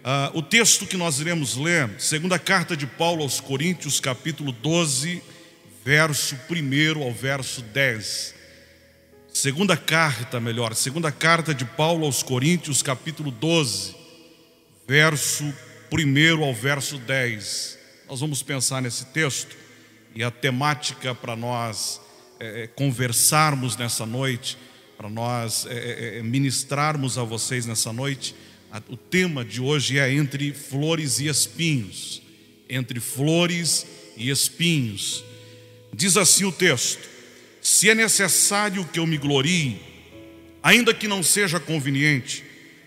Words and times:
Uh, 0.00 0.38
o 0.38 0.42
texto 0.42 0.86
que 0.86 0.96
nós 0.96 1.20
iremos 1.20 1.58
ler, 1.58 1.90
segunda 1.98 2.38
carta 2.38 2.74
de 2.74 2.86
Paulo 2.86 3.22
aos 3.22 3.38
Coríntios, 3.38 4.00
capítulo 4.00 4.50
12, 4.50 5.22
verso 5.84 6.38
1 6.48 7.02
ao 7.02 7.12
verso 7.12 7.60
10. 7.60 8.34
Segunda 9.28 9.76
carta, 9.76 10.40
melhor, 10.40 10.74
segunda 10.74 11.12
carta 11.12 11.54
de 11.54 11.66
Paulo 11.66 12.06
aos 12.06 12.22
Coríntios, 12.22 12.82
capítulo 12.82 13.30
12, 13.30 13.94
verso 14.88 15.44
1 15.92 16.44
ao 16.44 16.54
verso 16.54 16.96
10. 16.96 17.78
Nós 18.08 18.20
vamos 18.20 18.42
pensar 18.42 18.80
nesse 18.80 19.04
texto 19.04 19.54
e 20.14 20.24
a 20.24 20.30
temática 20.30 21.14
para 21.14 21.36
nós 21.36 22.00
é, 22.40 22.66
conversarmos 22.68 23.76
nessa 23.76 24.06
noite, 24.06 24.56
para 24.96 25.10
nós 25.10 25.66
é, 25.66 26.20
é, 26.20 26.22
ministrarmos 26.22 27.18
a 27.18 27.22
vocês 27.22 27.66
nessa 27.66 27.92
noite 27.92 28.34
o 28.88 28.96
tema 28.96 29.44
de 29.44 29.60
hoje 29.60 29.98
é 29.98 30.12
entre 30.12 30.52
flores 30.52 31.18
e 31.18 31.26
espinhos. 31.26 32.22
Entre 32.68 33.00
flores 33.00 33.86
e 34.16 34.30
espinhos. 34.30 35.24
Diz 35.92 36.16
assim 36.16 36.44
o 36.44 36.52
texto: 36.52 37.08
Se 37.60 37.90
é 37.90 37.94
necessário 37.94 38.84
que 38.84 39.00
eu 39.00 39.06
me 39.06 39.18
glorie, 39.18 39.80
ainda 40.62 40.94
que 40.94 41.08
não 41.08 41.22
seja 41.22 41.58
conveniente, 41.58 42.44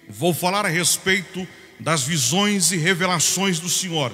vou 0.08 0.34
falar 0.34 0.66
a 0.66 0.70
respeito 0.70 1.46
das 1.80 2.04
visões 2.04 2.72
e 2.72 2.78
revelações 2.78 3.60
do 3.60 3.68
Senhor. 3.68 4.14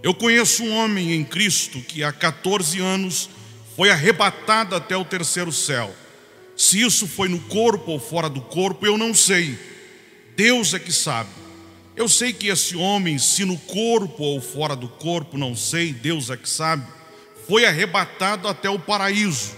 Eu 0.00 0.14
conheço 0.14 0.62
um 0.62 0.72
homem 0.76 1.14
em 1.14 1.24
Cristo 1.24 1.80
que 1.80 2.04
há 2.04 2.12
14 2.12 2.78
anos 2.78 3.28
foi 3.74 3.90
arrebatado 3.90 4.76
até 4.76 4.96
o 4.96 5.04
terceiro 5.04 5.50
céu. 5.50 5.92
Se 6.56 6.80
isso 6.80 7.08
foi 7.08 7.28
no 7.28 7.40
corpo 7.40 7.90
ou 7.90 7.98
fora 7.98 8.28
do 8.28 8.40
corpo, 8.40 8.86
eu 8.86 8.96
não 8.96 9.12
sei 9.12 9.58
Deus 10.36 10.74
é 10.74 10.78
que 10.78 10.92
sabe. 10.92 11.30
Eu 11.96 12.08
sei 12.08 12.32
que 12.32 12.48
esse 12.48 12.76
homem, 12.76 13.18
se 13.18 13.44
no 13.44 13.56
corpo 13.56 14.22
ou 14.24 14.40
fora 14.40 14.74
do 14.74 14.88
corpo, 14.88 15.38
não 15.38 15.54
sei, 15.54 15.92
Deus 15.92 16.28
é 16.28 16.36
que 16.36 16.48
sabe, 16.48 16.84
foi 17.46 17.64
arrebatado 17.64 18.48
até 18.48 18.68
o 18.68 18.78
paraíso 18.78 19.52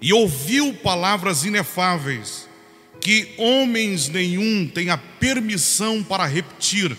e 0.00 0.12
ouviu 0.12 0.72
palavras 0.74 1.44
inefáveis 1.44 2.48
que 3.00 3.34
homens 3.36 4.08
nenhum 4.08 4.66
tem 4.66 4.88
a 4.88 4.96
permissão 4.96 6.02
para 6.02 6.24
repetir. 6.24 6.96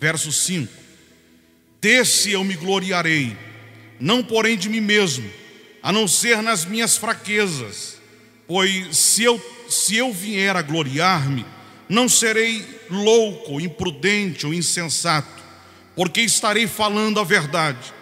Verso 0.00 0.32
5: 0.32 0.72
Desse 1.80 2.32
eu 2.32 2.44
me 2.44 2.54
gloriarei, 2.54 3.36
não 3.98 4.22
porém 4.22 4.56
de 4.58 4.68
mim 4.68 4.80
mesmo, 4.80 5.30
a 5.82 5.92
não 5.92 6.06
ser 6.06 6.42
nas 6.42 6.64
minhas 6.64 6.96
fraquezas, 6.96 7.98
pois 8.46 8.96
se 8.96 9.22
eu, 9.22 9.40
se 9.68 9.96
eu 9.96 10.12
vier 10.12 10.56
a 10.56 10.62
gloriar-me, 10.62 11.46
não 11.92 12.08
serei 12.08 12.64
louco, 12.90 13.60
imprudente 13.60 14.46
ou 14.46 14.54
insensato, 14.54 15.42
porque 15.94 16.22
estarei 16.22 16.66
falando 16.66 17.20
a 17.20 17.24
verdade. 17.24 17.92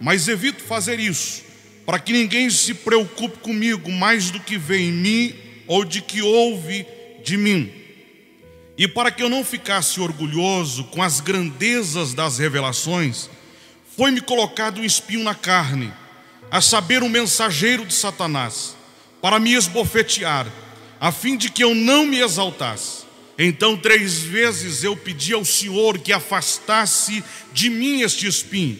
Mas 0.00 0.28
evito 0.28 0.62
fazer 0.62 1.00
isso, 1.00 1.42
para 1.84 1.98
que 1.98 2.12
ninguém 2.12 2.48
se 2.48 2.72
preocupe 2.72 3.38
comigo 3.38 3.90
mais 3.90 4.30
do 4.30 4.38
que 4.38 4.56
vê 4.56 4.78
em 4.78 4.92
mim 4.92 5.34
ou 5.66 5.84
de 5.84 6.00
que 6.00 6.22
ouve 6.22 6.86
de 7.24 7.36
mim. 7.36 7.72
E 8.78 8.86
para 8.86 9.10
que 9.10 9.24
eu 9.24 9.28
não 9.28 9.44
ficasse 9.44 10.00
orgulhoso 10.00 10.84
com 10.84 11.02
as 11.02 11.20
grandezas 11.20 12.14
das 12.14 12.38
revelações, 12.38 13.28
foi-me 13.96 14.20
colocado 14.20 14.80
um 14.80 14.84
espinho 14.84 15.24
na 15.24 15.34
carne, 15.34 15.92
a 16.48 16.60
saber, 16.60 17.02
um 17.02 17.08
mensageiro 17.08 17.84
de 17.84 17.94
Satanás, 17.94 18.76
para 19.20 19.40
me 19.40 19.52
esbofetear, 19.52 20.46
a 21.00 21.10
fim 21.10 21.36
de 21.36 21.50
que 21.50 21.64
eu 21.64 21.74
não 21.74 22.06
me 22.06 22.20
exaltasse. 22.20 23.02
Então, 23.38 23.76
três 23.76 24.18
vezes 24.18 24.84
eu 24.84 24.96
pedi 24.96 25.32
ao 25.32 25.44
Senhor 25.44 25.98
que 25.98 26.12
afastasse 26.12 27.24
de 27.52 27.70
mim 27.70 28.02
este 28.02 28.26
espinho. 28.26 28.78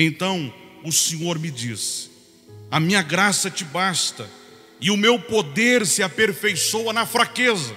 Então 0.00 0.54
o 0.84 0.92
Senhor 0.92 1.40
me 1.40 1.50
disse: 1.50 2.08
A 2.70 2.78
minha 2.78 3.02
graça 3.02 3.50
te 3.50 3.64
basta, 3.64 4.30
e 4.80 4.92
o 4.92 4.96
meu 4.96 5.18
poder 5.18 5.84
se 5.84 6.04
aperfeiçoa 6.04 6.92
na 6.92 7.04
fraqueza. 7.04 7.74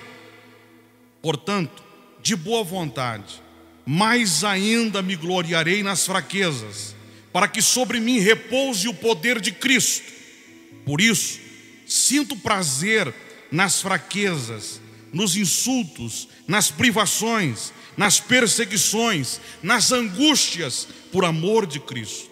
Portanto, 1.19 1.83
de 2.21 2.35
boa 2.35 2.63
vontade, 2.63 3.41
mais 3.83 4.43
ainda 4.43 5.01
me 5.01 5.15
gloriarei 5.15 5.81
nas 5.81 6.05
fraquezas, 6.05 6.95
para 7.33 7.47
que 7.47 7.61
sobre 7.61 7.99
mim 7.99 8.19
repouse 8.19 8.87
o 8.87 8.93
poder 8.93 9.41
de 9.41 9.51
Cristo. 9.51 10.11
Por 10.85 11.01
isso, 11.01 11.39
sinto 11.87 12.35
prazer 12.35 13.11
nas 13.51 13.81
fraquezas 13.81 14.79
nos 15.13 15.35
insultos, 15.35 16.27
nas 16.47 16.71
privações, 16.71 17.73
nas 17.97 18.19
perseguições, 18.19 19.39
nas 19.61 19.91
angústias, 19.91 20.87
por 21.11 21.25
amor 21.25 21.65
de 21.65 21.79
Cristo. 21.79 22.29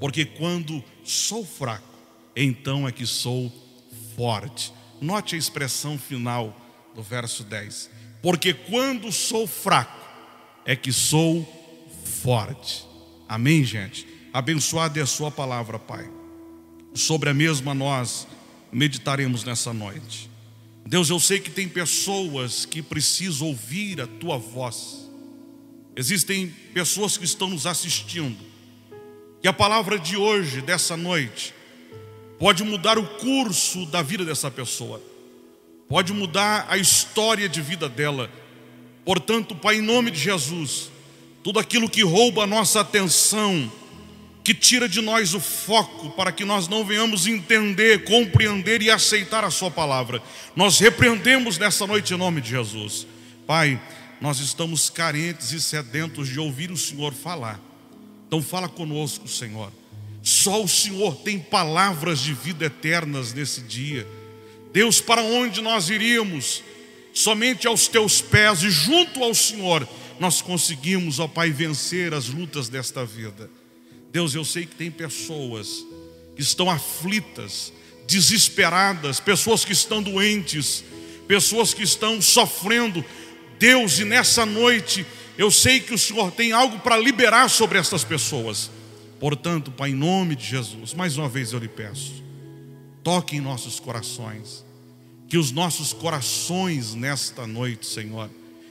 Porque 0.00 0.24
quando 0.24 0.82
sou 1.04 1.44
fraco, 1.44 1.88
então 2.34 2.88
é 2.88 2.92
que 2.92 3.06
sou 3.06 3.52
forte. 4.16 4.72
Note 5.00 5.34
a 5.34 5.38
expressão 5.38 5.98
final 5.98 6.56
do 6.94 7.02
verso 7.02 7.44
10. 7.44 7.90
Porque 8.22 8.54
quando 8.54 9.12
sou 9.12 9.46
fraco, 9.46 10.00
é 10.64 10.76
que 10.76 10.92
sou 10.92 11.46
forte. 12.22 12.84
Amém, 13.28 13.64
gente? 13.64 14.06
Abençoada 14.32 14.98
é 14.98 15.02
a 15.02 15.06
Sua 15.06 15.30
palavra, 15.30 15.78
Pai. 15.78 16.08
Sobre 16.94 17.30
a 17.30 17.34
mesma 17.34 17.74
nós 17.74 18.26
meditaremos 18.70 19.44
nessa 19.44 19.72
noite. 19.72 20.31
Deus, 20.86 21.10
eu 21.10 21.20
sei 21.20 21.38
que 21.38 21.50
tem 21.50 21.68
pessoas 21.68 22.66
que 22.66 22.82
precisam 22.82 23.48
ouvir 23.48 24.00
a 24.00 24.06
tua 24.06 24.36
voz. 24.36 25.10
Existem 25.94 26.48
pessoas 26.74 27.16
que 27.16 27.24
estão 27.24 27.48
nos 27.48 27.66
assistindo. 27.66 28.38
Que 29.40 29.48
a 29.48 29.52
palavra 29.52 29.98
de 29.98 30.16
hoje, 30.16 30.60
dessa 30.60 30.96
noite, 30.96 31.54
pode 32.38 32.62
mudar 32.64 32.98
o 32.98 33.06
curso 33.18 33.86
da 33.86 34.02
vida 34.02 34.24
dessa 34.24 34.50
pessoa. 34.50 35.02
Pode 35.88 36.12
mudar 36.12 36.66
a 36.68 36.76
história 36.76 37.48
de 37.48 37.60
vida 37.60 37.88
dela. 37.88 38.30
Portanto, 39.04 39.54
Pai, 39.54 39.76
em 39.76 39.82
nome 39.82 40.10
de 40.10 40.18
Jesus, 40.18 40.90
tudo 41.42 41.58
aquilo 41.58 41.90
que 41.90 42.02
rouba 42.02 42.44
a 42.44 42.46
nossa 42.46 42.80
atenção, 42.80 43.70
que 44.44 44.52
tira 44.52 44.88
de 44.88 45.00
nós 45.00 45.34
o 45.34 45.40
foco 45.40 46.10
para 46.10 46.32
que 46.32 46.44
nós 46.44 46.66
não 46.66 46.84
venhamos 46.84 47.26
entender, 47.26 48.04
compreender 48.04 48.82
e 48.82 48.90
aceitar 48.90 49.44
a 49.44 49.50
Sua 49.50 49.70
palavra. 49.70 50.20
Nós 50.56 50.78
repreendemos 50.80 51.58
nessa 51.58 51.86
noite 51.86 52.12
em 52.12 52.16
nome 52.16 52.40
de 52.40 52.50
Jesus. 52.50 53.06
Pai, 53.46 53.80
nós 54.20 54.40
estamos 54.40 54.90
carentes 54.90 55.52
e 55.52 55.60
sedentos 55.60 56.28
de 56.28 56.40
ouvir 56.40 56.70
o 56.70 56.76
Senhor 56.76 57.12
falar. 57.12 57.60
Então, 58.26 58.42
fala 58.42 58.68
conosco, 58.68 59.28
Senhor. 59.28 59.72
Só 60.22 60.62
o 60.62 60.68
Senhor 60.68 61.16
tem 61.16 61.38
palavras 61.38 62.20
de 62.20 62.32
vida 62.32 62.66
eternas 62.66 63.32
nesse 63.32 63.60
dia. 63.60 64.06
Deus, 64.72 65.00
para 65.00 65.22
onde 65.22 65.60
nós 65.60 65.90
iríamos? 65.90 66.62
Somente 67.12 67.66
aos 67.66 67.88
teus 67.88 68.20
pés 68.20 68.62
e 68.62 68.70
junto 68.70 69.22
ao 69.22 69.34
Senhor 69.34 69.86
nós 70.18 70.40
conseguimos, 70.40 71.18
ó 71.18 71.28
Pai, 71.28 71.50
vencer 71.50 72.14
as 72.14 72.28
lutas 72.28 72.68
desta 72.68 73.04
vida. 73.04 73.50
Deus, 74.12 74.34
eu 74.34 74.44
sei 74.44 74.66
que 74.66 74.74
tem 74.74 74.90
pessoas 74.90 75.86
que 76.36 76.42
estão 76.42 76.70
aflitas, 76.70 77.72
desesperadas, 78.06 79.18
pessoas 79.18 79.64
que 79.64 79.72
estão 79.72 80.02
doentes, 80.02 80.84
pessoas 81.26 81.72
que 81.72 81.82
estão 81.82 82.20
sofrendo. 82.20 83.02
Deus, 83.58 83.98
e 83.98 84.04
nessa 84.04 84.44
noite, 84.44 85.06
eu 85.38 85.50
sei 85.50 85.80
que 85.80 85.94
o 85.94 85.98
Senhor 85.98 86.30
tem 86.30 86.52
algo 86.52 86.78
para 86.80 86.98
liberar 86.98 87.48
sobre 87.48 87.78
essas 87.78 88.04
pessoas. 88.04 88.70
Portanto, 89.18 89.70
Pai, 89.70 89.90
em 89.90 89.94
nome 89.94 90.36
de 90.36 90.44
Jesus, 90.44 90.92
mais 90.92 91.16
uma 91.16 91.28
vez 91.28 91.54
eu 91.54 91.58
lhe 91.58 91.68
peço, 91.68 92.22
toque 93.02 93.36
em 93.36 93.40
nossos 93.40 93.80
corações, 93.80 94.62
que 95.26 95.38
os 95.38 95.50
nossos 95.50 95.94
corações 95.94 96.94
nesta 96.94 97.46
noite, 97.46 97.86
Senhor, 97.86 98.28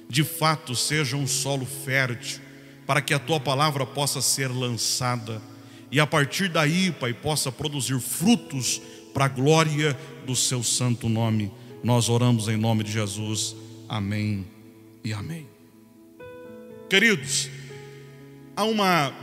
de 0.07 0.23
fato 0.23 0.75
sejam 0.75 1.21
um 1.21 1.27
solo 1.27 1.65
fértil 1.65 2.40
para 2.91 3.01
que 3.01 3.13
a 3.13 3.19
tua 3.19 3.39
palavra 3.39 3.85
possa 3.85 4.21
ser 4.21 4.49
lançada 4.49 5.41
e 5.89 5.97
a 5.97 6.05
partir 6.05 6.49
daí, 6.49 6.91
Pai, 6.91 7.13
possa 7.13 7.49
produzir 7.49 7.97
frutos 8.01 8.81
para 9.13 9.23
a 9.23 9.27
glória 9.29 9.97
do 10.25 10.35
seu 10.35 10.61
santo 10.61 11.07
nome. 11.07 11.49
Nós 11.85 12.09
oramos 12.09 12.49
em 12.49 12.57
nome 12.57 12.83
de 12.83 12.91
Jesus. 12.91 13.55
Amém 13.87 14.45
e 15.05 15.13
amém. 15.13 15.47
Queridos, 16.89 17.49
há 18.57 18.65
uma, 18.65 19.13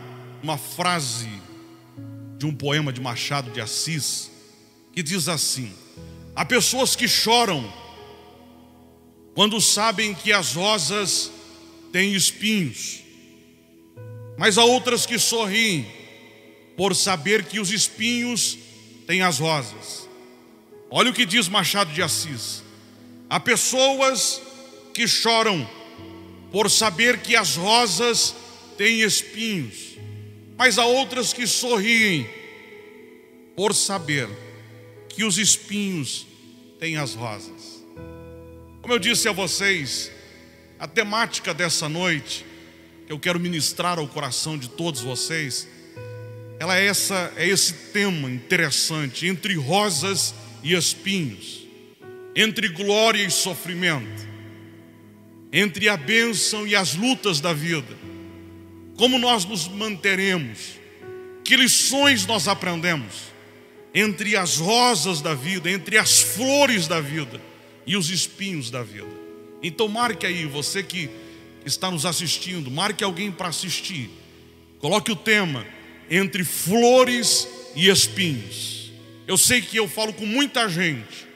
uma 0.42 0.56
frase 0.56 1.28
de 2.38 2.46
um 2.46 2.54
poema 2.54 2.90
de 2.90 3.02
Machado 3.02 3.50
de 3.50 3.60
Assis 3.60 4.30
que 4.94 5.02
diz 5.02 5.28
assim: 5.28 5.74
Há 6.34 6.42
pessoas 6.42 6.96
que 6.96 7.06
choram 7.06 7.70
quando 9.34 9.60
sabem 9.60 10.14
que 10.14 10.32
as 10.32 10.54
rosas 10.54 11.30
têm 11.92 12.14
espinhos 12.14 13.06
mas 14.38 14.56
há 14.56 14.64
outras 14.64 15.04
que 15.04 15.18
sorriem 15.18 15.84
por 16.76 16.94
saber 16.94 17.44
que 17.44 17.58
os 17.58 17.72
espinhos 17.72 18.56
têm 19.04 19.20
as 19.20 19.40
rosas. 19.40 20.08
Olha 20.88 21.10
o 21.10 21.12
que 21.12 21.26
diz 21.26 21.48
Machado 21.48 21.92
de 21.92 22.00
Assis: 22.00 22.62
há 23.28 23.40
pessoas 23.40 24.40
que 24.94 25.08
choram 25.08 25.68
por 26.52 26.70
saber 26.70 27.18
que 27.18 27.34
as 27.34 27.56
rosas 27.56 28.32
têm 28.78 29.00
espinhos, 29.00 29.98
mas 30.56 30.78
há 30.78 30.86
outras 30.86 31.32
que 31.32 31.44
sorriem, 31.44 32.30
por 33.56 33.74
saber 33.74 34.28
que 35.08 35.24
os 35.24 35.36
espinhos 35.36 36.28
têm 36.78 36.96
as 36.96 37.12
rosas. 37.12 37.84
Como 38.80 38.94
eu 38.94 39.00
disse 39.00 39.28
a 39.28 39.32
vocês, 39.32 40.12
a 40.78 40.86
temática 40.86 41.52
dessa 41.52 41.88
noite, 41.88 42.46
eu 43.08 43.18
quero 43.18 43.40
ministrar 43.40 43.98
ao 43.98 44.06
coração 44.06 44.58
de 44.58 44.68
todos 44.68 45.00
vocês, 45.00 45.66
ela 46.60 46.76
é, 46.76 46.86
essa, 46.86 47.32
é 47.36 47.48
esse 47.48 47.72
tema 47.92 48.30
interessante, 48.30 49.26
entre 49.26 49.54
rosas 49.54 50.34
e 50.62 50.74
espinhos, 50.74 51.66
entre 52.36 52.68
glória 52.68 53.24
e 53.24 53.30
sofrimento, 53.30 54.28
entre 55.50 55.88
a 55.88 55.96
bênção 55.96 56.66
e 56.66 56.76
as 56.76 56.94
lutas 56.94 57.40
da 57.40 57.52
vida. 57.52 57.96
Como 58.96 59.18
nós 59.18 59.44
nos 59.44 59.66
manteremos? 59.68 60.78
Que 61.44 61.56
lições 61.56 62.26
nós 62.26 62.46
aprendemos? 62.46 63.32
Entre 63.94 64.36
as 64.36 64.58
rosas 64.58 65.22
da 65.22 65.34
vida, 65.34 65.70
entre 65.70 65.96
as 65.96 66.20
flores 66.20 66.86
da 66.86 67.00
vida 67.00 67.40
e 67.86 67.96
os 67.96 68.10
espinhos 68.10 68.70
da 68.70 68.82
vida. 68.82 69.08
Então 69.62 69.88
marque 69.88 70.26
aí, 70.26 70.44
você 70.44 70.82
que 70.82 71.08
está 71.68 71.90
nos 71.90 72.04
assistindo, 72.04 72.70
marque 72.70 73.04
alguém 73.04 73.30
para 73.30 73.48
assistir. 73.48 74.10
Coloque 74.78 75.12
o 75.12 75.16
tema 75.16 75.66
entre 76.10 76.44
flores 76.44 77.46
e 77.74 77.88
espinhos. 77.88 78.90
Eu 79.26 79.36
sei 79.36 79.60
que 79.60 79.76
eu 79.76 79.88
falo 79.88 80.12
com 80.12 80.26
muita 80.26 80.68
gente 80.68 81.26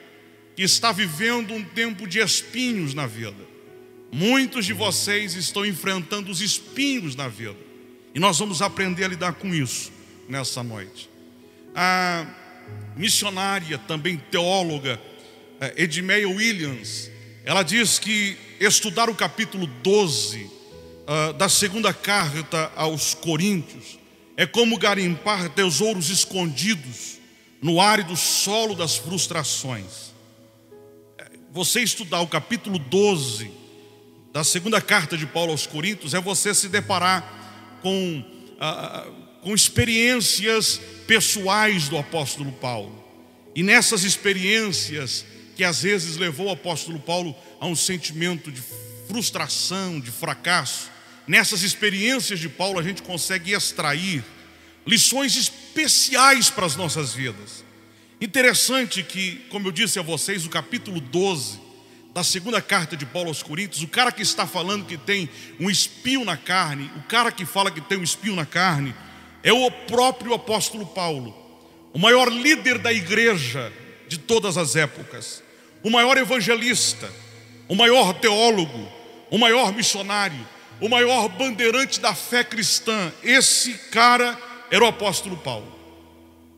que 0.55 0.63
está 0.63 0.91
vivendo 0.91 1.53
um 1.53 1.63
tempo 1.63 2.07
de 2.07 2.19
espinhos 2.19 2.93
na 2.93 3.05
vida. 3.05 3.53
Muitos 4.11 4.65
de 4.65 4.73
vocês 4.73 5.35
estão 5.35 5.65
enfrentando 5.65 6.31
os 6.31 6.41
espinhos 6.41 7.15
na 7.15 7.27
vida. 7.27 7.57
E 8.13 8.19
nós 8.19 8.37
vamos 8.37 8.61
aprender 8.61 9.05
a 9.05 9.07
lidar 9.07 9.33
com 9.33 9.53
isso 9.53 9.91
nessa 10.29 10.61
noite. 10.61 11.09
A 11.75 12.25
missionária, 12.95 13.77
também 13.77 14.17
teóloga, 14.29 15.01
eh, 15.59 15.73
Edmeia 15.77 16.29
Williams, 16.29 17.09
ela 17.45 17.61
diz 17.61 17.99
que 17.99 18.37
estudar 18.59 19.09
o 19.09 19.15
capítulo 19.15 19.67
12 19.67 20.43
uh, 20.43 20.51
ah, 21.05 21.31
da 21.33 21.49
segunda 21.49 21.93
carta 21.93 22.71
aos 22.75 23.13
Coríntios 23.13 23.99
é 24.37 24.45
como 24.45 24.77
garimpar 24.77 25.49
tesouros 25.49 26.09
escondidos 26.09 27.19
no 27.61 27.81
árido 27.81 28.15
solo 28.15 28.75
das 28.75 28.95
frustrações. 28.95 30.13
Você 31.51 31.81
estudar 31.81 32.21
o 32.21 32.27
capítulo 32.27 32.79
12 32.79 33.51
da 34.31 34.43
segunda 34.43 34.81
carta 34.81 35.17
de 35.17 35.27
Paulo 35.27 35.51
aos 35.51 35.67
Coríntios 35.67 36.13
é 36.13 36.21
você 36.21 36.53
se 36.55 36.69
deparar 36.69 37.79
com, 37.81 38.23
uh, 38.55 39.11
com 39.41 39.53
experiências 39.53 40.79
pessoais 41.05 41.89
do 41.89 41.97
apóstolo 41.97 42.53
Paulo. 42.53 43.03
E 43.53 43.61
nessas 43.61 44.03
experiências, 44.03 45.25
que 45.55 45.63
às 45.63 45.83
vezes 45.83 46.17
levou 46.17 46.47
o 46.47 46.51
apóstolo 46.51 46.99
Paulo 46.99 47.35
a 47.59 47.65
um 47.65 47.75
sentimento 47.75 48.51
de 48.51 48.61
frustração, 49.07 49.99
de 49.99 50.11
fracasso. 50.11 50.91
Nessas 51.27 51.63
experiências 51.63 52.39
de 52.39 52.49
Paulo, 52.49 52.79
a 52.79 52.83
gente 52.83 53.01
consegue 53.01 53.53
extrair 53.53 54.23
lições 54.85 55.35
especiais 55.35 56.49
para 56.49 56.65
as 56.65 56.75
nossas 56.75 57.13
vidas. 57.13 57.63
Interessante 58.19 59.03
que, 59.03 59.45
como 59.49 59.67
eu 59.67 59.71
disse 59.71 59.99
a 59.99 60.01
vocês, 60.01 60.45
o 60.45 60.49
capítulo 60.49 60.99
12 60.99 61.61
da 62.13 62.23
segunda 62.23 62.61
carta 62.61 62.95
de 62.95 63.05
Paulo 63.05 63.29
aos 63.29 63.41
Coríntios, 63.41 63.81
o 63.81 63.87
cara 63.87 64.11
que 64.11 64.21
está 64.21 64.45
falando 64.45 64.85
que 64.85 64.97
tem 64.97 65.29
um 65.59 65.69
espinho 65.69 66.23
na 66.23 66.37
carne, 66.37 66.89
o 66.95 67.01
cara 67.03 67.31
que 67.31 67.45
fala 67.45 67.71
que 67.71 67.81
tem 67.81 67.97
um 67.97 68.03
espinho 68.03 68.35
na 68.35 68.45
carne, 68.45 68.93
é 69.41 69.51
o 69.51 69.69
próprio 69.69 70.33
apóstolo 70.33 70.85
Paulo, 70.85 71.35
o 71.91 71.99
maior 71.99 72.31
líder 72.31 72.77
da 72.77 72.93
igreja 72.93 73.73
de 74.07 74.17
todas 74.17 74.57
as 74.57 74.75
épocas 74.75 75.42
o 75.83 75.89
maior 75.89 76.17
evangelista, 76.17 77.11
o 77.67 77.75
maior 77.75 78.13
teólogo, 78.13 78.89
o 79.29 79.37
maior 79.37 79.73
missionário, 79.73 80.47
o 80.79 80.87
maior 80.87 81.27
bandeirante 81.27 81.99
da 81.99 82.15
fé 82.15 82.43
cristã. 82.43 83.11
Esse 83.21 83.73
cara 83.91 84.39
era 84.71 84.83
o 84.83 84.87
apóstolo 84.87 85.37
Paulo. 85.37 85.71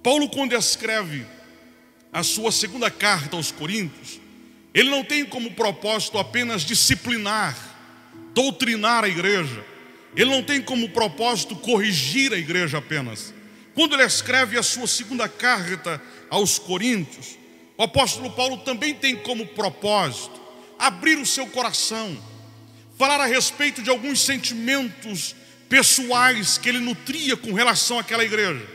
Paulo, 0.03 0.29
quando 0.29 0.53
escreve 0.53 1.25
a 2.13 2.21
sua 2.21 2.51
segunda 2.51 2.91
carta 2.91 3.35
aos 3.35 3.51
Coríntios, 3.51 4.21
ele 4.73 4.89
não 4.89 5.03
tem 5.03 5.25
como 5.25 5.51
propósito 5.51 6.19
apenas 6.19 6.63
disciplinar, 6.63 7.57
doutrinar 8.33 9.03
a 9.03 9.09
igreja. 9.09 9.65
Ele 10.15 10.29
não 10.29 10.43
tem 10.43 10.61
como 10.61 10.89
propósito 10.89 11.55
corrigir 11.55 12.31
a 12.33 12.37
igreja 12.37 12.77
apenas. 12.77 13.33
Quando 13.73 13.93
ele 13.93 14.03
escreve 14.03 14.57
a 14.57 14.63
sua 14.63 14.87
segunda 14.87 15.27
carta 15.27 16.01
aos 16.29 16.59
Coríntios, 16.59 17.37
o 17.77 17.83
apóstolo 17.83 18.31
Paulo 18.31 18.57
também 18.57 18.93
tem 18.93 19.15
como 19.15 19.45
propósito 19.47 20.39
abrir 20.79 21.17
o 21.17 21.25
seu 21.25 21.47
coração, 21.47 22.17
falar 22.97 23.19
a 23.19 23.25
respeito 23.25 23.81
de 23.81 23.89
alguns 23.89 24.21
sentimentos 24.21 25.35
pessoais 25.67 26.57
que 26.57 26.69
ele 26.69 26.79
nutria 26.79 27.35
com 27.35 27.53
relação 27.53 27.99
àquela 27.99 28.23
igreja. 28.23 28.65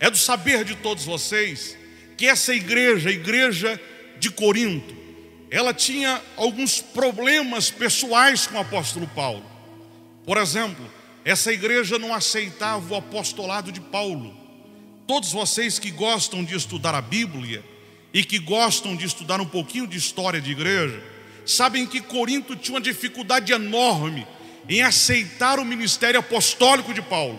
É 0.00 0.10
do 0.10 0.16
saber 0.16 0.64
de 0.64 0.74
todos 0.76 1.04
vocês 1.04 1.76
que 2.16 2.26
essa 2.26 2.54
igreja, 2.54 3.08
a 3.08 3.12
igreja 3.12 3.80
de 4.18 4.30
Corinto, 4.30 4.94
ela 5.50 5.72
tinha 5.72 6.20
alguns 6.36 6.80
problemas 6.80 7.70
pessoais 7.70 8.46
com 8.46 8.56
o 8.56 8.60
apóstolo 8.60 9.06
Paulo. 9.08 9.44
Por 10.24 10.36
exemplo, 10.38 10.90
essa 11.24 11.52
igreja 11.52 11.98
não 11.98 12.14
aceitava 12.14 12.94
o 12.94 12.96
apostolado 12.96 13.70
de 13.70 13.80
Paulo. 13.80 14.36
Todos 15.06 15.32
vocês 15.32 15.78
que 15.78 15.90
gostam 15.90 16.44
de 16.44 16.56
estudar 16.56 16.94
a 16.94 17.00
Bíblia, 17.00 17.64
e 18.16 18.24
que 18.24 18.38
gostam 18.38 18.96
de 18.96 19.04
estudar 19.04 19.42
um 19.42 19.46
pouquinho 19.46 19.86
de 19.86 19.98
história 19.98 20.40
de 20.40 20.50
igreja, 20.50 21.02
sabem 21.44 21.86
que 21.86 22.00
Corinto 22.00 22.56
tinha 22.56 22.76
uma 22.76 22.80
dificuldade 22.80 23.52
enorme 23.52 24.26
em 24.66 24.80
aceitar 24.80 25.58
o 25.58 25.66
ministério 25.66 26.18
apostólico 26.18 26.94
de 26.94 27.02
Paulo. 27.02 27.38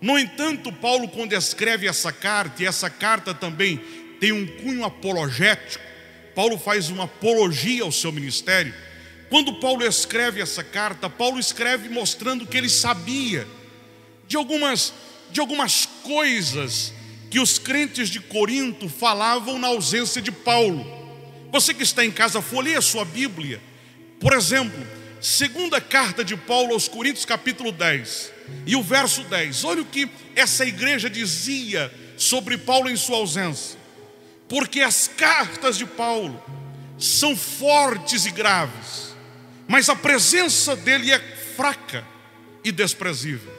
No 0.00 0.18
entanto, 0.18 0.72
Paulo, 0.72 1.06
quando 1.06 1.34
escreve 1.34 1.86
essa 1.86 2.10
carta, 2.10 2.62
e 2.62 2.66
essa 2.66 2.88
carta 2.88 3.34
também 3.34 3.76
tem 4.18 4.32
um 4.32 4.46
cunho 4.46 4.86
apologético, 4.86 5.84
Paulo 6.34 6.56
faz 6.56 6.88
uma 6.88 7.04
apologia 7.04 7.82
ao 7.82 7.92
seu 7.92 8.10
ministério. 8.10 8.72
Quando 9.28 9.60
Paulo 9.60 9.84
escreve 9.84 10.40
essa 10.40 10.64
carta, 10.64 11.10
Paulo 11.10 11.38
escreve 11.38 11.90
mostrando 11.90 12.46
que 12.46 12.56
ele 12.56 12.70
sabia 12.70 13.46
de 14.26 14.34
algumas, 14.34 14.94
de 15.30 15.40
algumas 15.40 15.84
coisas 16.02 16.94
que 17.30 17.38
os 17.38 17.58
crentes 17.58 18.08
de 18.08 18.18
Corinto 18.18 18.88
falavam 18.88 19.56
na 19.56 19.68
ausência 19.68 20.20
de 20.20 20.32
Paulo. 20.32 20.84
Você 21.52 21.72
que 21.72 21.84
está 21.84 22.04
em 22.04 22.10
casa, 22.10 22.42
folheia 22.42 22.78
a 22.78 22.82
sua 22.82 23.04
Bíblia. 23.04 23.62
Por 24.18 24.32
exemplo, 24.32 24.84
segunda 25.20 25.80
carta 25.80 26.24
de 26.24 26.36
Paulo 26.36 26.72
aos 26.72 26.88
Coríntios, 26.88 27.24
capítulo 27.24 27.70
10, 27.70 28.32
e 28.66 28.74
o 28.74 28.82
verso 28.82 29.22
10. 29.22 29.62
Olha 29.64 29.82
o 29.82 29.86
que 29.86 30.10
essa 30.34 30.66
igreja 30.66 31.08
dizia 31.08 31.92
sobre 32.16 32.58
Paulo 32.58 32.90
em 32.90 32.96
sua 32.96 33.18
ausência. 33.18 33.78
Porque 34.48 34.80
as 34.80 35.06
cartas 35.06 35.78
de 35.78 35.86
Paulo 35.86 36.42
são 36.98 37.36
fortes 37.36 38.26
e 38.26 38.32
graves, 38.32 39.14
mas 39.68 39.88
a 39.88 39.94
presença 39.94 40.74
dele 40.74 41.12
é 41.12 41.20
fraca 41.56 42.04
e 42.64 42.72
desprezível. 42.72 43.52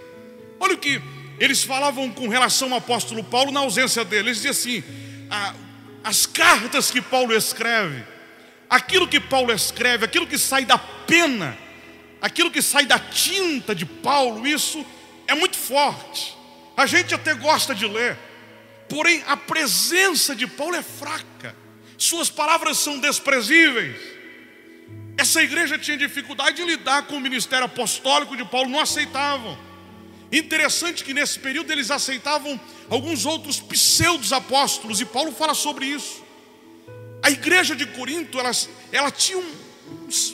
Olha 0.60 0.76
o 0.76 0.78
que 0.78 1.02
eles 1.44 1.64
falavam 1.64 2.08
com 2.12 2.28
relação 2.28 2.72
ao 2.72 2.78
apóstolo 2.78 3.24
Paulo 3.24 3.52
na 3.52 3.62
ausência 3.62 4.06
dele. 4.06 4.30
Eles 4.30 4.44
diziam 4.44 4.52
assim: 4.52 4.84
ah, 5.28 5.56
as 6.04 6.28
cartas 6.28 6.92
que 6.92 7.02
Paulo 7.02 7.34
escreve, 7.34 8.04
aquilo 8.70 9.08
que 9.08 9.20
Paulo 9.20 9.52
escreve, 9.52 10.06
aquilo 10.06 10.28
que 10.28 10.38
sai 10.38 10.66
da 10.66 10.78
pena, 10.78 11.58
aquilo 12.22 12.52
que 12.52 12.62
sai 12.62 12.86
da 12.86 13.00
tinta 13.00 13.74
de 13.74 13.88
Paulo, 13.88 14.46
isso 14.46 14.86
é 15.28 15.34
muito 15.34 15.58
forte. 15.58 16.38
A 16.78 16.86
gente 16.86 17.16
até 17.16 17.34
gosta 17.34 17.74
de 17.74 17.88
ler, 17.88 18.16
porém 18.88 19.24
a 19.26 19.36
presença 19.36 20.36
de 20.36 20.46
Paulo 20.46 20.76
é 20.76 20.84
fraca, 20.84 21.56
suas 21.98 22.30
palavras 22.30 22.78
são 22.78 23.00
desprezíveis. 23.00 24.00
Essa 25.18 25.42
igreja 25.42 25.80
tinha 25.80 25.98
dificuldade 25.98 26.58
de 26.58 26.66
lidar 26.66 27.08
com 27.08 27.16
o 27.16 27.20
ministério 27.20 27.66
apostólico 27.66 28.38
de 28.38 28.46
Paulo, 28.46 28.70
não 28.70 28.80
aceitavam. 28.80 29.71
Interessante 30.32 31.04
que 31.04 31.14
nesse 31.14 31.38
período 31.38 31.72
eles 31.72 31.92
aceitavam 31.92 32.60
alguns 32.90 33.26
outros 33.26 33.60
pseudos 33.60 34.32
apóstolos, 34.32 35.02
e 35.02 35.06
Paulo 35.06 35.32
fala 35.34 35.54
sobre 35.54 35.86
isso. 35.86 36.24
A 37.22 37.30
igreja 37.30 37.76
de 37.76 37.86
Corinto, 37.86 38.40
ela, 38.40 38.52
ela 38.92 39.12
tinha 39.12 39.38
um, 39.38 39.54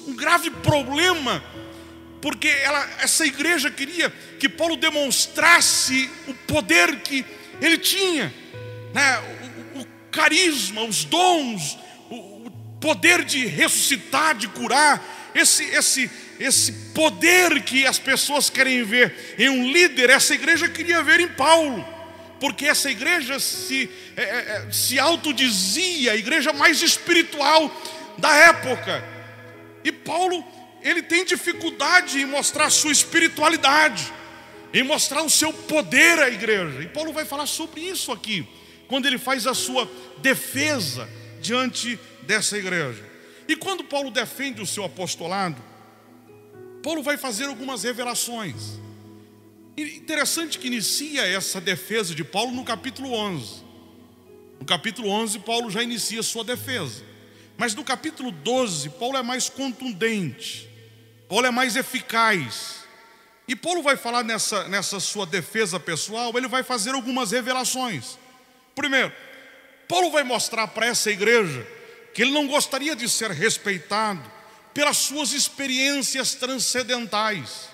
um 0.08 0.16
grave 0.16 0.51
problema, 0.51 1.44
porque 2.22 2.48
ela, 2.48 2.88
essa 3.00 3.25
igreja 3.25 3.72
queria 3.72 4.10
que 4.39 4.48
Paulo 4.48 4.77
demonstrasse 4.77 6.10
o 6.27 6.34
poder 6.34 7.01
que 7.01 7.25
ele 7.60 7.77
tinha, 7.77 8.34
né? 8.94 9.20
o, 9.75 9.82
o 9.82 9.88
carisma, 10.12 10.84
os 10.84 11.04
dons, 11.04 11.77
o, 12.10 12.46
o 12.46 12.51
poder 12.80 13.25
de 13.25 13.48
ressuscitar, 13.48 14.36
de 14.36 14.48
curar, 14.48 15.32
esse, 15.34 15.63
esse, 15.66 16.10
esse 16.39 16.72
poder 16.94 17.62
que 17.63 17.86
as 17.86 17.98
pessoas 18.00 18.50
querem 18.50 18.84
ver 18.84 19.36
em 19.38 19.50
um 19.50 19.72
líder, 19.72 20.10
essa 20.10 20.34
igreja 20.34 20.70
queria 20.70 21.03
ver 21.03 21.20
em 21.20 21.27
Paulo, 21.27 21.86
porque 22.39 22.65
essa 22.65 22.89
igreja 22.89 23.39
se, 23.39 23.89
é, 24.15 24.22
é, 24.22 24.25
é 24.67 24.72
se 24.72 25.00
autodizia 25.00 26.12
a 26.12 26.15
igreja 26.15 26.53
mais 26.53 26.82
espiritual 26.82 27.72
da 28.17 28.34
época. 28.36 29.03
E 29.84 29.91
Paulo, 29.91 30.44
ele 30.82 31.01
tem 31.01 31.25
dificuldade 31.25 32.20
em 32.20 32.25
mostrar 32.25 32.70
sua 32.70 32.91
espiritualidade, 32.91 34.12
em 34.74 34.84
mostrar 34.84 35.24
o 35.24 35.29
seu 35.29 35.51
poder 35.51 36.20
à 36.20 36.29
igreja. 36.29 36.82
E 36.82 36.88
Paulo 36.88 37.13
vai 37.13 37.25
falar 37.25 37.48
sobre 37.48 37.82
isso 37.82 38.12
aqui, 38.12 38.48
quando 38.88 39.06
ele 39.06 39.17
faz 39.17 39.48
a 39.48 39.53
sua 39.53 39.89
defesa 40.20 41.10
diante 41.41 42.00
dessa 42.24 42.58
igreja. 42.58 43.03
E 43.48 43.56
quando 43.56 43.84
Paulo 43.84 44.12
defende 44.12 44.62
o 44.62 44.65
seu 44.65 44.84
apostolado, 44.84 45.62
Paulo 46.88 47.03
vai 47.03 47.17
fazer 47.17 47.48
algumas 47.48 47.84
revelações. 47.84 48.79
Interessante 49.75 50.58
que 50.58 50.67
inicia 50.67 51.27
essa 51.27 51.60
defesa 51.60 52.15
de 52.15 52.24
Paulo 52.24 52.53
no 52.53 52.63
capítulo 52.63 53.12
11. 53.12 53.62
No 54.58 54.65
capítulo 54.65 55.10
11, 55.10 55.39
Paulo 55.39 55.70
já 55.70 55.84
inicia 55.84 56.24
sua 56.24 56.46
defesa. 56.46 57.03
Mas 57.58 57.75
no 57.75 57.84
capítulo 57.84 58.32
12, 58.32 58.91
Paulo 58.91 59.17
é 59.17 59.22
mais 59.22 59.50
contundente. 59.50 60.70
Paulo 61.27 61.46
é 61.46 61.51
mais 61.51 61.75
eficaz. 61.75 62.86
E 63.50 63.53
Paulo 63.53 63.84
vai 63.84 63.98
falar 63.98 64.24
nessa, 64.24 64.70
nessa 64.70 65.01
sua 65.01 65.25
defesa 65.25 65.77
pessoal, 65.82 66.32
ele 66.38 66.48
vai 66.48 66.63
fazer 66.63 66.91
algumas 66.91 67.32
revelações. 67.32 68.17
Primeiro, 68.74 69.12
Paulo 69.89 70.10
vai 70.10 70.24
mostrar 70.24 70.70
para 70.70 70.86
essa 70.86 71.12
igreja 71.12 71.67
que 72.13 72.22
ele 72.22 72.32
não 72.32 72.48
gostaria 72.48 72.96
de 72.96 73.10
ser 73.10 73.32
respeitado 73.32 74.37
pelas 74.77 74.98
suas 74.98 75.34
experiências 75.34 76.36
transcendentais. 76.36 77.67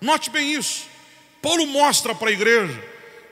Note 0.00 0.28
bem 0.28 0.54
isso. 0.54 0.86
Paulo 1.40 1.64
mostra 1.68 2.16
para 2.16 2.30
a 2.30 2.32
igreja 2.32 2.76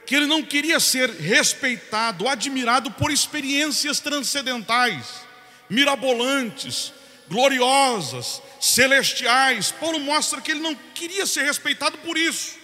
que 0.07 0.15
ele 0.15 0.27
não 0.27 0.45
queria 0.45 0.79
ser 0.79 1.11
respeitado, 1.11 2.29
admirado 2.29 2.89
por 2.93 3.11
experiências 3.11 3.99
transcendentais, 3.99 5.07
mirabolantes, 5.69 6.93
gloriosas, 7.29 8.41
celestiais. 8.61 9.73
Paulo 9.73 9.99
mostra 9.99 10.41
que 10.41 10.53
ele 10.53 10.61
não 10.61 10.77
queria 10.95 11.27
ser 11.27 11.43
respeitado 11.47 11.99
por 11.99 12.17
isso, 12.17 12.55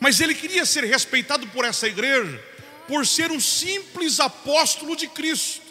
mas 0.00 0.18
ele 0.18 0.34
queria 0.34 0.66
ser 0.66 0.82
respeitado 0.82 1.46
por 1.46 1.64
essa 1.64 1.86
igreja, 1.86 2.44
por 2.88 3.06
ser 3.06 3.30
um 3.30 3.38
simples 3.38 4.18
apóstolo 4.18 4.96
de 4.96 5.06
Cristo. 5.06 5.67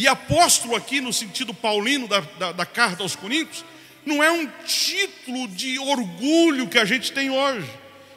E 0.00 0.08
apóstolo 0.08 0.74
aqui, 0.74 0.98
no 0.98 1.12
sentido 1.12 1.52
paulino 1.52 2.08
da, 2.08 2.20
da, 2.20 2.52
da 2.52 2.64
carta 2.64 3.02
aos 3.02 3.14
Coríntios, 3.14 3.62
não 4.06 4.24
é 4.24 4.30
um 4.30 4.46
título 4.64 5.46
de 5.46 5.78
orgulho 5.78 6.66
que 6.68 6.78
a 6.78 6.86
gente 6.86 7.12
tem 7.12 7.28
hoje, 7.28 7.68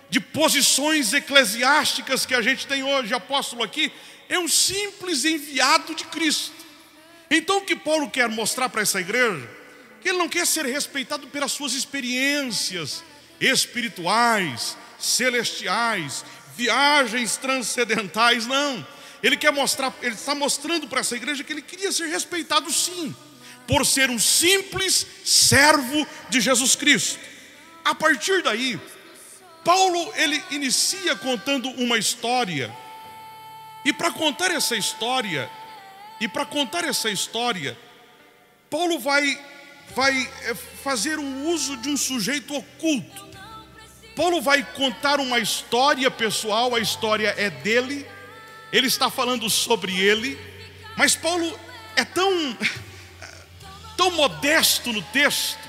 de 0.09 0.21
posições 0.21 1.11
eclesiásticas 1.11 2.25
que 2.25 2.33
a 2.33 2.41
gente 2.41 2.65
tem 2.65 2.83
hoje. 2.83 3.13
Apóstolo 3.13 3.63
aqui 3.63 3.91
é 4.29 4.39
um 4.39 4.47
simples 4.47 5.25
enviado 5.25 5.93
de 5.93 6.05
Cristo. 6.05 6.53
Então 7.29 7.57
o 7.57 7.65
que 7.65 7.75
Paulo 7.75 8.09
quer 8.09 8.29
mostrar 8.29 8.69
para 8.69 8.81
essa 8.81 9.01
igreja? 9.01 9.45
Que 9.99 10.07
ele 10.07 10.19
não 10.19 10.29
quer 10.29 10.47
ser 10.47 10.65
respeitado 10.65 11.27
pelas 11.27 11.51
suas 11.51 11.73
experiências 11.73 13.03
espirituais, 13.41 14.77
celestiais, 14.97 16.23
viagens 16.55 17.35
transcendentais, 17.35 18.47
não. 18.47 18.87
Ele 19.23 19.37
quer 19.37 19.53
mostrar, 19.53 19.95
ele 20.01 20.15
está 20.15 20.35
mostrando 20.35 20.85
para 20.85 20.99
essa 20.99 21.15
igreja 21.15 21.45
que 21.45 21.53
ele 21.53 21.61
queria 21.61 21.93
ser 21.93 22.07
respeitado 22.07 22.69
sim, 22.69 23.15
por 23.65 23.85
ser 23.85 24.09
um 24.09 24.19
simples 24.19 25.07
servo 25.23 26.05
de 26.29 26.41
Jesus 26.41 26.75
Cristo. 26.75 27.17
A 27.85 27.95
partir 27.95 28.43
daí, 28.43 28.77
Paulo 29.63 30.13
ele 30.17 30.43
inicia 30.51 31.15
contando 31.15 31.69
uma 31.69 31.97
história. 31.97 32.75
E 33.85 33.93
para 33.93 34.11
contar 34.11 34.51
essa 34.51 34.75
história, 34.75 35.49
e 36.19 36.27
para 36.27 36.45
contar 36.45 36.83
essa 36.83 37.09
história, 37.09 37.77
Paulo 38.69 38.99
vai 38.99 39.39
vai 39.95 40.29
é, 40.43 40.55
fazer 40.55 41.19
um 41.19 41.47
uso 41.47 41.77
de 41.77 41.89
um 41.89 41.97
sujeito 41.97 42.55
oculto. 42.55 43.23
Paulo 44.15 44.41
vai 44.41 44.63
contar 44.73 45.19
uma 45.19 45.39
história 45.39 46.09
pessoal, 46.09 46.75
a 46.75 46.79
história 46.79 47.33
é 47.37 47.49
dele, 47.49 48.05
ele 48.73 48.87
está 48.87 49.07
falando 49.07 49.47
sobre 49.51 49.95
ele, 49.99 50.35
mas 50.97 51.15
Paulo 51.15 51.57
é 51.95 52.03
tão, 52.03 52.57
tão 53.95 54.09
modesto 54.09 54.91
no 54.91 55.01
texto, 55.03 55.59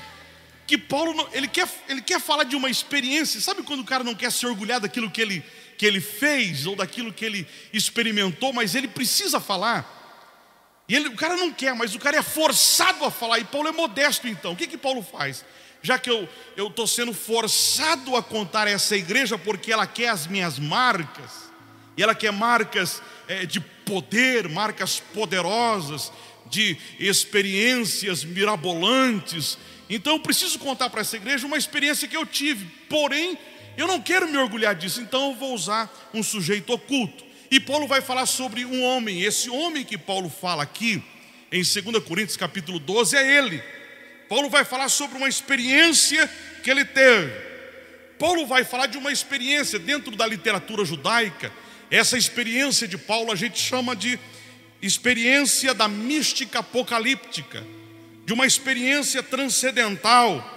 que 0.65 0.75
Paulo 0.75 1.29
ele 1.31 1.47
quer, 1.47 1.69
ele 1.87 2.01
quer 2.01 2.19
falar 2.19 2.45
de 2.45 2.55
uma 2.55 2.67
experiência, 2.67 3.39
sabe 3.39 3.61
quando 3.61 3.81
o 3.81 3.85
cara 3.85 4.03
não 4.03 4.15
quer 4.15 4.31
se 4.31 4.43
orgulhar 4.47 4.79
daquilo 4.79 5.11
que 5.11 5.21
ele, 5.21 5.45
que 5.77 5.85
ele 5.85 6.01
fez 6.01 6.65
ou 6.65 6.75
daquilo 6.75 7.13
que 7.13 7.23
ele 7.23 7.47
experimentou, 7.71 8.51
mas 8.51 8.73
ele 8.73 8.87
precisa 8.87 9.39
falar. 9.39 9.93
E 10.89 10.95
ele, 10.95 11.09
o 11.09 11.15
cara 11.15 11.35
não 11.35 11.51
quer, 11.51 11.75
mas 11.75 11.93
o 11.93 11.99
cara 11.99 12.17
é 12.17 12.23
forçado 12.23 13.05
a 13.05 13.11
falar, 13.11 13.37
e 13.37 13.43
Paulo 13.43 13.67
é 13.67 13.71
modesto 13.71 14.27
então. 14.27 14.53
O 14.53 14.55
que, 14.55 14.65
que 14.65 14.77
Paulo 14.79 15.03
faz? 15.03 15.45
Já 15.83 15.99
que 15.99 16.09
eu 16.09 16.27
estou 16.57 16.87
sendo 16.87 17.13
forçado 17.13 18.15
a 18.15 18.23
contar 18.23 18.67
essa 18.67 18.95
igreja 18.95 19.37
porque 19.37 19.71
ela 19.71 19.85
quer 19.85 20.09
as 20.09 20.25
minhas 20.25 20.57
marcas, 20.57 21.44
e 21.97 22.03
ela 22.03 22.15
quer 22.15 22.31
marcas 22.31 23.01
é, 23.27 23.45
de 23.45 23.59
poder, 23.59 24.49
marcas 24.49 24.99
poderosas, 25.13 26.11
de 26.47 26.77
experiências 26.99 28.23
mirabolantes. 28.23 29.57
Então 29.89 30.13
eu 30.13 30.19
preciso 30.19 30.59
contar 30.59 30.89
para 30.89 31.01
essa 31.01 31.15
igreja 31.15 31.45
uma 31.45 31.57
experiência 31.57 32.07
que 32.07 32.17
eu 32.17 32.25
tive, 32.25 32.65
porém 32.89 33.37
eu 33.77 33.87
não 33.87 34.01
quero 34.01 34.27
me 34.27 34.37
orgulhar 34.37 34.75
disso, 34.75 35.01
então 35.01 35.31
eu 35.31 35.35
vou 35.35 35.53
usar 35.53 35.91
um 36.13 36.23
sujeito 36.23 36.73
oculto. 36.73 37.23
E 37.51 37.59
Paulo 37.59 37.87
vai 37.87 38.01
falar 38.01 38.25
sobre 38.25 38.65
um 38.65 38.83
homem, 38.83 39.21
esse 39.21 39.49
homem 39.49 39.83
que 39.83 39.97
Paulo 39.97 40.29
fala 40.29 40.63
aqui, 40.63 41.03
em 41.51 41.61
2 41.61 42.03
Coríntios 42.03 42.37
capítulo 42.37 42.79
12, 42.79 43.15
é 43.15 43.37
ele. 43.37 43.61
Paulo 44.27 44.49
vai 44.49 44.65
falar 44.65 44.89
sobre 44.89 45.17
uma 45.17 45.29
experiência 45.29 46.27
que 46.63 46.71
ele 46.71 46.83
teve. 46.83 47.31
Paulo 48.17 48.47
vai 48.47 48.63
falar 48.63 48.87
de 48.87 48.97
uma 48.97 49.11
experiência 49.11 49.77
dentro 49.77 50.15
da 50.15 50.25
literatura 50.25 50.83
judaica 50.83 51.51
essa 51.89 52.17
experiência 52.17 52.87
de 52.87 52.97
Paulo 52.97 53.31
a 53.31 53.35
gente 53.35 53.59
chama 53.59 53.95
de 53.95 54.19
experiência 54.81 55.73
da 55.73 55.87
mística 55.87 56.59
apocalíptica, 56.59 57.65
de 58.25 58.33
uma 58.33 58.45
experiência 58.45 59.21
transcendental, 59.21 60.51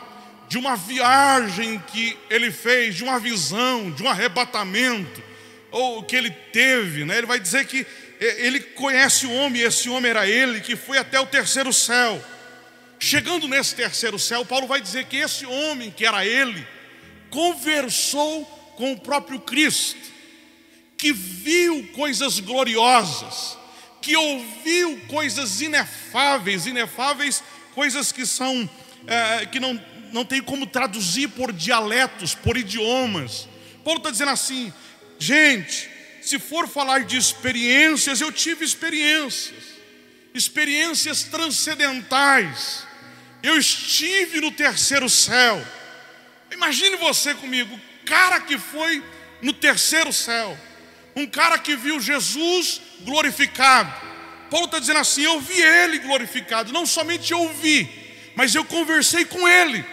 de 0.48 0.56
uma 0.56 0.76
viagem 0.76 1.78
que 1.88 2.16
ele 2.30 2.50
fez, 2.50 2.96
de 2.96 3.04
uma 3.04 3.18
visão, 3.18 3.90
de 3.90 4.02
um 4.02 4.08
arrebatamento, 4.08 5.22
ou 5.70 6.02
que 6.02 6.16
ele 6.16 6.30
teve, 6.30 7.04
né? 7.04 7.18
Ele 7.18 7.26
vai 7.26 7.38
dizer 7.38 7.66
que 7.66 7.86
ele 8.18 8.60
conhece 8.60 9.26
o 9.26 9.32
homem, 9.32 9.62
esse 9.62 9.88
homem 9.88 10.10
era 10.10 10.26
ele, 10.26 10.60
que 10.60 10.74
foi 10.74 10.98
até 10.98 11.20
o 11.20 11.26
terceiro 11.26 11.72
céu. 11.72 12.22
Chegando 12.98 13.46
nesse 13.46 13.74
terceiro 13.74 14.18
céu, 14.18 14.44
Paulo 14.44 14.66
vai 14.66 14.80
dizer 14.80 15.04
que 15.04 15.18
esse 15.18 15.46
homem, 15.46 15.90
que 15.90 16.04
era 16.04 16.26
ele, 16.26 16.66
conversou 17.30 18.44
com 18.76 18.92
o 18.92 19.00
próprio 19.00 19.38
Cristo 19.40 20.17
que 20.98 21.12
viu 21.12 21.88
coisas 21.94 22.40
gloriosas, 22.40 23.56
que 24.02 24.16
ouviu 24.16 25.00
coisas 25.06 25.60
inefáveis, 25.60 26.66
inefáveis, 26.66 27.42
coisas 27.72 28.10
que 28.10 28.26
são 28.26 28.68
é, 29.06 29.46
que 29.46 29.60
não, 29.60 29.80
não 30.12 30.24
tem 30.24 30.42
como 30.42 30.66
traduzir 30.66 31.28
por 31.28 31.52
dialetos, 31.52 32.34
por 32.34 32.56
idiomas. 32.56 33.48
Paulo 33.84 33.98
está 33.98 34.10
dizendo 34.10 34.32
assim, 34.32 34.72
gente, 35.20 35.88
se 36.20 36.36
for 36.38 36.66
falar 36.66 37.04
de 37.04 37.16
experiências, 37.16 38.20
eu 38.20 38.32
tive 38.32 38.64
experiências, 38.64 39.62
experiências 40.34 41.22
transcendentais. 41.22 42.84
Eu 43.40 43.56
estive 43.56 44.40
no 44.40 44.50
terceiro 44.50 45.08
céu. 45.08 45.64
Imagine 46.50 46.96
você 46.96 47.34
comigo, 47.34 47.78
cara 48.04 48.40
que 48.40 48.58
foi 48.58 49.00
no 49.40 49.52
terceiro 49.52 50.12
céu 50.12 50.58
um 51.16 51.26
cara 51.26 51.58
que 51.58 51.76
viu 51.76 52.00
Jesus 52.00 52.80
glorificado. 53.00 53.92
Paulo 54.50 54.66
está 54.66 54.78
dizendo 54.78 54.98
assim: 54.98 55.22
eu 55.22 55.40
vi 55.40 55.60
ele 55.60 55.98
glorificado, 55.98 56.72
não 56.72 56.86
somente 56.86 57.32
eu 57.32 57.48
vi, 57.54 57.88
mas 58.34 58.54
eu 58.54 58.64
conversei 58.64 59.24
com 59.24 59.46
ele. 59.46 59.84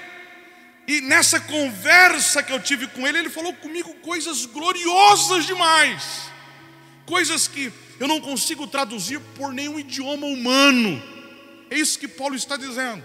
E 0.88 1.02
nessa 1.02 1.40
conversa 1.40 2.44
que 2.44 2.54
eu 2.54 2.60
tive 2.60 2.88
com 2.88 3.08
ele, 3.08 3.18
ele 3.18 3.30
falou 3.30 3.54
comigo 3.54 3.94
coisas 3.96 4.46
gloriosas 4.46 5.46
demais, 5.46 6.30
coisas 7.06 7.48
que 7.48 7.74
eu 8.00 8.08
não 8.08 8.22
consigo 8.22 8.68
traduzir 8.68 9.20
por 9.36 9.52
nenhum 9.52 9.80
idioma 9.80 10.28
humano. 10.28 11.02
É 11.70 11.78
isso 11.78 11.98
que 11.98 12.08
Paulo 12.08 12.36
está 12.36 12.56
dizendo. 12.56 13.04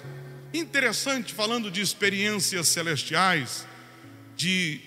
Interessante, 0.52 1.32
falando 1.32 1.70
de 1.70 1.80
experiências 1.80 2.68
celestiais, 2.68 3.66
de 4.36 4.80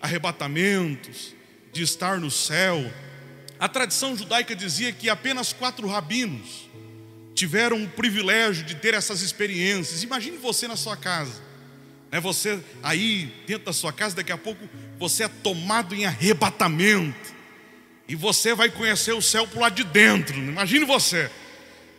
arrebatamentos, 0.00 1.34
de 1.72 1.82
estar 1.82 2.18
no 2.18 2.30
céu. 2.30 2.92
A 3.58 3.68
tradição 3.68 4.16
judaica 4.16 4.54
dizia 4.56 4.92
que 4.92 5.08
apenas 5.08 5.52
quatro 5.52 5.86
rabinos 5.86 6.68
tiveram 7.34 7.82
o 7.82 7.88
privilégio 7.88 8.64
de 8.64 8.74
ter 8.74 8.94
essas 8.94 9.22
experiências. 9.22 10.02
Imagine 10.02 10.36
você 10.36 10.66
na 10.68 10.76
sua 10.76 10.96
casa, 10.96 11.40
É 12.12 12.18
você 12.18 12.58
aí 12.82 13.32
dentro 13.46 13.66
da 13.66 13.72
sua 13.72 13.92
casa, 13.92 14.16
daqui 14.16 14.32
a 14.32 14.38
pouco 14.38 14.68
você 14.98 15.24
é 15.24 15.28
tomado 15.28 15.94
em 15.94 16.04
arrebatamento. 16.06 17.34
E 18.08 18.16
você 18.16 18.52
vai 18.54 18.68
conhecer 18.68 19.12
o 19.12 19.22
céu 19.22 19.46
por 19.46 19.60
lá 19.60 19.68
de 19.68 19.84
dentro. 19.84 20.36
Imagine 20.36 20.84
você. 20.84 21.30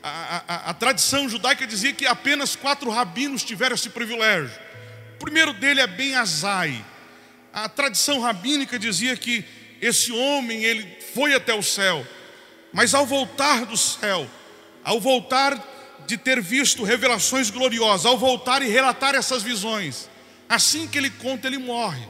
A, 0.04 0.44
a, 0.48 0.56
a, 0.72 0.74
tradição 0.74 1.30
judaica 1.30 1.66
dizia 1.66 1.94
que 1.94 2.06
apenas 2.06 2.56
quatro 2.56 2.90
rabinos 2.90 3.44
tiveram 3.44 3.76
esse 3.76 3.90
privilégio. 3.90 4.60
O 5.16 5.20
primeiro 5.20 5.54
dele 5.54 5.80
é 5.80 5.88
Ben 5.88 6.16
Azai. 6.16 6.84
A 7.54 7.70
tradição 7.70 8.20
rabínica 8.20 8.78
dizia 8.78 9.16
que 9.16 9.46
esse 9.82 10.12
homem 10.12 10.64
ele 10.64 10.88
foi 11.14 11.34
até 11.34 11.54
o 11.54 11.64
céu, 11.64 12.06
mas 12.72 12.94
ao 12.94 13.06
voltar 13.06 13.66
do 13.66 13.76
céu, 13.76 14.30
ao 14.84 15.00
voltar 15.00 15.60
de 16.06 16.18
ter 16.18 16.40
visto 16.42 16.84
revelações 16.84 17.50
gloriosas, 17.50 18.06
ao 18.06 18.18
voltar 18.18 18.62
e 18.62 18.70
relatar 18.70 19.16
essas 19.16 19.42
visões, 19.42 20.08
assim 20.48 20.88
que 20.88 20.98
ele 20.98 21.10
conta, 21.10 21.48
ele 21.48 21.58
morre. 21.58 22.08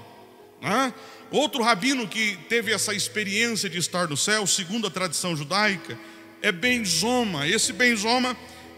Né? 0.62 0.94
Outro 1.32 1.64
rabino 1.64 2.08
que 2.08 2.38
teve 2.50 2.74
essa 2.74 2.94
experiência 2.94 3.70
de 3.70 3.78
estar 3.78 4.08
no 4.08 4.18
céu, 4.18 4.46
segundo 4.46 4.88
a 4.88 4.92
tradição 4.92 5.36
judaica, 5.36 5.98
é 6.42 6.52
Benzoma. 6.52 7.48
Esse 7.48 7.72
Benzoma, 7.72 8.36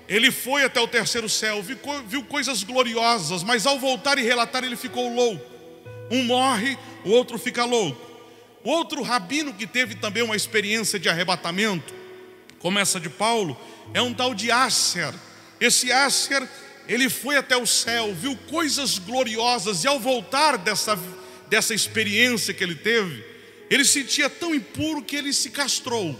ele 0.07 0.29
foi 0.29 0.63
até 0.63 0.79
o 0.79 0.87
terceiro 0.87 1.27
céu, 1.27 1.63
viu, 1.63 1.77
viu 2.07 2.23
coisas 2.23 2.61
gloriosas, 2.61 3.41
mas 3.41 3.65
ao 3.65 3.79
voltar 3.79 4.19
e 4.19 4.21
relatar, 4.21 4.63
ele 4.63 4.75
ficou 4.75 5.13
louco. 5.13 5.43
Um 6.11 6.25
morre, 6.25 6.77
o 7.03 7.09
outro 7.09 7.39
fica 7.39 7.65
louco. 7.65 8.12
Outro 8.63 9.01
rabino 9.01 9.53
que 9.53 9.67
teve 9.67 9.95
também 9.95 10.23
uma 10.23 10.35
experiência 10.35 10.97
de 10.97 11.09
arrebatamento, 11.09 11.93
como 12.59 12.79
essa 12.79 12.99
de 12.99 13.09
Paulo, 13.09 13.59
é 13.93 14.01
um 14.01 14.13
tal 14.13 14.33
de 14.33 14.49
Asser. 14.49 15.13
Esse 15.59 15.91
Asser, 15.91 16.47
ele 16.87 17.09
foi 17.09 17.35
até 17.35 17.57
o 17.57 17.67
céu, 17.67 18.13
viu 18.13 18.37
coisas 18.49 18.97
gloriosas, 18.97 19.83
e 19.83 19.87
ao 19.87 19.99
voltar 19.99 20.57
dessa, 20.57 20.97
dessa 21.49 21.73
experiência 21.73 22.53
que 22.53 22.63
ele 22.63 22.75
teve, 22.75 23.23
ele 23.69 23.83
se 23.83 24.01
sentia 24.01 24.29
tão 24.29 24.55
impuro 24.55 25.03
que 25.03 25.15
ele 25.15 25.33
se 25.33 25.49
castrou. 25.49 26.17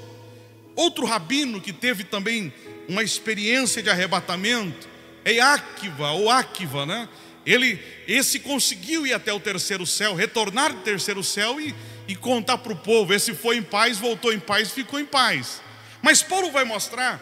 Outro 0.75 1.05
rabino 1.05 1.61
que 1.61 1.71
teve 1.71 2.03
também 2.03 2.51
uma 2.89 3.03
experiência 3.03 3.81
de 3.81 3.89
arrebatamento 3.89 4.89
é 5.23 5.39
Akiva, 5.39 6.11
ou 6.11 6.29
Akiva, 6.29 6.85
né? 6.85 7.07
Ele, 7.45 7.79
esse 8.07 8.39
conseguiu 8.39 9.05
ir 9.05 9.13
até 9.13 9.31
o 9.31 9.39
terceiro 9.39 9.85
céu, 9.85 10.15
retornar 10.15 10.73
do 10.73 10.81
terceiro 10.81 11.23
céu 11.23 11.59
e, 11.59 11.75
e 12.13 12.15
contar 12.15 12.59
para 12.59 12.71
o 12.71 12.75
povo. 12.75 13.11
Esse 13.11 13.33
foi 13.33 13.57
em 13.57 13.63
paz, 13.63 13.97
voltou 13.97 14.31
em 14.31 14.39
paz, 14.39 14.71
ficou 14.71 14.99
em 14.99 15.05
paz. 15.05 15.59
Mas 15.99 16.21
Paulo 16.21 16.51
vai 16.51 16.63
mostrar 16.63 17.19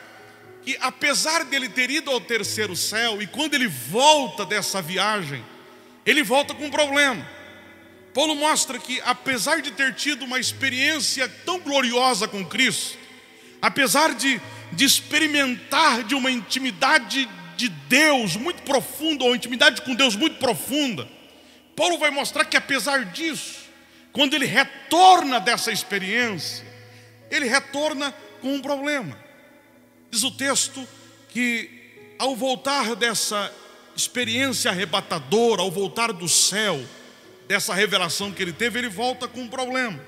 que 0.63 0.77
apesar 0.81 1.45
dele 1.45 1.69
ter 1.69 1.89
ido 1.89 2.11
ao 2.11 2.19
terceiro 2.19 2.75
céu, 2.75 3.21
e 3.21 3.25
quando 3.25 3.53
ele 3.53 3.67
volta 3.67 4.45
dessa 4.45 4.81
viagem, 4.81 5.43
ele 6.05 6.23
volta 6.23 6.53
com 6.53 6.65
um 6.65 6.69
problema. 6.69 7.25
Paulo 8.13 8.35
mostra 8.35 8.77
que 8.77 9.01
apesar 9.05 9.61
de 9.61 9.71
ter 9.71 9.95
tido 9.95 10.25
uma 10.25 10.39
experiência 10.39 11.29
tão 11.45 11.57
gloriosa 11.57 12.27
com 12.27 12.45
Cristo, 12.45 12.97
apesar 13.61 14.13
de, 14.13 14.41
de 14.73 14.83
experimentar 14.83 16.03
de 16.03 16.15
uma 16.15 16.29
intimidade 16.29 17.29
de 17.55 17.69
Deus 17.69 18.35
muito 18.35 18.61
profunda, 18.63 19.23
ou 19.23 19.33
intimidade 19.33 19.83
com 19.83 19.95
Deus 19.95 20.17
muito 20.17 20.35
profunda, 20.35 21.07
Paulo 21.77 21.97
vai 21.97 22.11
mostrar 22.11 22.43
que 22.43 22.57
apesar 22.57 23.05
disso, 23.05 23.60
quando 24.11 24.33
ele 24.33 24.45
retorna 24.45 25.39
dessa 25.39 25.71
experiência, 25.71 26.65
ele 27.29 27.45
retorna 27.45 28.13
com 28.41 28.55
um 28.55 28.61
problema. 28.61 29.17
Diz 30.09 30.23
o 30.23 30.31
texto 30.31 30.85
que 31.29 32.15
ao 32.19 32.35
voltar 32.35 32.95
dessa 32.95 33.51
experiência 33.95 34.69
arrebatadora, 34.69 35.61
ao 35.61 35.71
voltar 35.71 36.11
do 36.11 36.27
céu, 36.27 36.83
dessa 37.47 37.73
revelação 37.73 38.31
que 38.31 38.41
ele 38.41 38.53
teve, 38.53 38.79
ele 38.79 38.89
volta 38.89 39.27
com 39.27 39.41
um 39.41 39.47
problema. 39.47 39.99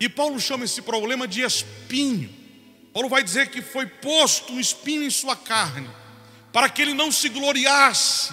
E 0.00 0.08
Paulo 0.08 0.40
chama 0.40 0.64
esse 0.64 0.82
problema 0.82 1.28
de 1.28 1.42
espinho. 1.42 2.28
Paulo 2.92 3.08
vai 3.08 3.22
dizer 3.22 3.48
que 3.48 3.60
foi 3.60 3.86
posto 3.86 4.52
um 4.52 4.60
espinho 4.60 5.04
em 5.04 5.10
sua 5.10 5.36
carne, 5.36 5.88
para 6.52 6.68
que 6.68 6.80
ele 6.80 6.94
não 6.94 7.12
se 7.12 7.28
gloriasse, 7.28 8.32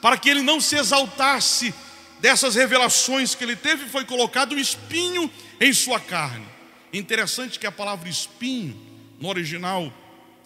para 0.00 0.16
que 0.16 0.28
ele 0.28 0.42
não 0.42 0.60
se 0.60 0.76
exaltasse 0.76 1.74
dessas 2.22 2.54
revelações 2.54 3.34
que 3.34 3.42
ele 3.42 3.56
teve, 3.56 3.86
foi 3.86 4.04
colocado 4.04 4.54
um 4.54 4.58
espinho 4.58 5.28
em 5.60 5.72
sua 5.72 5.98
carne. 5.98 6.46
Interessante 6.92 7.58
que 7.58 7.66
a 7.66 7.72
palavra 7.72 8.08
espinho, 8.08 8.80
no 9.18 9.28
original 9.28 9.92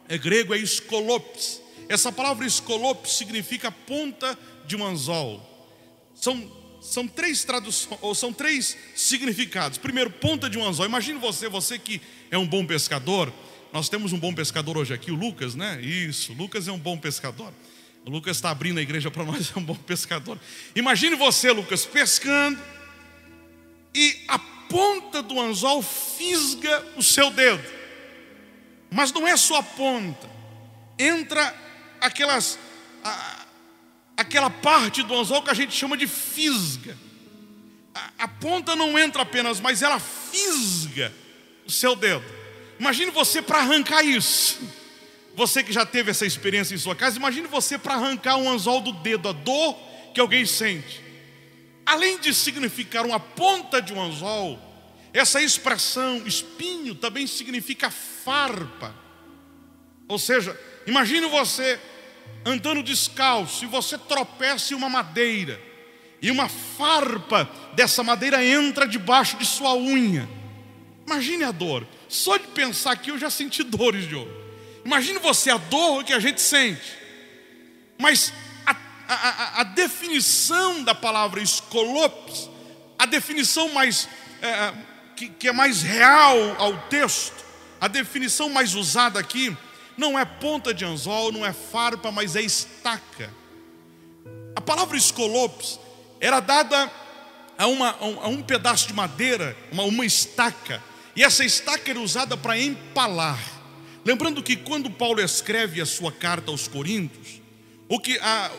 é 0.08 0.16
grego, 0.16 0.54
é 0.54 0.58
escolopes. 0.58 1.60
Essa 1.86 2.10
palavra 2.10 2.46
escolopes 2.46 3.12
significa 3.12 3.70
ponta 3.70 4.38
de 4.66 4.74
um 4.74 4.86
anzol. 4.86 5.42
São, 6.14 6.50
são 6.80 7.06
três 7.06 7.44
traduções, 7.44 7.98
ou 8.00 8.14
são 8.14 8.32
três 8.32 8.74
significados. 8.94 9.76
Primeiro, 9.76 10.10
ponta 10.10 10.48
de 10.48 10.56
um 10.56 10.64
anzol. 10.64 10.86
Imagine 10.86 11.18
você, 11.18 11.46
você 11.46 11.78
que 11.78 12.00
é 12.30 12.38
um 12.38 12.46
bom 12.46 12.64
pescador. 12.64 13.30
Nós 13.70 13.90
temos 13.90 14.14
um 14.14 14.18
bom 14.18 14.32
pescador 14.32 14.78
hoje 14.78 14.94
aqui, 14.94 15.10
o 15.10 15.14
Lucas, 15.14 15.54
né? 15.54 15.78
Isso, 15.82 16.32
Lucas 16.32 16.66
é 16.68 16.72
um 16.72 16.78
bom 16.78 16.96
pescador. 16.96 17.52
O 18.06 18.10
Lucas 18.10 18.36
está 18.36 18.50
abrindo 18.50 18.78
a 18.78 18.82
igreja 18.82 19.10
para 19.10 19.24
nós, 19.24 19.50
é 19.54 19.58
um 19.58 19.62
bom 19.64 19.74
pescador. 19.74 20.38
Imagine 20.76 21.16
você, 21.16 21.50
Lucas, 21.50 21.84
pescando 21.84 22.58
e 23.92 24.24
a 24.28 24.38
ponta 24.38 25.20
do 25.20 25.40
anzol 25.40 25.82
fisga 25.82 26.86
o 26.96 27.02
seu 27.02 27.30
dedo. 27.30 27.64
Mas 28.92 29.12
não 29.12 29.26
é 29.26 29.36
só 29.36 29.56
a 29.56 29.62
ponta, 29.62 30.30
entra 30.96 31.52
aquelas, 32.00 32.56
a, 33.02 33.44
aquela 34.16 34.50
parte 34.50 35.02
do 35.02 35.12
anzol 35.12 35.42
que 35.42 35.50
a 35.50 35.54
gente 35.54 35.74
chama 35.74 35.96
de 35.96 36.06
fisga. 36.06 36.96
A, 37.92 38.10
a 38.20 38.28
ponta 38.28 38.76
não 38.76 38.96
entra 38.96 39.22
apenas, 39.22 39.58
mas 39.58 39.82
ela 39.82 39.98
fisga 39.98 41.12
o 41.66 41.72
seu 41.72 41.96
dedo. 41.96 42.24
Imagine 42.78 43.10
você 43.10 43.42
para 43.42 43.58
arrancar 43.58 44.04
isso. 44.04 44.85
Você 45.36 45.62
que 45.62 45.70
já 45.70 45.84
teve 45.84 46.10
essa 46.10 46.24
experiência 46.24 46.74
em 46.74 46.78
sua 46.78 46.96
casa, 46.96 47.18
imagine 47.18 47.46
você 47.46 47.76
para 47.76 47.94
arrancar 47.94 48.38
um 48.38 48.50
anzol 48.50 48.80
do 48.80 48.90
dedo, 48.90 49.28
a 49.28 49.32
dor 49.32 49.76
que 50.14 50.18
alguém 50.18 50.46
sente. 50.46 51.02
Além 51.84 52.18
de 52.18 52.32
significar 52.32 53.04
uma 53.04 53.20
ponta 53.20 53.82
de 53.82 53.92
um 53.92 54.00
anzol, 54.00 54.58
essa 55.12 55.42
expressão 55.42 56.26
espinho 56.26 56.94
também 56.94 57.26
significa 57.26 57.90
farpa. 57.90 58.94
Ou 60.08 60.18
seja, 60.18 60.58
imagine 60.86 61.26
você 61.26 61.78
andando 62.42 62.82
descalço 62.82 63.62
e 63.62 63.68
você 63.68 63.98
tropeça 63.98 64.72
em 64.72 64.76
uma 64.76 64.88
madeira 64.88 65.60
e 66.22 66.30
uma 66.30 66.48
farpa 66.48 67.44
dessa 67.74 68.02
madeira 68.02 68.42
entra 68.42 68.88
debaixo 68.88 69.36
de 69.36 69.44
sua 69.44 69.74
unha. 69.76 70.26
Imagine 71.06 71.44
a 71.44 71.52
dor. 71.52 71.86
Só 72.08 72.38
de 72.38 72.46
pensar 72.48 72.92
aqui 72.92 73.10
eu 73.10 73.18
já 73.18 73.28
senti 73.28 73.62
dores, 73.62 74.08
Diogo. 74.08 74.45
Imagine 74.86 75.18
você 75.18 75.50
a 75.50 75.56
dor 75.56 76.04
que 76.04 76.12
a 76.12 76.20
gente 76.20 76.40
sente. 76.40 76.96
Mas 77.98 78.32
a, 78.64 78.76
a, 79.08 79.60
a 79.60 79.64
definição 79.64 80.84
da 80.84 80.94
palavra 80.94 81.42
escolopes, 81.42 82.48
a 82.96 83.04
definição 83.04 83.68
mais 83.70 84.08
é, 84.40 84.72
que, 85.16 85.28
que 85.28 85.48
é 85.48 85.52
mais 85.52 85.82
real 85.82 86.38
ao 86.56 86.78
texto, 86.88 87.44
a 87.80 87.88
definição 87.88 88.48
mais 88.48 88.76
usada 88.76 89.18
aqui, 89.18 89.56
não 89.96 90.16
é 90.16 90.24
ponta 90.24 90.72
de 90.72 90.84
anzol, 90.84 91.32
não 91.32 91.44
é 91.44 91.52
farpa, 91.52 92.12
mas 92.12 92.36
é 92.36 92.42
estaca. 92.42 93.28
A 94.54 94.60
palavra 94.60 94.96
escolopes 94.96 95.80
era 96.20 96.38
dada 96.38 96.88
a, 97.58 97.66
uma, 97.66 97.90
a 97.90 98.28
um 98.28 98.40
pedaço 98.40 98.86
de 98.86 98.94
madeira, 98.94 99.56
uma, 99.72 99.82
uma 99.82 100.06
estaca, 100.06 100.80
e 101.16 101.24
essa 101.24 101.44
estaca 101.44 101.90
era 101.90 101.98
usada 101.98 102.36
para 102.36 102.56
empalar. 102.56 103.55
Lembrando 104.06 104.40
que 104.40 104.54
quando 104.54 104.88
Paulo 104.88 105.20
escreve 105.20 105.80
a 105.80 105.84
sua 105.84 106.12
carta 106.12 106.52
aos 106.52 106.68
Coríntios, 106.68 107.42
o, 107.88 107.98
que, 107.98 108.16
a, 108.20 108.52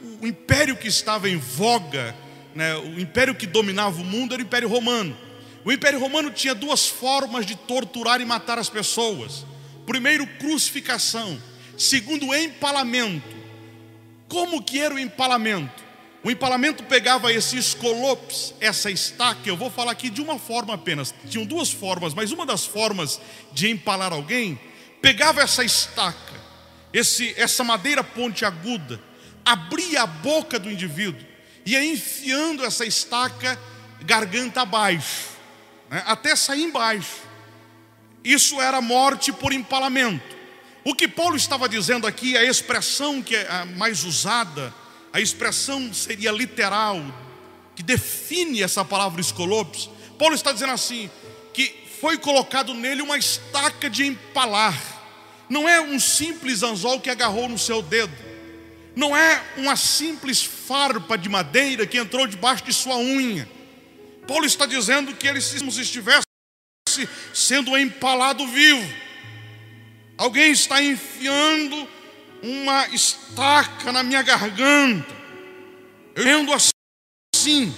o, 0.00 0.24
o 0.24 0.26
império 0.26 0.74
que 0.78 0.88
estava 0.88 1.28
em 1.28 1.36
voga, 1.36 2.16
né, 2.54 2.74
o 2.76 2.98
império 2.98 3.34
que 3.34 3.46
dominava 3.46 4.00
o 4.00 4.04
mundo 4.04 4.32
era 4.32 4.42
o 4.42 4.46
Império 4.46 4.66
Romano. 4.66 5.14
O 5.62 5.70
Império 5.70 6.00
Romano 6.00 6.30
tinha 6.30 6.54
duas 6.54 6.88
formas 6.88 7.44
de 7.44 7.54
torturar 7.54 8.22
e 8.22 8.24
matar 8.24 8.58
as 8.58 8.70
pessoas: 8.70 9.44
primeiro, 9.84 10.26
crucificação, 10.38 11.38
segundo, 11.76 12.34
empalamento. 12.34 13.36
Como 14.26 14.62
que 14.62 14.80
era 14.80 14.94
o 14.94 14.98
empalamento? 14.98 15.84
O 16.22 16.30
empalamento 16.30 16.82
pegava 16.82 17.30
esse 17.30 17.58
escolopes, 17.58 18.54
essa 18.58 18.90
estaca, 18.90 19.46
eu 19.46 19.56
vou 19.58 19.70
falar 19.70 19.92
aqui 19.92 20.08
de 20.08 20.22
uma 20.22 20.38
forma 20.38 20.72
apenas. 20.72 21.14
Tinham 21.28 21.44
duas 21.44 21.70
formas, 21.70 22.14
mas 22.14 22.32
uma 22.32 22.46
das 22.46 22.64
formas 22.64 23.20
de 23.52 23.68
empalar 23.68 24.10
alguém, 24.10 24.58
pegava 25.04 25.42
essa 25.42 25.62
estaca, 25.62 26.34
esse, 26.92 27.34
essa 27.36 27.62
madeira 27.62 28.02
pontiaguda, 28.02 28.98
abria 29.44 30.02
a 30.02 30.06
boca 30.06 30.58
do 30.58 30.70
indivíduo, 30.70 31.26
ia 31.66 31.84
enfiando 31.84 32.64
essa 32.64 32.86
estaca 32.86 33.58
garganta 34.02 34.62
abaixo 34.62 35.34
né, 35.90 36.02
até 36.06 36.34
sair 36.34 36.62
embaixo. 36.62 37.22
Isso 38.24 38.60
era 38.60 38.80
morte 38.80 39.32
por 39.32 39.52
empalamento. 39.52 40.34
O 40.82 40.94
que 40.94 41.06
Paulo 41.06 41.36
estava 41.36 41.68
dizendo 41.68 42.06
aqui, 42.06 42.36
a 42.36 42.44
expressão 42.44 43.22
que 43.22 43.36
é 43.36 43.64
mais 43.76 44.04
usada 44.04 44.74
a 45.12 45.20
expressão 45.20 45.94
seria 45.94 46.32
literal, 46.32 47.00
que 47.76 47.82
define 47.82 48.62
essa 48.62 48.84
palavra 48.84 49.20
escolopes, 49.20 49.88
Paulo 50.18 50.34
está 50.34 50.52
dizendo 50.52 50.72
assim: 50.72 51.08
que 51.52 51.84
foi 52.00 52.18
colocado 52.18 52.74
nele 52.74 53.00
uma 53.00 53.16
estaca 53.16 53.88
de 53.88 54.04
empalar, 54.04 54.76
não 55.54 55.68
é 55.68 55.80
um 55.80 56.00
simples 56.00 56.64
anzol 56.64 57.00
que 57.00 57.08
agarrou 57.08 57.48
no 57.48 57.56
seu 57.56 57.80
dedo, 57.80 58.12
não 58.96 59.16
é 59.16 59.40
uma 59.56 59.76
simples 59.76 60.42
farpa 60.42 61.16
de 61.16 61.28
madeira 61.28 61.86
que 61.86 61.96
entrou 61.96 62.26
debaixo 62.26 62.64
de 62.64 62.72
sua 62.72 62.96
unha. 62.96 63.48
Paulo 64.26 64.44
está 64.44 64.66
dizendo 64.66 65.14
que 65.14 65.28
ele 65.28 65.38
estivesse 65.38 66.26
sendo 67.32 67.78
empalado 67.78 68.44
vivo. 68.48 68.84
Alguém 70.18 70.50
está 70.50 70.82
enfiando 70.82 71.88
uma 72.42 72.88
estaca 72.88 73.92
na 73.92 74.02
minha 74.02 74.22
garganta. 74.22 75.14
Eu 76.16 76.40
ando 76.40 76.52
assim. 76.52 77.72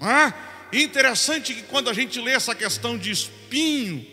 Não 0.00 0.10
é? 0.10 0.34
interessante 0.72 1.52
que 1.52 1.62
quando 1.64 1.90
a 1.90 1.92
gente 1.92 2.18
lê 2.20 2.32
essa 2.32 2.54
questão 2.54 2.96
de 2.96 3.10
espinho 3.10 4.06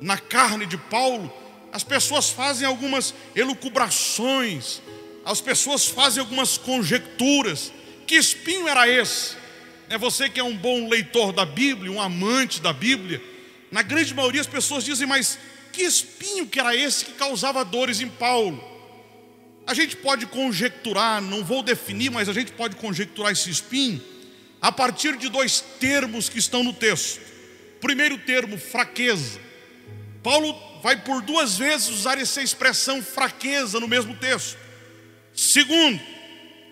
na 0.00 0.18
carne 0.18 0.66
de 0.66 0.76
Paulo, 0.76 1.41
as 1.72 1.82
pessoas 1.82 2.28
fazem 2.28 2.66
algumas 2.68 3.14
elucubrações, 3.34 4.82
as 5.24 5.40
pessoas 5.40 5.86
fazem 5.86 6.20
algumas 6.20 6.58
conjecturas. 6.58 7.72
Que 8.06 8.16
espinho 8.16 8.68
era 8.68 8.86
esse? 8.86 9.36
É 9.88 9.96
você 9.96 10.28
que 10.28 10.38
é 10.38 10.44
um 10.44 10.56
bom 10.56 10.88
leitor 10.88 11.32
da 11.32 11.46
Bíblia, 11.46 11.90
um 11.90 12.00
amante 12.00 12.60
da 12.60 12.74
Bíblia. 12.74 13.22
Na 13.70 13.80
grande 13.80 14.12
maioria 14.14 14.42
as 14.42 14.46
pessoas 14.46 14.84
dizem, 14.84 15.06
mas 15.06 15.38
que 15.72 15.82
espinho 15.82 16.46
que 16.46 16.60
era 16.60 16.76
esse 16.76 17.06
que 17.06 17.12
causava 17.12 17.64
dores 17.64 18.00
em 18.02 18.08
Paulo? 18.08 18.62
A 19.66 19.72
gente 19.72 19.96
pode 19.96 20.26
conjecturar, 20.26 21.22
não 21.22 21.42
vou 21.42 21.62
definir, 21.62 22.10
mas 22.10 22.28
a 22.28 22.32
gente 22.34 22.52
pode 22.52 22.76
conjecturar 22.76 23.32
esse 23.32 23.48
espinho 23.48 24.02
a 24.60 24.70
partir 24.70 25.16
de 25.16 25.28
dois 25.28 25.60
termos 25.80 26.28
que 26.28 26.38
estão 26.38 26.62
no 26.62 26.72
texto. 26.72 27.20
Primeiro 27.80 28.18
termo, 28.18 28.58
fraqueza. 28.58 29.40
Paulo 30.22 30.71
vai 30.82 30.96
por 30.96 31.22
duas 31.22 31.56
vezes 31.56 31.88
usar 31.88 32.18
essa 32.18 32.42
expressão 32.42 33.00
fraqueza 33.02 33.78
no 33.78 33.86
mesmo 33.86 34.14
texto. 34.16 34.58
Segundo, 35.34 36.00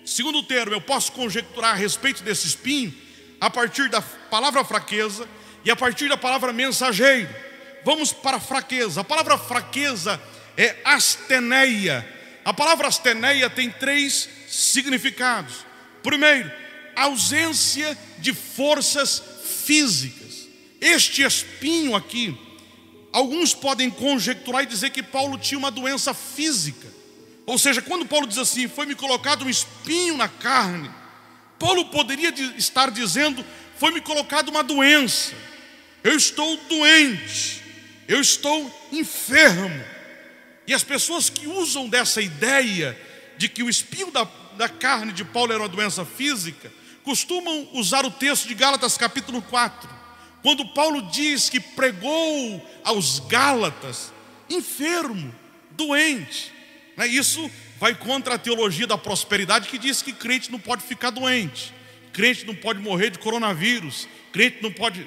segundo 0.05 0.43
termo, 0.43 0.75
eu 0.75 0.81
posso 0.81 1.13
conjecturar 1.13 1.73
a 1.73 1.77
respeito 1.77 2.23
desse 2.23 2.47
espinho 2.47 2.93
a 3.41 3.49
partir 3.49 3.89
da 3.89 4.03
palavra 4.03 4.65
fraqueza 4.65 5.27
e 5.65 5.71
a 5.71 5.77
partir 5.77 6.09
da 6.09 6.17
palavra 6.17 6.53
mensageiro. 6.53 7.29
Vamos 7.85 8.13
para 8.13 8.37
a 8.37 8.41
fraqueza. 8.41 9.01
A 9.01 9.05
palavra 9.05 9.39
fraqueza 9.39 10.21
é 10.57 10.77
asteneia. 10.85 12.07
A 12.45 12.53
palavra 12.53 12.89
asteneia 12.89 13.49
tem 13.49 13.71
três 13.71 14.29
significados. 14.49 15.65
Primeiro, 16.03 16.51
ausência 16.97 17.97
de 18.19 18.35
forças 18.35 19.23
físicas. 19.65 20.49
Este 20.81 21.23
espinho 21.23 21.95
aqui, 21.95 22.37
alguns 23.13 23.55
podem 23.55 23.91
conjecturar 23.91 24.63
e 24.63 24.67
dizer 24.67 24.91
que 24.91 25.03
Paulo 25.03 25.39
tinha 25.39 25.59
uma 25.59 25.71
doença 25.71 26.15
física. 26.15 26.89
Ou 27.47 27.59
seja, 27.59 27.83
quando 27.83 28.07
Paulo 28.07 28.27
diz 28.27 28.39
assim, 28.39 28.69
foi-me 28.69 28.95
colocado 28.95 29.45
um 29.45 29.51
espinho 29.51 30.17
na 30.17 30.29
carne, 30.29 30.91
Paulo 31.59 31.87
poderia 31.87 32.31
estar 32.57 32.91
dizendo, 32.91 33.45
foi-me 33.77 34.01
colocado 34.01 34.49
uma 34.49 34.63
doença, 34.63 35.35
eu 36.03 36.17
estou 36.17 36.57
doente, 36.69 37.63
eu 38.09 38.21
estou 38.21 38.71
enfermo. 38.93 39.85
E 40.67 40.73
as 40.73 40.85
pessoas 40.85 41.29
que 41.29 41.47
usam 41.47 41.89
dessa 41.89 42.23
ideia 42.23 42.99
de 43.37 43.49
que 43.49 43.63
o 43.63 43.69
espinho 43.69 44.11
da, 44.11 44.27
da 44.57 44.69
carne 44.69 45.13
de 45.13 45.25
Paulo 45.25 45.53
era 45.53 45.63
uma 45.63 45.69
doença 45.69 46.05
física, 46.05 46.73
costumam 47.03 47.69
usar 47.73 48.05
o 48.05 48.11
texto 48.11 48.47
de 48.47 48.55
Gálatas 48.55 48.97
capítulo 48.97 49.43
4, 49.43 50.00
quando 50.43 50.67
Paulo 50.69 51.03
diz 51.11 51.49
que 51.49 51.61
pregou 51.61 52.67
aos 52.85 53.19
Gálatas, 53.21 54.13
enfermo, 54.49 55.35
doente. 55.73 56.53
Né? 56.97 57.07
Isso 57.07 57.51
vai 57.79 57.95
contra 57.95 58.35
a 58.35 58.39
teologia 58.39 58.87
da 58.87 58.99
prosperidade 58.99 59.69
que 59.69 59.79
diz 59.79 60.03
que 60.03 60.13
crente 60.13 60.51
não 60.51 60.59
pode 60.59 60.83
ficar 60.83 61.11
doente, 61.11 61.73
crente 62.13 62.47
não 62.47 62.55
pode 62.55 62.81
morrer 62.81 63.11
de 63.11 63.19
coronavírus, 63.19 64.09
crente 64.33 64.59
não 64.63 64.73
pode. 64.73 65.07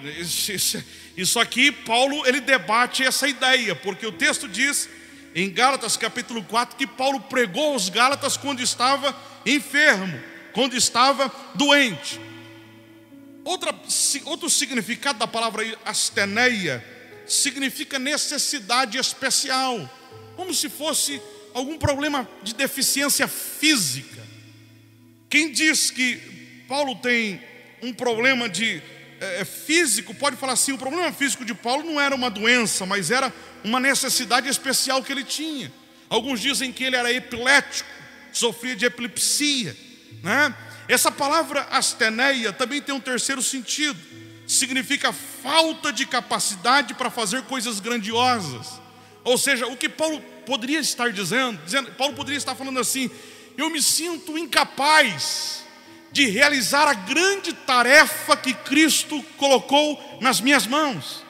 Isso 1.15 1.39
aqui, 1.39 1.71
Paulo, 1.71 2.25
ele 2.25 2.41
debate 2.41 3.03
essa 3.03 3.27
ideia, 3.27 3.75
porque 3.75 4.05
o 4.05 4.11
texto 4.11 4.47
diz 4.47 4.89
em 5.35 5.49
Gálatas 5.49 5.97
capítulo 5.97 6.43
4 6.43 6.77
que 6.77 6.85
Paulo 6.85 7.19
pregou 7.21 7.73
aos 7.73 7.89
Gálatas 7.89 8.37
quando 8.37 8.61
estava 8.61 9.15
enfermo 9.45 10.33
quando 10.53 10.75
estava 10.75 11.31
doente. 11.55 12.21
Outra, 13.43 13.75
outro 14.25 14.49
significado 14.49 15.19
da 15.19 15.27
palavra 15.27 15.63
asteneia 15.83 16.83
significa 17.27 17.99
necessidade 17.99 18.97
especial, 18.97 19.89
como 20.35 20.53
se 20.53 20.69
fosse 20.69 21.21
algum 21.53 21.77
problema 21.77 22.27
de 22.41 22.53
deficiência 22.53 23.27
física. 23.27 24.21
Quem 25.29 25.51
diz 25.51 25.91
que 25.91 26.17
Paulo 26.67 26.95
tem 26.95 27.41
um 27.81 27.93
problema 27.93 28.47
de 28.47 28.81
é, 29.19 29.45
físico, 29.45 30.13
pode 30.13 30.37
falar 30.37 30.53
assim: 30.53 30.71
o 30.71 30.77
problema 30.77 31.11
físico 31.11 31.43
de 31.43 31.53
Paulo 31.53 31.83
não 31.83 31.99
era 31.99 32.15
uma 32.15 32.29
doença, 32.29 32.85
mas 32.85 33.11
era 33.11 33.33
uma 33.63 33.79
necessidade 33.79 34.47
especial 34.47 35.03
que 35.03 35.11
ele 35.11 35.23
tinha. 35.23 35.71
Alguns 36.09 36.39
dizem 36.39 36.71
que 36.71 36.83
ele 36.83 36.95
era 36.95 37.11
epilético, 37.11 37.89
sofria 38.31 38.75
de 38.75 38.85
epilepsia. 38.85 39.75
Né? 40.21 40.55
Essa 40.87 41.11
palavra 41.11 41.67
asteneia 41.71 42.51
também 42.51 42.81
tem 42.81 42.93
um 42.93 42.99
terceiro 42.99 43.41
sentido, 43.41 43.99
significa 44.45 45.13
falta 45.13 45.91
de 45.91 46.05
capacidade 46.05 46.93
para 46.93 47.09
fazer 47.09 47.43
coisas 47.43 47.79
grandiosas. 47.79 48.81
Ou 49.23 49.37
seja, 49.37 49.67
o 49.67 49.77
que 49.77 49.87
Paulo 49.87 50.21
poderia 50.45 50.79
estar 50.79 51.11
dizendo, 51.11 51.59
dizendo, 51.63 51.91
Paulo 51.91 52.13
poderia 52.13 52.37
estar 52.37 52.55
falando 52.55 52.79
assim: 52.79 53.09
eu 53.57 53.69
me 53.69 53.81
sinto 53.81 54.37
incapaz 54.37 55.63
de 56.11 56.27
realizar 56.27 56.87
a 56.87 56.93
grande 56.93 57.53
tarefa 57.53 58.35
que 58.37 58.53
Cristo 58.53 59.23
colocou 59.37 60.19
nas 60.21 60.39
minhas 60.39 60.67
mãos. 60.67 61.23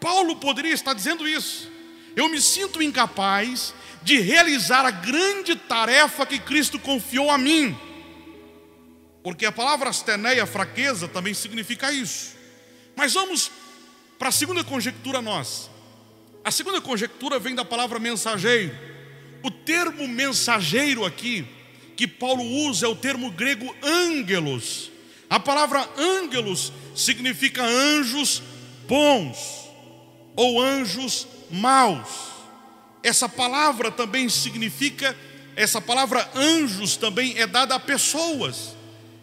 Paulo 0.00 0.36
poderia 0.36 0.74
estar 0.74 0.92
dizendo 0.92 1.26
isso. 1.26 1.70
Eu 2.14 2.28
me 2.28 2.40
sinto 2.40 2.82
incapaz 2.82 3.74
de 4.02 4.20
realizar 4.20 4.84
a 4.84 4.90
grande 4.90 5.56
tarefa 5.56 6.26
que 6.26 6.38
Cristo 6.38 6.78
confiou 6.78 7.30
a 7.30 7.38
mim. 7.38 7.76
Porque 9.26 9.44
a 9.44 9.50
palavra 9.50 9.90
asteneia, 9.90 10.46
fraqueza, 10.46 11.08
também 11.08 11.34
significa 11.34 11.90
isso. 11.90 12.36
Mas 12.94 13.12
vamos 13.12 13.50
para 14.20 14.28
a 14.28 14.30
segunda 14.30 14.62
conjectura 14.62 15.20
nossa. 15.20 15.68
A 16.44 16.52
segunda 16.52 16.80
conjectura 16.80 17.36
vem 17.40 17.52
da 17.52 17.64
palavra 17.64 17.98
mensageiro. 17.98 18.72
O 19.42 19.50
termo 19.50 20.06
mensageiro 20.06 21.04
aqui, 21.04 21.44
que 21.96 22.06
Paulo 22.06 22.44
usa, 22.68 22.86
é 22.86 22.88
o 22.88 22.94
termo 22.94 23.32
grego 23.32 23.74
ângelos. 23.82 24.92
A 25.28 25.40
palavra 25.40 25.88
ângelos 25.98 26.72
significa 26.94 27.64
anjos 27.64 28.40
bons 28.86 29.38
ou 30.36 30.62
anjos 30.62 31.26
maus. 31.50 32.08
Essa 33.02 33.28
palavra 33.28 33.90
também 33.90 34.28
significa, 34.28 35.18
essa 35.56 35.80
palavra 35.80 36.30
anjos 36.32 36.96
também 36.96 37.36
é 37.36 37.46
dada 37.48 37.74
a 37.74 37.80
pessoas. 37.80 38.75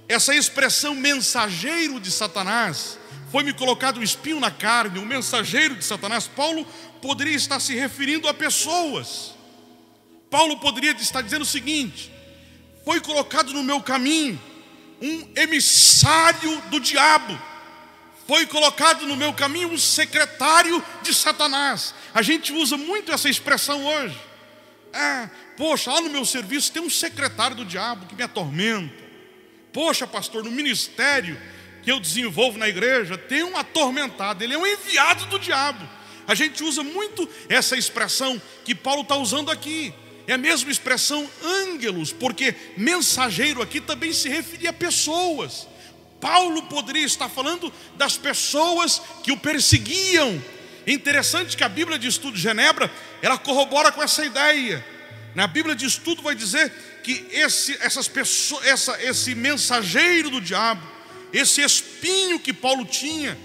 Essa 0.07 0.35
expressão 0.35 0.93
mensageiro 0.93 1.99
de 1.99 2.11
Satanás, 2.11 2.99
foi-me 3.31 3.53
colocado 3.53 3.99
um 3.99 4.03
espinho 4.03 4.39
na 4.39 4.51
carne, 4.51 4.99
um 4.99 5.05
mensageiro 5.05 5.75
de 5.75 5.83
Satanás. 5.83 6.27
Paulo 6.27 6.65
poderia 7.01 7.35
estar 7.35 7.59
se 7.59 7.73
referindo 7.73 8.27
a 8.27 8.33
pessoas. 8.33 9.33
Paulo 10.29 10.59
poderia 10.59 10.91
estar 10.91 11.21
dizendo 11.21 11.41
o 11.41 11.45
seguinte: 11.45 12.11
foi 12.85 12.99
colocado 12.99 13.53
no 13.53 13.63
meu 13.63 13.81
caminho 13.81 14.39
um 15.01 15.27
emissário 15.35 16.61
do 16.69 16.79
diabo, 16.79 17.39
foi 18.27 18.45
colocado 18.45 19.05
no 19.05 19.15
meu 19.15 19.33
caminho 19.33 19.69
um 19.69 19.77
secretário 19.77 20.83
de 21.01 21.13
Satanás. 21.13 21.93
A 22.13 22.21
gente 22.21 22.53
usa 22.53 22.77
muito 22.77 23.11
essa 23.11 23.29
expressão 23.29 23.85
hoje. 23.85 24.17
É, 24.93 25.29
poxa, 25.57 25.91
lá 25.91 26.01
no 26.01 26.09
meu 26.09 26.23
serviço 26.23 26.71
tem 26.71 26.81
um 26.81 26.89
secretário 26.89 27.55
do 27.55 27.65
diabo 27.65 28.05
que 28.05 28.15
me 28.15 28.23
atormenta. 28.23 29.02
Poxa, 29.73 30.05
pastor, 30.05 30.43
no 30.43 30.51
ministério 30.51 31.35
que 31.81 31.91
eu 31.91 31.99
desenvolvo 31.99 32.59
na 32.59 32.69
igreja, 32.69 33.17
tem 33.17 33.43
um 33.43 33.57
atormentado, 33.57 34.43
ele 34.43 34.53
é 34.53 34.57
um 34.57 34.65
enviado 34.65 35.25
do 35.25 35.39
diabo. 35.39 35.89
A 36.27 36.35
gente 36.35 36.63
usa 36.63 36.83
muito 36.83 37.27
essa 37.49 37.75
expressão 37.75 38.41
que 38.63 38.73
Paulo 38.73 39.01
está 39.01 39.15
usando 39.17 39.51
aqui. 39.51 39.93
É 40.25 40.33
a 40.33 40.37
mesma 40.37 40.71
expressão 40.71 41.29
ângelos, 41.43 42.13
porque 42.13 42.55
mensageiro 42.77 43.61
aqui 43.61 43.81
também 43.81 44.13
se 44.13 44.29
referia 44.29 44.69
a 44.69 44.73
pessoas. 44.73 45.67
Paulo 46.21 46.61
poderia 46.63 47.05
estar 47.05 47.27
falando 47.27 47.73
das 47.97 48.15
pessoas 48.15 49.01
que 49.21 49.33
o 49.33 49.37
perseguiam. 49.37 50.41
Interessante 50.87 51.57
que 51.57 51.63
a 51.63 51.69
Bíblia 51.69 51.99
de 51.99 52.07
Estudo 52.07 52.35
de 52.35 52.41
Genebra, 52.41 52.89
ela 53.21 53.37
corrobora 53.37 53.91
com 53.91 54.01
essa 54.01 54.25
ideia. 54.25 54.85
Na 55.35 55.47
Bíblia 55.47 55.75
de 55.75 55.85
Estudo 55.85 56.21
vai 56.21 56.35
dizer 56.35 56.71
que 57.03 57.27
esse, 57.31 57.77
essas 57.81 58.07
pessoas, 58.07 58.65
essa, 58.65 59.03
esse 59.03 59.35
mensageiro 59.35 60.29
do 60.29 60.41
diabo, 60.41 60.81
esse 61.31 61.61
espinho 61.61 62.39
que 62.39 62.53
Paulo 62.53 62.85
tinha, 62.85 63.37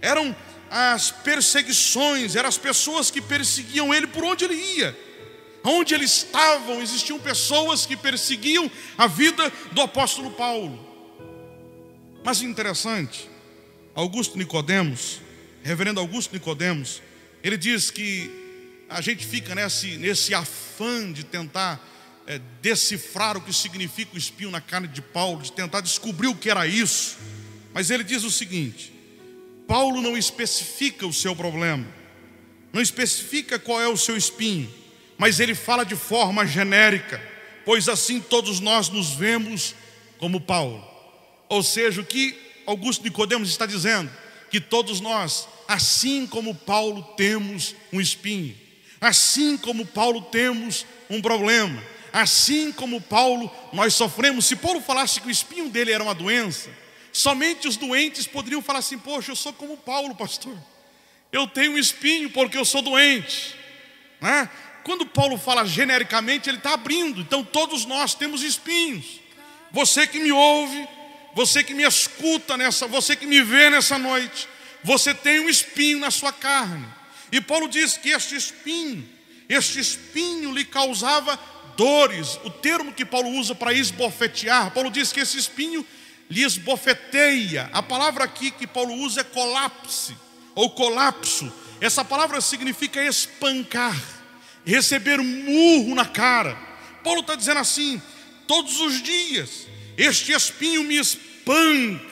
eram 0.00 0.34
as 0.70 1.10
perseguições, 1.10 2.34
eram 2.34 2.48
as 2.48 2.56
pessoas 2.56 3.10
que 3.10 3.20
perseguiam 3.20 3.92
ele 3.92 4.06
por 4.06 4.24
onde 4.24 4.44
ele 4.44 4.54
ia. 4.54 4.98
Onde 5.62 5.94
eles 5.94 6.10
estavam, 6.16 6.80
existiam 6.80 7.20
pessoas 7.20 7.86
que 7.86 7.96
perseguiam 7.96 8.70
a 8.96 9.06
vida 9.06 9.52
do 9.70 9.82
apóstolo 9.82 10.30
Paulo. 10.32 10.88
Mas 12.24 12.40
interessante, 12.40 13.28
Augusto 13.94 14.38
Nicodemos, 14.38 15.20
reverendo 15.62 16.00
Augusto 16.00 16.32
Nicodemos, 16.32 17.02
ele 17.42 17.56
diz 17.56 17.90
que 17.90 18.30
a 18.88 19.00
gente 19.00 19.26
fica 19.26 19.54
nesse, 19.54 19.96
nesse 19.98 20.34
afã 20.34 21.12
de 21.12 21.24
tentar 21.24 21.91
é, 22.32 22.40
decifrar 22.62 23.36
o 23.36 23.40
que 23.40 23.52
significa 23.52 24.14
o 24.14 24.18
espinho 24.18 24.50
na 24.50 24.60
carne 24.60 24.88
de 24.88 25.02
Paulo, 25.02 25.42
de 25.42 25.52
tentar 25.52 25.80
descobrir 25.80 26.28
o 26.28 26.34
que 26.34 26.50
era 26.50 26.66
isso. 26.66 27.18
Mas 27.74 27.90
ele 27.90 28.02
diz 28.02 28.24
o 28.24 28.30
seguinte: 28.30 28.92
Paulo 29.66 30.00
não 30.00 30.16
especifica 30.16 31.06
o 31.06 31.12
seu 31.12 31.36
problema, 31.36 31.86
não 32.72 32.80
especifica 32.80 33.58
qual 33.58 33.80
é 33.80 33.88
o 33.88 33.96
seu 33.96 34.16
espinho, 34.16 34.72
mas 35.18 35.40
ele 35.40 35.54
fala 35.54 35.84
de 35.84 35.96
forma 35.96 36.46
genérica, 36.46 37.20
pois 37.64 37.88
assim 37.88 38.20
todos 38.20 38.60
nós 38.60 38.88
nos 38.88 39.10
vemos 39.10 39.74
como 40.18 40.40
Paulo. 40.40 40.82
Ou 41.48 41.62
seja, 41.62 42.00
o 42.00 42.04
que 42.04 42.36
Augusto 42.66 43.04
Nicodemos 43.04 43.50
está 43.50 43.66
dizendo, 43.66 44.10
que 44.50 44.60
todos 44.60 45.00
nós, 45.00 45.48
assim 45.68 46.26
como 46.26 46.54
Paulo, 46.54 47.02
temos 47.16 47.74
um 47.92 48.00
espinho, 48.00 48.56
assim 49.00 49.56
como 49.56 49.84
Paulo 49.84 50.22
temos 50.22 50.86
um 51.10 51.20
problema, 51.20 51.82
assim 52.12 52.72
como 52.72 53.00
Paulo 53.00 53.50
nós 53.72 53.94
sofremos. 53.94 54.46
Se 54.46 54.56
Paulo 54.56 54.80
falasse 54.80 55.20
que 55.20 55.28
o 55.28 55.30
espinho 55.30 55.68
dele 55.68 55.92
era 55.92 56.02
uma 56.02 56.14
doença, 56.14 56.70
Somente 57.12 57.68
os 57.68 57.76
doentes 57.76 58.26
poderiam 58.26 58.62
falar 58.62 58.78
assim: 58.78 58.98
Poxa, 58.98 59.30
eu 59.30 59.36
sou 59.36 59.52
como 59.52 59.76
Paulo, 59.76 60.14
pastor. 60.14 60.56
Eu 61.30 61.46
tenho 61.46 61.72
um 61.72 61.78
espinho 61.78 62.30
porque 62.30 62.56
eu 62.56 62.64
sou 62.64 62.80
doente. 62.80 63.54
Né? 64.20 64.48
Quando 64.82 65.06
Paulo 65.06 65.36
fala 65.36 65.66
genericamente, 65.66 66.48
ele 66.48 66.56
está 66.56 66.72
abrindo. 66.72 67.20
Então 67.20 67.44
todos 67.44 67.84
nós 67.84 68.14
temos 68.14 68.42
espinhos. 68.42 69.20
Você 69.70 70.06
que 70.06 70.18
me 70.18 70.32
ouve, 70.32 70.88
você 71.34 71.62
que 71.62 71.74
me 71.74 71.82
escuta 71.82 72.56
nessa, 72.56 72.86
você 72.86 73.14
que 73.14 73.26
me 73.26 73.42
vê 73.42 73.70
nessa 73.70 73.98
noite, 73.98 74.48
você 74.82 75.14
tem 75.14 75.40
um 75.40 75.48
espinho 75.48 75.98
na 75.98 76.10
sua 76.10 76.32
carne. 76.32 76.86
E 77.30 77.40
Paulo 77.40 77.68
diz 77.68 77.96
que 77.96 78.10
este 78.10 78.36
espinho, 78.36 79.08
este 79.48 79.78
espinho 79.78 80.52
lhe 80.52 80.64
causava 80.64 81.38
dores. 81.76 82.38
O 82.44 82.50
termo 82.50 82.92
que 82.92 83.04
Paulo 83.04 83.28
usa 83.30 83.54
para 83.54 83.72
esbofetear, 83.72 84.72
Paulo 84.72 84.90
diz 84.90 85.12
que 85.12 85.20
esse 85.20 85.38
espinho 85.38 85.84
lhe 86.30 86.42
esbofeteia. 86.42 87.68
A 87.72 87.82
palavra 87.82 88.24
aqui 88.24 88.50
que 88.50 88.66
Paulo 88.66 88.94
usa 88.94 89.20
é 89.20 89.24
colapse 89.24 90.16
ou 90.54 90.70
colapso. 90.70 91.52
Essa 91.80 92.04
palavra 92.04 92.40
significa 92.40 93.04
espancar, 93.04 94.00
receber 94.64 95.18
murro 95.18 95.94
na 95.94 96.06
cara. 96.06 96.56
Paulo 97.02 97.20
está 97.20 97.34
dizendo 97.34 97.58
assim: 97.58 98.00
todos 98.46 98.80
os 98.80 99.02
dias, 99.02 99.66
este 99.96 100.32
espinho 100.32 100.84
me 100.84 100.96
espanca, 100.96 102.04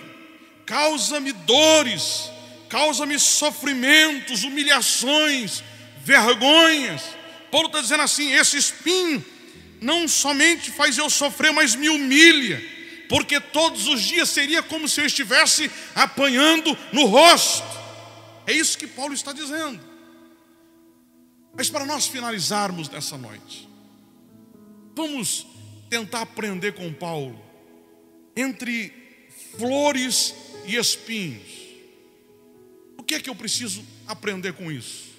causa-me 0.66 1.32
dores, 1.32 2.30
causa-me 2.68 3.18
sofrimentos, 3.18 4.44
humilhações, 4.44 5.62
vergonhas. 6.02 7.02
Paulo 7.50 7.68
está 7.68 7.80
dizendo 7.80 8.02
assim: 8.02 8.32
esse 8.32 8.56
espinho 8.56 9.24
não 9.80 10.06
somente 10.06 10.70
faz 10.70 10.98
eu 10.98 11.08
sofrer, 11.08 11.52
mas 11.52 11.74
me 11.74 11.88
humilha 11.88 12.60
porque 13.10 13.40
todos 13.40 13.88
os 13.88 14.00
dias 14.02 14.28
seria 14.28 14.62
como 14.62 14.88
se 14.88 15.00
eu 15.00 15.04
estivesse 15.04 15.68
apanhando 15.96 16.78
no 16.92 17.06
rosto. 17.06 17.66
É 18.46 18.52
isso 18.52 18.78
que 18.78 18.86
Paulo 18.86 19.12
está 19.12 19.32
dizendo. 19.32 19.80
Mas 21.52 21.68
para 21.68 21.84
nós 21.84 22.06
finalizarmos 22.06 22.88
nessa 22.88 23.18
noite, 23.18 23.68
vamos 24.94 25.44
tentar 25.90 26.20
aprender 26.20 26.74
com 26.74 26.92
Paulo 26.92 27.44
entre 28.36 28.92
flores 29.58 30.32
e 30.64 30.76
espinhos. 30.76 31.50
O 32.96 33.02
que 33.02 33.16
é 33.16 33.20
que 33.20 33.28
eu 33.28 33.34
preciso 33.34 33.84
aprender 34.06 34.52
com 34.52 34.70
isso? 34.70 35.10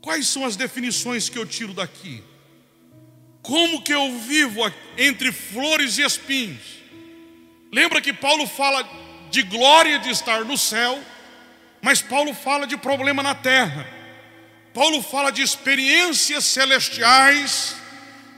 Quais 0.00 0.26
são 0.26 0.46
as 0.46 0.56
definições 0.56 1.28
que 1.28 1.38
eu 1.38 1.44
tiro 1.44 1.74
daqui? 1.74 2.24
Como 3.48 3.80
que 3.80 3.94
eu 3.94 4.12
vivo 4.18 4.60
entre 4.98 5.32
flores 5.32 5.96
e 5.96 6.02
espinhos? 6.02 6.60
Lembra 7.72 7.98
que 7.98 8.12
Paulo 8.12 8.46
fala 8.46 8.86
de 9.30 9.42
glória 9.42 9.98
de 9.98 10.10
estar 10.10 10.44
no 10.44 10.58
céu, 10.58 11.02
mas 11.80 12.02
Paulo 12.02 12.34
fala 12.34 12.66
de 12.66 12.76
problema 12.76 13.22
na 13.22 13.34
terra. 13.34 13.88
Paulo 14.74 15.02
fala 15.02 15.30
de 15.30 15.40
experiências 15.40 16.44
celestiais, 16.44 17.74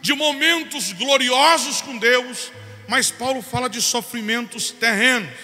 de 0.00 0.14
momentos 0.14 0.92
gloriosos 0.92 1.82
com 1.82 1.98
Deus, 1.98 2.52
mas 2.86 3.10
Paulo 3.10 3.42
fala 3.42 3.68
de 3.68 3.82
sofrimentos 3.82 4.70
terrenos. 4.70 5.34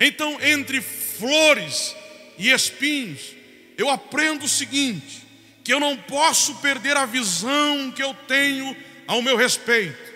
Então, 0.00 0.38
entre 0.40 0.80
flores 0.80 1.94
e 2.38 2.50
espinhos, 2.50 3.34
eu 3.76 3.90
aprendo 3.90 4.46
o 4.46 4.48
seguinte: 4.48 5.26
que 5.62 5.74
eu 5.74 5.80
não 5.80 5.96
posso 5.96 6.54
perder 6.56 6.96
a 6.96 7.04
visão 7.04 7.90
que 7.90 8.00
eu 8.00 8.14
tenho 8.28 8.85
ao 9.06 9.22
meu 9.22 9.36
respeito. 9.36 10.14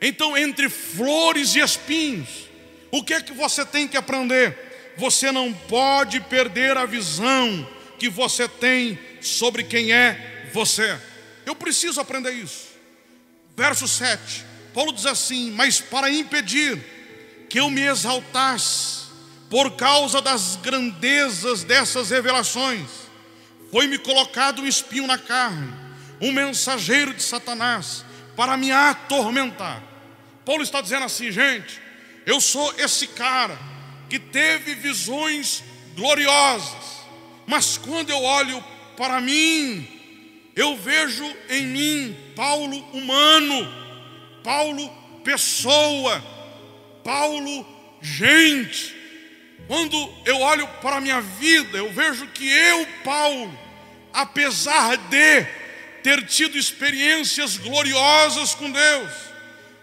Então, 0.00 0.36
entre 0.36 0.68
flores 0.68 1.54
e 1.54 1.60
espinhos, 1.60 2.48
o 2.90 3.02
que 3.02 3.14
é 3.14 3.20
que 3.20 3.32
você 3.32 3.64
tem 3.64 3.88
que 3.88 3.96
aprender? 3.96 4.94
Você 4.96 5.30
não 5.30 5.52
pode 5.52 6.20
perder 6.20 6.76
a 6.76 6.86
visão 6.86 7.68
que 7.98 8.08
você 8.08 8.48
tem 8.48 8.98
sobre 9.20 9.64
quem 9.64 9.92
é 9.92 10.48
você. 10.52 10.98
Eu 11.44 11.54
preciso 11.54 12.00
aprender 12.00 12.32
isso. 12.32 12.68
Verso 13.56 13.86
7, 13.86 14.44
Paulo 14.74 14.92
diz 14.92 15.06
assim: 15.06 15.50
Mas 15.50 15.80
para 15.80 16.10
impedir 16.10 16.78
que 17.48 17.60
eu 17.60 17.70
me 17.70 17.82
exaltasse 17.82 19.06
por 19.48 19.76
causa 19.76 20.20
das 20.20 20.56
grandezas 20.56 21.62
dessas 21.62 22.10
revelações, 22.10 22.88
foi-me 23.70 23.98
colocado 23.98 24.62
um 24.62 24.66
espinho 24.66 25.06
na 25.06 25.18
carne, 25.18 25.72
um 26.20 26.32
mensageiro 26.32 27.12
de 27.12 27.22
Satanás, 27.22 28.04
para 28.36 28.56
me 28.56 28.70
atormentar. 28.70 29.82
Paulo 30.44 30.62
está 30.62 30.80
dizendo 30.80 31.04
assim, 31.04 31.32
gente, 31.32 31.80
eu 32.24 32.40
sou 32.40 32.74
esse 32.78 33.08
cara 33.08 33.58
que 34.08 34.18
teve 34.18 34.74
visões 34.74 35.64
gloriosas, 35.96 37.04
mas 37.46 37.78
quando 37.78 38.10
eu 38.10 38.22
olho 38.22 38.62
para 38.96 39.20
mim, 39.20 39.88
eu 40.54 40.76
vejo 40.76 41.24
em 41.48 41.66
mim 41.66 42.16
Paulo 42.36 42.78
humano, 42.92 43.66
Paulo 44.44 44.88
pessoa, 45.24 46.22
Paulo 47.02 47.66
gente. 48.00 48.94
Quando 49.66 49.96
eu 50.24 50.40
olho 50.40 50.68
para 50.80 50.96
a 50.96 51.00
minha 51.00 51.20
vida, 51.20 51.78
eu 51.78 51.92
vejo 51.92 52.26
que 52.28 52.48
eu, 52.48 52.86
Paulo, 53.02 53.58
apesar 54.12 54.96
de 54.96 55.46
ter 56.06 56.24
tido 56.24 56.56
experiências 56.56 57.56
gloriosas 57.56 58.54
com 58.54 58.70
Deus, 58.70 59.10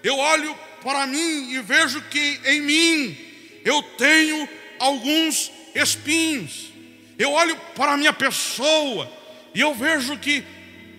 eu 0.01 0.17
olho 0.17 0.57
para 0.81 1.05
mim 1.05 1.51
e 1.51 1.61
vejo 1.61 2.01
que 2.03 2.39
em 2.45 2.61
mim 2.61 3.17
eu 3.65 3.83
tenho 3.97 4.47
alguns 4.79 5.51
espinhos. 5.75 6.71
Eu 7.19 7.33
olho 7.33 7.57
para 7.75 7.91
a 7.91 7.97
minha 7.97 8.13
pessoa 8.13 9.11
e 9.53 9.59
eu 9.59 9.73
vejo 9.73 10.17
que 10.17 10.45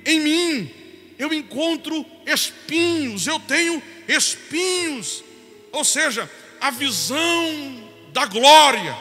em 0.04 0.20
mim 0.20 0.70
eu 1.18 1.32
encontro 1.32 2.04
espinhos, 2.26 3.26
eu 3.26 3.40
tenho 3.40 3.82
espinhos. 4.06 5.24
Ou 5.72 5.86
seja, 5.86 6.30
a 6.60 6.70
visão 6.70 7.90
da 8.12 8.26
glória, 8.26 8.94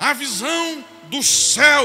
a 0.00 0.14
visão 0.14 0.82
do 1.10 1.22
céu, 1.22 1.84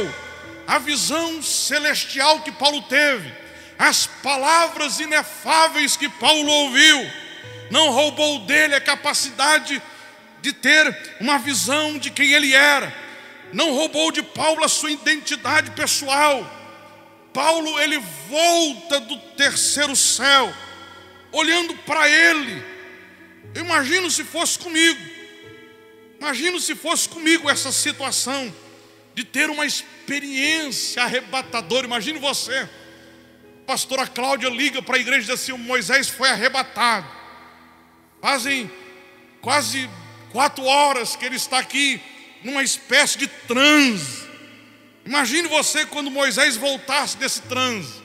a 0.65 0.79
visão 0.79 1.43
celestial 1.43 2.39
que 2.39 2.53
Paulo 2.53 2.81
teve, 2.83 3.41
as 3.81 4.05
palavras 4.05 4.99
inefáveis 4.99 5.97
que 5.97 6.07
Paulo 6.07 6.51
ouviu, 6.51 7.11
não 7.71 7.89
roubou 7.89 8.41
dele 8.41 8.75
a 8.75 8.79
capacidade 8.79 9.81
de 10.39 10.53
ter 10.53 11.15
uma 11.19 11.39
visão 11.39 11.97
de 11.97 12.11
quem 12.11 12.31
ele 12.31 12.53
era, 12.53 12.95
não 13.51 13.73
roubou 13.73 14.11
de 14.11 14.21
Paulo 14.21 14.63
a 14.63 14.67
sua 14.67 14.91
identidade 14.91 15.71
pessoal. 15.71 16.47
Paulo 17.33 17.79
ele 17.79 17.97
volta 18.29 18.99
do 18.99 19.17
terceiro 19.35 19.95
céu, 19.95 20.53
olhando 21.31 21.73
para 21.77 22.07
ele. 22.07 22.63
Eu 23.55 23.65
imagino 23.65 24.11
se 24.11 24.23
fosse 24.23 24.59
comigo. 24.59 24.99
Imagino 26.19 26.59
se 26.59 26.75
fosse 26.75 27.09
comigo 27.09 27.49
essa 27.49 27.71
situação 27.71 28.53
de 29.15 29.23
ter 29.23 29.49
uma 29.49 29.65
experiência 29.65 31.01
arrebatadora. 31.01 31.87
Imagine 31.87 32.19
você, 32.19 32.69
pastora 33.71 34.05
Cláudia 34.05 34.49
liga 34.49 34.81
para 34.81 34.97
a 34.97 34.99
igreja 34.99 35.19
e 35.19 35.25
diz 35.27 35.29
assim: 35.29 35.53
o 35.53 35.57
Moisés 35.57 36.09
foi 36.09 36.27
arrebatado. 36.27 37.07
Fazem 38.21 38.69
quase 39.39 39.89
quatro 40.29 40.65
horas 40.65 41.15
que 41.15 41.25
ele 41.25 41.37
está 41.37 41.59
aqui, 41.59 42.01
numa 42.43 42.61
espécie 42.61 43.17
de 43.17 43.27
transe. 43.27 44.29
Imagine 45.05 45.47
você 45.47 45.85
quando 45.85 46.11
Moisés 46.11 46.57
voltasse 46.57 47.15
desse 47.15 47.41
transe. 47.43 48.01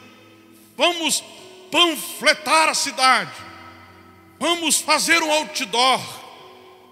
Vamos 0.76 1.24
panfletar 1.72 2.68
a 2.68 2.74
cidade, 2.74 3.32
vamos 4.38 4.78
fazer 4.78 5.20
um 5.20 5.32
outdoor, 5.32 6.00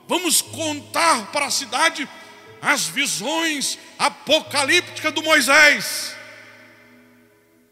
vamos 0.09 0.43
contar 0.43 1.31
para 1.31 1.47
a 1.47 1.51
cidade 1.51 2.09
as 2.61 2.87
visões 2.87 3.79
apocalípticas 3.97 5.13
do 5.13 5.23
Moisés. 5.23 6.17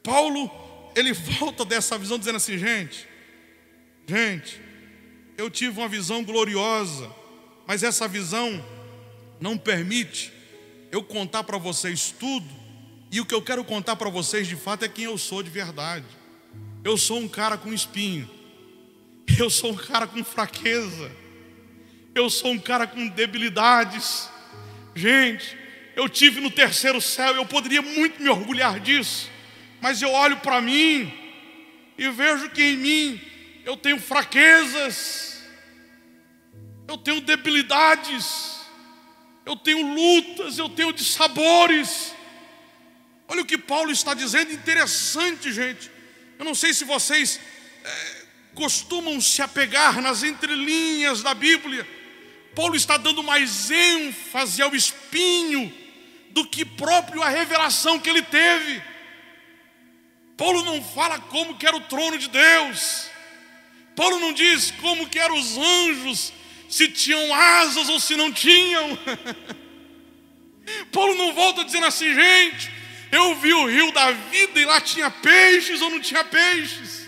Paulo, 0.04 0.61
ele 0.94 1.12
volta 1.38 1.64
dessa 1.64 1.98
visão 1.98 2.18
dizendo 2.18 2.36
assim, 2.36 2.58
gente, 2.58 3.06
gente, 4.06 4.60
eu 5.36 5.50
tive 5.50 5.78
uma 5.78 5.88
visão 5.88 6.22
gloriosa, 6.22 7.10
mas 7.66 7.82
essa 7.82 8.06
visão 8.06 8.64
não 9.40 9.56
permite 9.58 10.32
eu 10.90 11.02
contar 11.02 11.42
para 11.42 11.58
vocês 11.58 12.14
tudo, 12.18 12.48
e 13.10 13.20
o 13.20 13.26
que 13.26 13.34
eu 13.34 13.42
quero 13.42 13.64
contar 13.64 13.96
para 13.96 14.08
vocês 14.08 14.46
de 14.46 14.56
fato 14.56 14.84
é 14.84 14.88
quem 14.88 15.04
eu 15.04 15.18
sou 15.18 15.42
de 15.42 15.50
verdade. 15.50 16.06
Eu 16.84 16.96
sou 16.96 17.18
um 17.18 17.28
cara 17.28 17.58
com 17.58 17.72
espinho, 17.72 18.28
eu 19.38 19.50
sou 19.50 19.72
um 19.72 19.76
cara 19.76 20.06
com 20.06 20.22
fraqueza, 20.24 21.10
eu 22.14 22.28
sou 22.28 22.52
um 22.52 22.58
cara 22.58 22.86
com 22.86 23.08
debilidades. 23.08 24.28
Gente, 24.94 25.56
eu 25.94 26.08
tive 26.08 26.40
no 26.40 26.50
terceiro 26.50 27.00
céu, 27.00 27.34
eu 27.34 27.46
poderia 27.46 27.82
muito 27.82 28.22
me 28.22 28.28
orgulhar 28.28 28.80
disso, 28.80 29.30
mas 29.82 30.00
eu 30.00 30.12
olho 30.12 30.36
para 30.36 30.60
mim 30.60 31.12
e 31.98 32.08
vejo 32.08 32.48
que 32.50 32.62
em 32.62 32.76
mim 32.76 33.20
eu 33.64 33.76
tenho 33.76 33.98
fraquezas, 33.98 35.42
eu 36.86 36.96
tenho 36.96 37.20
debilidades, 37.20 38.60
eu 39.44 39.56
tenho 39.56 39.92
lutas, 39.92 40.56
eu 40.56 40.68
tenho 40.68 40.92
dissabores. 40.92 42.14
Olha 43.26 43.42
o 43.42 43.44
que 43.44 43.58
Paulo 43.58 43.90
está 43.90 44.14
dizendo, 44.14 44.52
interessante, 44.52 45.52
gente. 45.52 45.90
Eu 46.38 46.44
não 46.44 46.54
sei 46.54 46.72
se 46.72 46.84
vocês 46.84 47.40
é, 47.84 48.24
costumam 48.54 49.20
se 49.20 49.42
apegar 49.42 50.00
nas 50.00 50.22
entrelinhas 50.22 51.22
da 51.22 51.34
Bíblia. 51.34 51.84
Paulo 52.54 52.76
está 52.76 52.96
dando 52.96 53.20
mais 53.20 53.68
ênfase 53.68 54.62
ao 54.62 54.76
espinho 54.76 55.74
do 56.30 56.46
que 56.46 56.64
próprio 56.64 57.20
a 57.20 57.28
revelação 57.28 57.98
que 57.98 58.08
ele 58.08 58.22
teve. 58.22 58.91
Paulo 60.36 60.62
não 60.64 60.82
fala 60.82 61.18
como 61.18 61.56
que 61.56 61.66
era 61.66 61.76
o 61.76 61.80
trono 61.82 62.18
de 62.18 62.28
Deus. 62.28 63.10
Paulo 63.94 64.18
não 64.18 64.32
diz 64.32 64.70
como 64.80 65.08
que 65.08 65.18
eram 65.18 65.36
os 65.36 65.56
anjos, 65.58 66.32
se 66.68 66.88
tinham 66.88 67.34
asas 67.34 67.88
ou 67.88 68.00
se 68.00 68.16
não 68.16 68.32
tinham. 68.32 68.98
Paulo 70.90 71.14
não 71.14 71.32
volta 71.32 71.64
dizendo 71.64 71.86
assim, 71.86 72.14
gente, 72.14 72.70
eu 73.10 73.34
vi 73.36 73.52
o 73.52 73.66
rio 73.66 73.92
da 73.92 74.10
vida 74.12 74.58
e 74.58 74.64
lá 74.64 74.80
tinha 74.80 75.10
peixes 75.10 75.82
ou 75.82 75.90
não 75.90 76.00
tinha 76.00 76.24
peixes. 76.24 77.06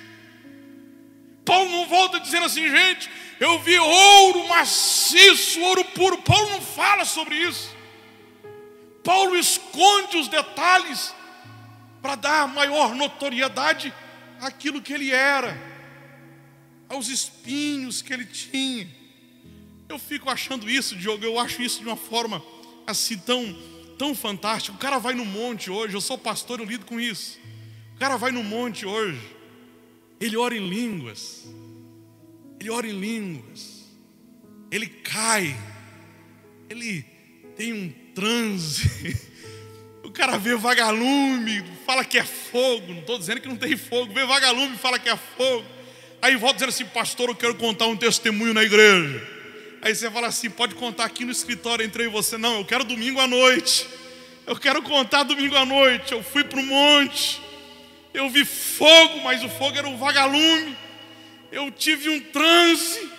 Paulo 1.45 1.71
não 1.71 1.87
volta 1.87 2.21
dizendo 2.21 2.47
assim, 2.47 2.69
gente, 2.69 3.11
eu 3.41 3.59
vi 3.61 3.79
ouro 3.79 4.49
maciço, 4.49 5.61
ouro 5.61 5.85
puro. 5.87 6.19
Paulo 6.19 6.51
não 6.51 6.61
fala 6.61 7.05
sobre 7.05 7.37
isso. 7.37 7.75
Paulo 9.03 9.37
esconde 9.37 10.17
os 10.17 10.29
detalhes 10.29 11.15
para 12.05 12.17
dar 12.17 12.47
maior 12.47 12.95
notoriedade 12.95 13.91
àquilo 14.39 14.83
que 14.83 14.93
ele 14.93 15.11
era, 15.11 15.59
aos 16.87 17.09
espinhos 17.09 18.03
que 18.03 18.13
ele 18.13 18.27
tinha. 18.27 18.87
Eu 19.89 19.99
fico 19.99 20.29
achando 20.29 20.69
isso, 20.69 20.95
Diogo, 20.97 21.25
eu 21.25 21.39
acho 21.39 21.63
isso 21.63 21.81
de 21.81 21.87
uma 21.87 21.97
forma 21.97 22.45
assim 22.87 23.17
tão, 23.17 23.57
tão 23.97 24.15
fantástica. 24.15 24.77
O 24.77 24.79
cara 24.79 24.99
vai 24.99 25.15
no 25.15 25.25
monte 25.25 25.71
hoje, 25.71 25.95
eu 25.95 26.01
sou 26.03 26.19
pastor, 26.19 26.61
eu 26.61 26.67
lido 26.67 26.85
com 26.85 27.01
isso. 27.01 27.39
O 27.97 27.99
cara 27.99 28.19
vai 28.19 28.31
no 28.31 28.45
monte 28.45 28.85
hoje, 28.85 29.23
ele 30.21 30.37
ora 30.37 30.55
em 30.55 30.69
línguas, 30.69 31.49
ele 32.61 32.69
ora 32.69 32.87
em 32.87 33.01
línguas, 33.01 33.83
ele 34.71 34.89
cai, 34.89 35.57
ele 36.69 37.03
tem 37.57 37.73
um 37.73 37.91
transe. 38.15 39.17
Cara 40.15 40.39
vê 40.39 40.55
vagalume, 40.55 41.65
fala 41.85 42.05
que 42.05 42.17
é 42.17 42.25
fogo. 42.25 42.93
Não 42.93 43.01
estou 43.01 43.19
dizendo 43.19 43.41
que 43.41 43.49
não 43.49 43.57
tem 43.57 43.77
fogo. 43.77 44.15
Vê 44.15 44.25
vagalume, 44.25 44.77
fala 44.77 44.97
que 44.99 45.09
é 45.09 45.19
fogo. 45.37 45.65
Aí 46.23 46.37
volta 46.37 46.55
dizendo 46.55 46.69
assim, 46.69 46.85
pastor, 46.87 47.29
eu 47.29 47.35
quero 47.35 47.57
contar 47.57 47.87
um 47.87 47.97
testemunho 47.97 48.55
na 48.55 48.63
igreja. 48.63 49.21
Aí 49.83 49.95
você 49.95 50.09
fala 50.11 50.29
assim, 50.29 50.49
pode 50.49 50.77
contar 50.77 51.05
aqui 51.05 51.25
no 51.25 51.33
escritório 51.33 51.85
entre 51.85 52.05
e 52.05 52.09
você. 52.09 52.39
Não, 52.39 52.59
eu 52.59 52.65
quero 52.65 52.85
domingo 52.85 53.21
à 53.21 53.27
noite. 53.27 53.87
Eu 54.47 54.57
quero 54.57 54.81
contar 54.83 55.25
domingo 55.25 55.57
à 55.57 55.67
noite. 55.67 56.13
Eu 56.13 56.23
fui 56.23 56.45
para 56.45 56.61
o 56.61 56.63
monte. 56.63 57.43
Eu 58.15 58.31
vi 58.31 58.45
fogo, 58.45 59.21
mas 59.25 59.43
o 59.43 59.49
fogo 59.49 59.77
era 59.77 59.89
um 59.89 59.97
vagalume. 59.97 60.77
Eu 61.51 61.71
tive 61.73 62.09
um 62.09 62.21
transe. 62.21 63.11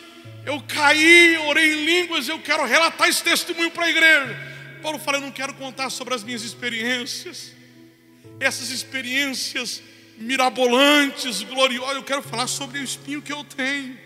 Eu 0.46 0.64
caí, 0.66 1.38
orei 1.46 1.74
em 1.74 1.86
línguas. 1.86 2.30
Eu 2.30 2.40
quero 2.40 2.66
relatar 2.66 3.10
esse 3.10 3.22
testemunho 3.22 3.70
para 3.70 3.86
a 3.86 3.90
igreja. 3.90 4.55
Paulo 4.86 5.00
fala: 5.00 5.18
Eu 5.18 5.22
não 5.22 5.32
quero 5.32 5.56
contar 5.56 5.90
sobre 5.90 6.14
as 6.14 6.24
minhas 6.24 6.44
experiências, 6.44 7.54
essas 8.40 8.70
experiências 8.70 9.82
mirabolantes, 10.16 11.42
gloriosas. 11.42 11.96
Eu 11.96 12.04
quero 12.04 12.22
falar 12.22 12.46
sobre 12.46 12.78
o 12.78 12.84
espinho 12.84 13.20
que 13.20 13.34
eu 13.34 13.44
tenho. 13.44 13.98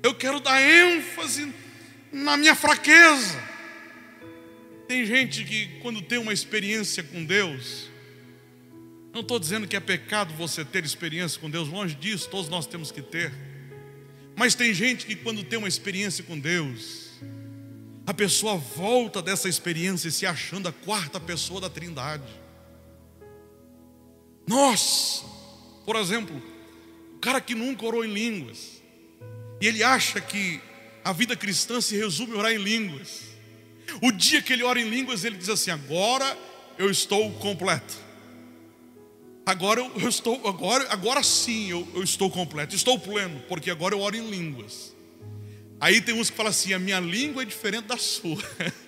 Eu 0.00 0.14
quero 0.14 0.38
dar 0.38 0.62
ênfase 0.62 1.52
na 2.12 2.36
minha 2.36 2.54
fraqueza. 2.54 3.42
Tem 4.86 5.04
gente 5.04 5.42
que, 5.42 5.66
quando 5.80 6.00
tem 6.00 6.18
uma 6.18 6.32
experiência 6.32 7.02
com 7.02 7.24
Deus, 7.24 7.90
não 9.12 9.22
estou 9.22 9.40
dizendo 9.40 9.66
que 9.66 9.74
é 9.74 9.80
pecado 9.80 10.32
você 10.34 10.64
ter 10.64 10.84
experiência 10.84 11.40
com 11.40 11.50
Deus, 11.50 11.68
longe 11.68 11.96
disso, 11.96 12.28
todos 12.30 12.48
nós 12.48 12.68
temos 12.68 12.92
que 12.92 13.02
ter. 13.02 13.32
Mas 14.36 14.54
tem 14.54 14.72
gente 14.72 15.06
que, 15.06 15.16
quando 15.16 15.42
tem 15.42 15.58
uma 15.58 15.66
experiência 15.66 16.22
com 16.22 16.38
Deus, 16.38 17.01
a 18.06 18.12
pessoa 18.12 18.56
volta 18.56 19.22
dessa 19.22 19.48
experiência 19.48 20.10
se 20.10 20.26
achando 20.26 20.68
a 20.68 20.72
quarta 20.72 21.20
pessoa 21.20 21.60
da 21.60 21.70
Trindade. 21.70 22.42
Nós, 24.46 25.24
por 25.86 25.96
exemplo, 25.96 26.42
o 27.14 27.18
cara 27.18 27.40
que 27.40 27.54
nunca 27.54 27.86
orou 27.86 28.04
em 28.04 28.12
línguas, 28.12 28.82
e 29.60 29.66
ele 29.66 29.82
acha 29.82 30.20
que 30.20 30.60
a 31.04 31.12
vida 31.12 31.36
cristã 31.36 31.80
se 31.80 31.96
resume 31.96 32.34
a 32.34 32.38
orar 32.38 32.52
em 32.52 32.58
línguas. 32.58 33.22
O 34.00 34.10
dia 34.10 34.42
que 34.42 34.52
ele 34.52 34.62
ora 34.62 34.80
em 34.80 34.88
línguas, 34.88 35.24
ele 35.24 35.36
diz 35.36 35.48
assim: 35.48 35.70
agora 35.70 36.36
eu 36.78 36.90
estou 36.90 37.30
completo. 37.34 37.96
Agora 39.44 39.80
eu, 39.80 40.08
estou, 40.08 40.46
agora, 40.46 40.86
agora 40.90 41.22
sim 41.22 41.70
eu, 41.70 41.86
eu 41.94 42.02
estou 42.02 42.30
completo, 42.30 42.76
estou 42.76 42.98
pleno, 42.98 43.40
porque 43.48 43.70
agora 43.70 43.94
eu 43.94 44.00
oro 44.00 44.16
em 44.16 44.30
línguas. 44.30 44.91
Aí 45.82 46.00
tem 46.00 46.14
uns 46.14 46.30
que 46.30 46.36
falam 46.36 46.50
assim: 46.50 46.72
a 46.72 46.78
minha 46.78 47.00
língua 47.00 47.42
é 47.42 47.44
diferente 47.44 47.86
da 47.86 47.98
sua. 47.98 48.40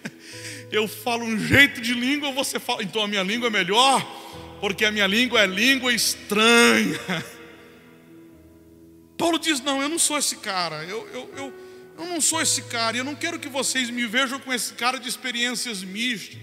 Eu 0.70 0.87
falo 0.87 1.24
um 1.24 1.37
jeito 1.37 1.80
de 1.80 1.92
língua, 1.92 2.30
você 2.30 2.61
fala, 2.61 2.85
então 2.85 3.02
a 3.02 3.09
minha 3.09 3.22
língua 3.22 3.48
é 3.48 3.50
melhor, 3.50 4.00
porque 4.61 4.85
a 4.85 4.92
minha 4.92 5.07
língua 5.07 5.40
é 5.40 5.46
língua 5.46 5.92
estranha. 5.92 7.00
Paulo 9.18 9.40
diz: 9.40 9.61
não, 9.61 9.83
eu 9.83 9.88
não 9.88 9.98
sou 9.98 10.16
esse 10.16 10.37
cara, 10.37 10.85
eu, 10.85 11.07
eu, 11.09 11.35
eu, 11.37 11.54
eu 11.98 12.07
não 12.07 12.20
sou 12.20 12.40
esse 12.40 12.62
cara, 12.62 12.96
eu 12.96 13.04
não 13.04 13.16
quero 13.16 13.40
que 13.40 13.48
vocês 13.48 13.90
me 13.90 14.07
vejam 14.07 14.38
com 14.38 14.52
esse 14.52 14.74
cara 14.74 14.98
de 14.98 15.09
experiências 15.09 15.83
místicas, 15.83 16.40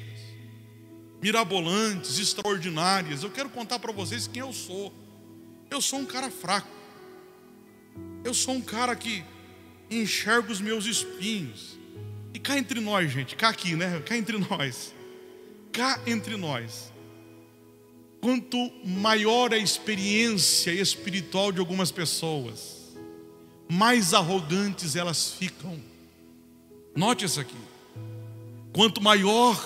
mirabolantes, 1.22 2.20
extraordinárias. 2.20 3.24
Eu 3.24 3.32
quero 3.32 3.50
contar 3.50 3.80
para 3.80 3.94
vocês 3.94 4.28
quem 4.28 4.42
eu 4.42 4.52
sou. 4.52 4.94
Eu 5.70 5.80
sou 5.80 6.00
um 6.00 6.06
cara 6.06 6.30
fraco, 6.30 6.68
eu 8.26 8.34
sou 8.34 8.54
um 8.54 8.62
cara 8.62 8.94
que 8.98 9.24
enxergo 9.92 10.52
os 10.52 10.62
meus 10.62 10.86
espinhos. 10.86 11.78
E 12.34 12.40
cá 12.40 12.58
entre 12.58 12.80
nós, 12.80 13.12
gente, 13.12 13.36
cá 13.36 13.50
aqui, 13.50 13.76
né? 13.76 14.02
Cá 14.06 14.18
entre 14.18 14.38
nós. 14.38 14.94
Cá 15.72 16.00
entre 16.08 16.38
nós. 16.38 16.92
Quanto 18.22 18.58
maior 18.86 19.54
a 19.54 19.58
experiência 19.58 20.72
espiritual 20.72 21.52
de 21.52 21.60
algumas 21.60 21.92
pessoas, 21.92 22.96
mais 23.68 24.14
arrogantes 24.14 24.96
elas 24.96 25.32
ficam. 25.34 25.82
Note 26.96 27.26
isso 27.26 27.40
aqui. 27.40 27.56
Quanto 28.72 29.02
maior 29.02 29.60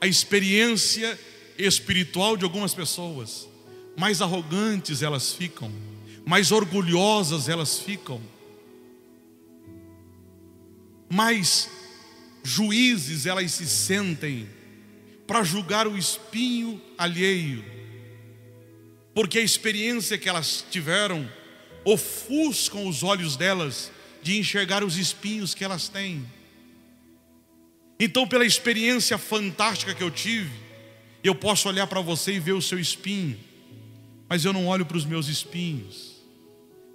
a 0.00 0.06
experiência 0.06 1.18
espiritual 1.58 2.36
de 2.36 2.44
algumas 2.44 2.74
pessoas, 2.74 3.46
mais 3.96 4.22
arrogantes 4.22 5.02
elas 5.02 5.32
ficam, 5.32 5.70
mais 6.24 6.50
orgulhosas 6.50 7.48
elas 7.48 7.78
ficam 7.78 8.20
mais 11.12 11.68
juízes 12.42 13.26
elas 13.26 13.52
se 13.52 13.66
sentem 13.66 14.48
para 15.26 15.44
julgar 15.44 15.86
o 15.86 15.98
espinho 15.98 16.80
alheio. 16.96 17.62
porque 19.14 19.38
a 19.38 19.42
experiência 19.42 20.16
que 20.16 20.26
elas 20.26 20.64
tiveram 20.70 21.30
ofuscam 21.84 22.88
os 22.88 23.02
olhos 23.02 23.36
delas 23.36 23.92
de 24.22 24.38
enxergar 24.38 24.82
os 24.82 24.96
espinhos 24.96 25.54
que 25.54 25.62
elas 25.62 25.86
têm. 25.86 26.24
Então, 28.00 28.26
pela 28.26 28.46
experiência 28.46 29.18
fantástica 29.18 29.94
que 29.94 30.02
eu 30.02 30.10
tive, 30.10 30.50
eu 31.22 31.34
posso 31.34 31.68
olhar 31.68 31.86
para 31.86 32.00
você 32.00 32.32
e 32.32 32.40
ver 32.40 32.52
o 32.52 32.62
seu 32.62 32.78
espinho, 32.78 33.38
mas 34.30 34.46
eu 34.46 34.52
não 34.54 34.66
olho 34.66 34.86
para 34.86 34.96
os 34.96 35.04
meus 35.04 35.28
espinhos. 35.28 36.12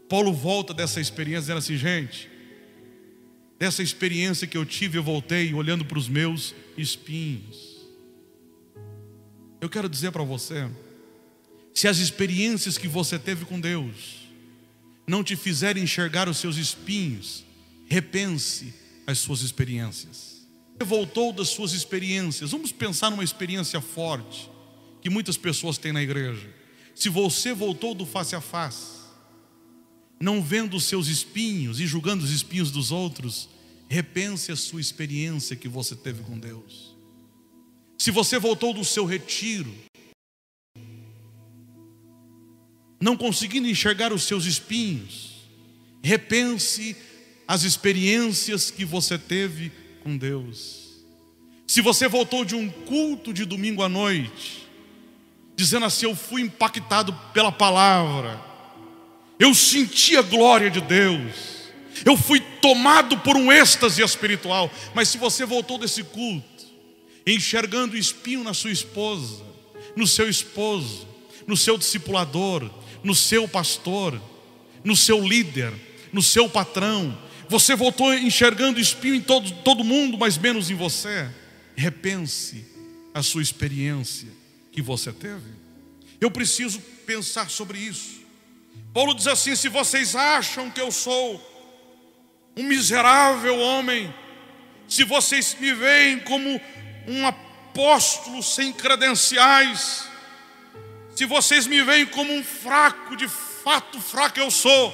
Paulo 0.09 0.33
volta 0.33 0.73
dessa 0.73 0.99
experiência 0.99 1.41
dizendo 1.41 1.59
assim, 1.59 1.77
gente, 1.77 2.36
dessa 3.59 3.81
experiência 3.81 4.47
que 4.47 4.57
eu 4.57 4.65
tive, 4.65 4.97
eu 4.97 5.03
voltei 5.03 5.53
olhando 5.53 5.83
para 5.85 5.97
os 5.97 6.07
meus 6.07 6.53
espinhos. 6.77 7.77
Eu 9.59 9.69
quero 9.69 9.89
dizer 9.89 10.11
para 10.11 10.23
você, 10.23 10.69
se 11.73 11.87
as 11.87 11.97
experiências 11.97 12.77
que 12.77 12.87
você 12.87 13.17
teve 13.17 13.45
com 13.45 13.59
Deus 13.59 14.27
não 15.07 15.23
te 15.23 15.35
fizerem 15.35 15.83
enxergar 15.83 16.27
os 16.27 16.37
seus 16.37 16.57
espinhos, 16.57 17.43
repense 17.87 18.73
as 19.05 19.19
suas 19.19 19.41
experiências. 19.41 20.45
Você 20.77 20.85
voltou 20.85 21.31
das 21.31 21.49
suas 21.49 21.71
experiências, 21.71 22.51
vamos 22.51 22.71
pensar 22.71 23.09
numa 23.09 23.23
experiência 23.23 23.81
forte 23.81 24.49
que 25.01 25.09
muitas 25.09 25.37
pessoas 25.37 25.77
têm 25.77 25.91
na 25.91 26.03
igreja. 26.03 26.47
Se 26.93 27.09
você 27.09 27.53
voltou 27.53 27.95
do 27.95 28.05
face 28.05 28.35
a 28.35 28.41
face, 28.41 28.96
não 30.19 30.41
vendo 30.41 30.75
os 30.75 30.85
seus 30.85 31.07
espinhos 31.07 31.79
e 31.79 31.87
julgando 31.87 32.23
os 32.23 32.31
espinhos 32.31 32.71
dos 32.71 32.91
outros, 32.91 33.49
repense 33.89 34.51
a 34.51 34.55
sua 34.55 34.81
experiência 34.81 35.55
que 35.55 35.67
você 35.67 35.95
teve 35.95 36.23
com 36.23 36.37
Deus. 36.37 36.95
Se 37.97 38.11
você 38.11 38.39
voltou 38.39 38.73
do 38.73 38.83
seu 38.83 39.05
retiro, 39.05 39.73
não 42.99 43.15
conseguindo 43.15 43.67
enxergar 43.67 44.11
os 44.11 44.23
seus 44.23 44.45
espinhos, 44.45 45.47
repense 46.03 46.95
as 47.47 47.63
experiências 47.63 48.69
que 48.69 48.83
você 48.83 49.17
teve 49.17 49.71
com 50.03 50.17
Deus. 50.17 50.87
Se 51.67 51.81
você 51.81 52.07
voltou 52.07 52.43
de 52.43 52.55
um 52.55 52.69
culto 52.69 53.33
de 53.33 53.45
domingo 53.45 53.83
à 53.83 53.89
noite, 53.89 54.67
dizendo 55.55 55.85
assim: 55.85 56.05
Eu 56.05 56.15
fui 56.15 56.41
impactado 56.41 57.13
pela 57.33 57.51
palavra, 57.51 58.41
eu 59.39 59.53
senti 59.53 60.17
a 60.17 60.21
glória 60.21 60.69
de 60.69 60.81
Deus, 60.81 61.33
eu 62.05 62.15
fui 62.17 62.39
tomado 62.61 63.17
por 63.19 63.35
um 63.35 63.51
êxtase 63.51 64.01
espiritual. 64.01 64.71
Mas 64.93 65.09
se 65.09 65.17
você 65.17 65.45
voltou 65.45 65.77
desse 65.77 66.03
culto, 66.03 66.65
enxergando 67.25 67.95
o 67.95 67.97
espinho 67.97 68.43
na 68.43 68.53
sua 68.53 68.71
esposa, 68.71 69.43
no 69.95 70.07
seu 70.07 70.29
esposo, 70.29 71.07
no 71.45 71.57
seu 71.57 71.77
discipulador, 71.77 72.69
no 73.03 73.15
seu 73.15 73.47
pastor, 73.47 74.21
no 74.83 74.95
seu 74.95 75.25
líder, 75.25 75.73
no 76.11 76.21
seu 76.21 76.49
patrão. 76.49 77.17
Você 77.49 77.75
voltou 77.75 78.13
enxergando 78.13 78.79
espinho 78.79 79.15
em 79.15 79.21
todo, 79.21 79.51
todo 79.63 79.83
mundo, 79.83 80.17
mas 80.17 80.37
menos 80.37 80.69
em 80.69 80.75
você. 80.75 81.29
Repense 81.75 82.65
a 83.13 83.21
sua 83.21 83.41
experiência 83.41 84.27
que 84.71 84.81
você 84.81 85.11
teve. 85.11 85.57
Eu 86.19 86.31
preciso 86.31 86.79
pensar 87.05 87.49
sobre 87.49 87.79
isso. 87.79 88.26
Paulo 88.97 89.13
diz 89.13 89.27
assim: 89.27 89.55
se 89.55 89.69
vocês 89.69 90.15
acham 90.15 90.71
que 90.71 90.81
eu 90.81 90.91
sou 90.91 91.39
um 92.57 92.63
miserável 92.63 93.59
homem, 93.59 94.11
se 94.89 95.03
vocês 95.03 95.55
me 95.59 95.71
veem 95.71 96.17
como 96.21 96.59
um 97.07 97.27
apóstolo 97.27 98.41
sem 98.41 98.73
credenciais, 98.73 100.09
se 101.15 101.25
vocês 101.25 101.67
me 101.67 101.83
veem 101.83 102.07
como 102.07 102.33
um 102.33 102.43
fraco, 102.43 103.15
de 103.15 103.27
fato 103.27 104.01
fraco 104.01 104.39
eu 104.39 104.49
sou. 104.49 104.91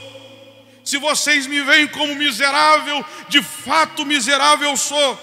Se 0.84 0.98
vocês 0.98 1.48
me 1.48 1.62
veem 1.62 1.88
como 1.88 2.14
miserável, 2.14 3.06
de 3.30 3.42
fato 3.42 4.06
miserável 4.06 4.72
eu 4.72 4.76
sou. 4.76 5.18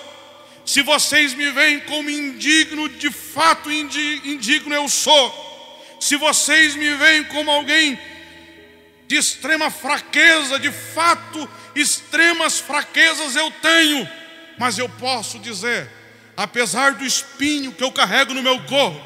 Se 0.65 0.81
vocês 0.81 1.35
me 1.35 1.51
veem 1.51 1.81
como 1.81 2.09
indigno, 2.09 2.89
de 2.89 3.11
fato 3.11 3.71
indigno 3.71 4.75
eu 4.75 4.89
sou. 4.89 5.97
Se 6.01 6.17
vocês 6.17 6.75
me 6.77 6.95
veem 6.95 7.25
como 7.25 7.51
alguém 7.51 8.01
de 9.11 9.17
extrema 9.17 9.73
fraqueza, 9.73 10.57
de 10.57 10.71
fato 10.71 11.51
extremas 11.75 12.61
fraquezas 12.61 13.35
eu 13.35 13.51
tenho. 13.51 14.09
Mas 14.57 14.79
eu 14.79 14.89
posso 14.89 15.41
dizer, 15.41 15.91
apesar 16.37 16.93
do 16.95 17.05
espinho 17.05 17.73
que 17.73 17.83
eu 17.83 17.91
carrego 17.91 18.33
no 18.33 18.41
meu 18.41 18.61
corpo, 18.67 19.05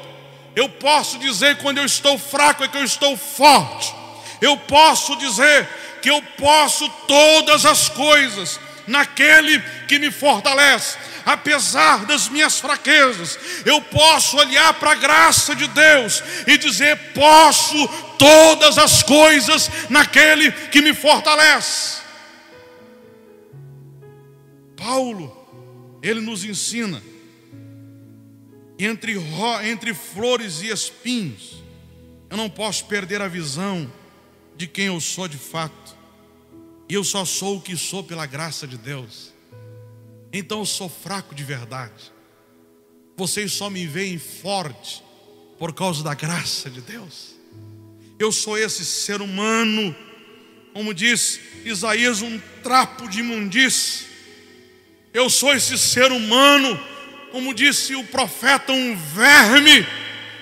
eu 0.55 0.69
posso 0.69 1.17
dizer 1.17 1.57
quando 1.57 1.79
eu 1.79 1.85
estou 1.85 2.19
fraco 2.19 2.63
é 2.63 2.67
que 2.67 2.77
eu 2.77 2.83
estou 2.83 3.17
forte. 3.17 3.95
Eu 4.39 4.55
posso 4.55 5.15
dizer 5.15 5.67
que 6.03 6.11
eu 6.11 6.21
posso 6.37 6.87
todas 7.07 7.65
as 7.65 7.89
coisas 7.89 8.59
naquele 8.85 9.59
que 9.87 9.97
me 9.97 10.11
fortalece. 10.11 10.99
Apesar 11.25 12.05
das 12.05 12.29
minhas 12.29 12.59
fraquezas, 12.59 13.39
eu 13.65 13.81
posso 13.81 14.37
olhar 14.37 14.71
para 14.75 14.91
a 14.91 14.95
graça 14.95 15.55
de 15.55 15.67
Deus 15.67 16.23
e 16.45 16.55
dizer: 16.55 16.95
posso 17.13 17.87
todas 18.19 18.77
as 18.77 19.01
coisas 19.01 19.69
naquele 19.89 20.51
que 20.51 20.81
me 20.81 20.93
fortalece. 20.93 22.03
Paulo, 24.77 25.35
ele 26.03 26.21
nos 26.21 26.45
ensina 26.45 27.01
entre, 28.77 29.15
entre 29.63 29.95
flores 29.95 30.61
e 30.61 30.67
espinhos, 30.67 31.63
eu 32.29 32.37
não 32.37 32.49
posso 32.51 32.85
perder 32.85 33.19
a 33.21 33.27
visão 33.27 33.91
de 34.55 34.67
quem 34.67 34.85
eu 34.85 35.01
sou 35.01 35.27
de 35.27 35.37
fato. 35.37 35.95
E 36.87 36.93
eu 36.93 37.03
só 37.03 37.25
sou 37.25 37.57
o 37.57 37.61
que 37.61 37.75
sou 37.75 38.03
pela 38.03 38.27
graça 38.27 38.67
de 38.67 38.77
Deus. 38.77 39.34
Então 40.37 40.59
eu 40.59 40.65
sou 40.65 40.89
fraco 40.89 41.33
de 41.33 41.43
verdade. 41.43 42.11
Vocês 43.15 43.53
só 43.53 43.69
me 43.69 43.87
veem 43.87 44.19
forte 44.19 45.03
por 45.57 45.73
causa 45.73 46.03
da 46.03 46.13
graça 46.13 46.69
de 46.69 46.81
Deus. 46.81 47.35
Eu 48.19 48.31
sou 48.31 48.57
esse 48.57 48.83
ser 48.83 49.21
humano, 49.21 49.95
como 50.73 50.93
diz 50.93 51.39
Isaías, 51.63 52.21
um 52.21 52.39
trapo 52.61 53.07
de 53.07 53.19
imundície. 53.19 54.07
Eu 55.13 55.29
sou 55.29 55.53
esse 55.53 55.77
ser 55.77 56.11
humano 56.11 56.77
como 57.35 57.53
disse 57.53 57.93
o 57.95 58.03
profeta, 58.05 58.71
um 58.71 58.95
verme. 58.95 59.85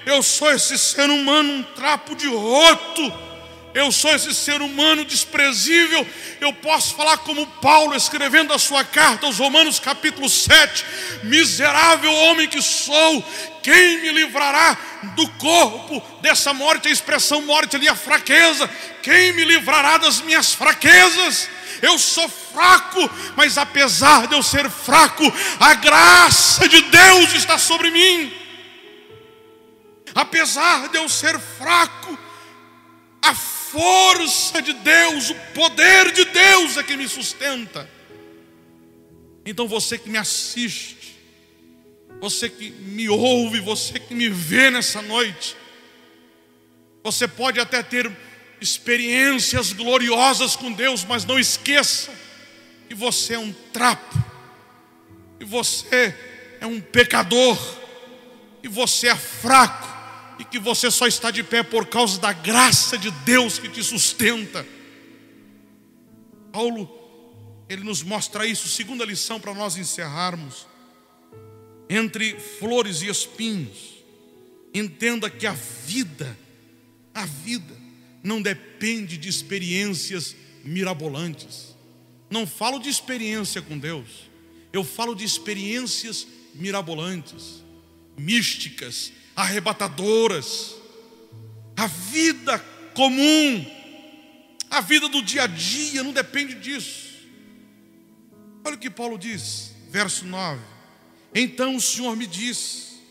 Eu 0.05 0.21
sou 0.21 0.51
esse 0.51 0.77
ser 0.77 1.09
humano, 1.09 1.51
um 1.51 1.63
trapo 1.63 2.15
de 2.15 2.27
roto. 2.27 3.01
Eu 3.73 3.91
sou 3.91 4.13
esse 4.13 4.33
ser 4.35 4.61
humano 4.61 5.03
desprezível. 5.03 6.07
Eu 6.39 6.53
posso 6.53 6.95
falar 6.95 7.17
como 7.17 7.47
Paulo 7.47 7.95
escrevendo 7.95 8.53
a 8.53 8.59
sua 8.59 8.83
carta 8.83 9.25
aos 9.25 9.39
Romanos, 9.39 9.79
capítulo 9.79 10.29
7: 10.29 10.85
Miserável 11.23 12.13
homem 12.13 12.47
que 12.47 12.61
sou, 12.61 13.25
quem 13.63 14.01
me 14.01 14.11
livrará 14.11 14.77
do 15.15 15.27
corpo 15.31 16.01
dessa 16.21 16.53
morte? 16.53 16.87
A 16.87 16.91
expressão 16.91 17.41
morte 17.41 17.75
ali 17.75 17.87
é 17.87 17.91
a 17.91 17.95
fraqueza. 17.95 18.69
Quem 19.01 19.33
me 19.33 19.43
livrará 19.43 19.97
das 19.97 20.21
minhas 20.21 20.53
fraquezas? 20.53 21.49
eu 21.83 21.99
sou 21.99 22.29
fraco, 22.29 23.09
mas 23.35 23.57
apesar 23.57 24.27
de 24.27 24.35
eu 24.35 24.41
ser 24.41 24.69
fraco, 24.69 25.23
a 25.59 25.73
graça 25.73 26.67
de 26.69 26.81
Deus 26.81 27.33
está 27.33 27.57
sobre 27.57 27.91
mim. 27.91 28.33
Apesar 30.15 30.87
de 30.87 30.97
eu 30.97 31.09
ser 31.09 31.37
fraco, 31.37 32.17
a 33.21 33.35
força 33.73 34.61
de 34.61 34.71
Deus, 34.71 35.31
o 35.31 35.35
poder 35.55 36.11
de 36.11 36.25
Deus 36.25 36.77
é 36.77 36.83
que 36.83 36.95
me 36.95 37.09
sustenta. 37.09 37.89
Então 39.43 39.67
você 39.67 39.97
que 39.97 40.11
me 40.11 40.17
assiste, 40.19 41.17
você 42.21 42.47
que 42.47 42.69
me 42.69 43.09
ouve, 43.09 43.59
você 43.59 43.99
que 43.99 44.13
me 44.13 44.29
vê 44.29 44.69
nessa 44.69 45.01
noite, 45.01 45.57
você 47.03 47.27
pode 47.27 47.59
até 47.59 47.81
ter 47.81 48.09
experiências 48.61 49.73
gloriosas 49.73 50.55
com 50.55 50.71
Deus, 50.71 51.03
mas 51.03 51.25
não 51.25 51.39
esqueça 51.39 52.11
que 52.87 52.93
você 52.93 53.33
é 53.33 53.39
um 53.39 53.51
trapo, 53.73 54.23
que 55.39 55.45
você 55.45 56.15
é 56.61 56.67
um 56.67 56.79
pecador, 56.79 57.57
que 58.61 58.69
você 58.69 59.07
é 59.07 59.15
fraco 59.15 59.92
e 60.39 60.45
que 60.45 60.59
você 60.59 60.89
só 60.89 61.07
está 61.07 61.31
de 61.31 61.43
pé 61.43 61.63
por 61.63 61.87
causa 61.87 62.19
da 62.19 62.33
graça 62.33 62.97
de 62.97 63.11
Deus 63.11 63.59
que 63.59 63.69
te 63.69 63.83
sustenta. 63.83 64.65
Paulo, 66.51 66.89
ele 67.69 67.83
nos 67.83 68.03
mostra 68.03 68.45
isso, 68.45 68.67
segunda 68.67 69.05
lição 69.05 69.39
para 69.39 69.53
nós 69.53 69.77
encerrarmos. 69.77 70.67
Entre 71.89 72.39
flores 72.39 73.01
e 73.01 73.07
espinhos, 73.07 74.03
entenda 74.73 75.29
que 75.29 75.45
a 75.45 75.53
vida, 75.53 76.37
a 77.13 77.25
vida, 77.25 77.75
não 78.23 78.41
depende 78.41 79.17
de 79.17 79.29
experiências 79.29 80.35
mirabolantes. 80.63 81.75
Não 82.29 82.47
falo 82.47 82.79
de 82.79 82.89
experiência 82.89 83.61
com 83.61 83.77
Deus, 83.77 84.07
eu 84.71 84.83
falo 84.83 85.13
de 85.13 85.23
experiências 85.23 86.25
mirabolantes, 86.55 87.63
místicas, 88.17 89.11
arrebatadoras. 89.35 90.75
A 91.75 91.87
vida 91.87 92.59
comum, 92.93 93.65
a 94.69 94.81
vida 94.81 95.09
do 95.09 95.21
dia 95.21 95.43
a 95.43 95.47
dia 95.47 96.03
não 96.03 96.13
depende 96.13 96.55
disso. 96.55 97.13
Olha 98.63 98.75
o 98.75 98.79
que 98.79 98.89
Paulo 98.89 99.17
diz, 99.17 99.73
verso 99.89 100.25
9. 100.25 100.61
Então 101.33 101.75
o 101.75 101.81
Senhor 101.81 102.15
me 102.15 102.27
diz: 102.27 103.01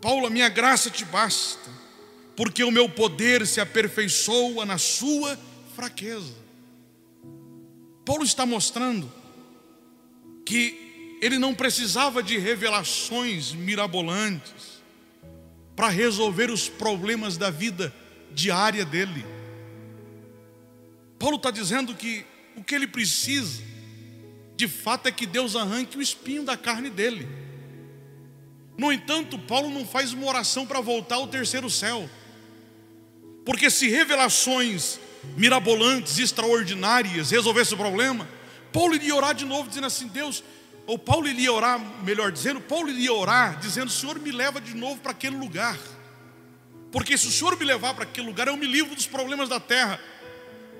Paulo, 0.00 0.26
a 0.26 0.30
minha 0.30 0.48
graça 0.48 0.90
te 0.90 1.04
basta, 1.04 1.70
porque 2.36 2.62
o 2.62 2.70
meu 2.70 2.88
poder 2.88 3.46
se 3.46 3.60
aperfeiçoa 3.60 4.66
na 4.66 4.78
sua 4.78 5.38
fraqueza. 5.74 6.34
Paulo 8.04 8.22
está 8.22 8.44
mostrando 8.44 9.10
que 10.44 10.83
ele 11.24 11.38
não 11.38 11.54
precisava 11.54 12.22
de 12.22 12.36
revelações 12.36 13.54
mirabolantes 13.54 14.82
para 15.74 15.88
resolver 15.88 16.50
os 16.50 16.68
problemas 16.68 17.38
da 17.38 17.48
vida 17.48 17.94
diária 18.30 18.84
dele. 18.84 19.24
Paulo 21.18 21.36
está 21.36 21.50
dizendo 21.50 21.94
que 21.94 22.26
o 22.54 22.62
que 22.62 22.74
ele 22.74 22.86
precisa, 22.86 23.62
de 24.54 24.68
fato, 24.68 25.06
é 25.06 25.10
que 25.10 25.24
Deus 25.24 25.56
arranque 25.56 25.96
o 25.96 26.02
espinho 26.02 26.42
da 26.42 26.58
carne 26.58 26.90
dele. 26.90 27.26
No 28.76 28.92
entanto, 28.92 29.38
Paulo 29.38 29.70
não 29.70 29.86
faz 29.86 30.12
uma 30.12 30.26
oração 30.26 30.66
para 30.66 30.82
voltar 30.82 31.14
ao 31.14 31.26
terceiro 31.26 31.70
céu, 31.70 32.06
porque 33.46 33.70
se 33.70 33.88
revelações 33.88 35.00
mirabolantes, 35.38 36.18
extraordinárias, 36.18 37.30
resolvesse 37.30 37.72
o 37.72 37.78
problema, 37.78 38.28
Paulo 38.70 38.94
iria 38.94 39.14
orar 39.16 39.34
de 39.34 39.46
novo, 39.46 39.70
dizendo 39.70 39.86
assim: 39.86 40.06
Deus, 40.06 40.44
ou 40.86 40.98
Paulo 40.98 41.26
iria 41.26 41.52
orar, 41.52 41.80
melhor 42.02 42.30
dizendo, 42.30 42.60
Paulo 42.60 42.90
iria 42.90 43.12
orar, 43.12 43.58
dizendo: 43.58 43.90
Senhor, 43.90 44.18
me 44.18 44.30
leva 44.30 44.60
de 44.60 44.74
novo 44.74 45.00
para 45.00 45.12
aquele 45.12 45.36
lugar, 45.36 45.78
porque 46.92 47.16
se 47.16 47.26
o 47.26 47.32
Senhor 47.32 47.58
me 47.58 47.64
levar 47.64 47.94
para 47.94 48.04
aquele 48.04 48.26
lugar, 48.26 48.48
eu 48.48 48.56
me 48.56 48.66
livro 48.66 48.94
dos 48.94 49.06
problemas 49.06 49.48
da 49.48 49.58
terra. 49.58 50.00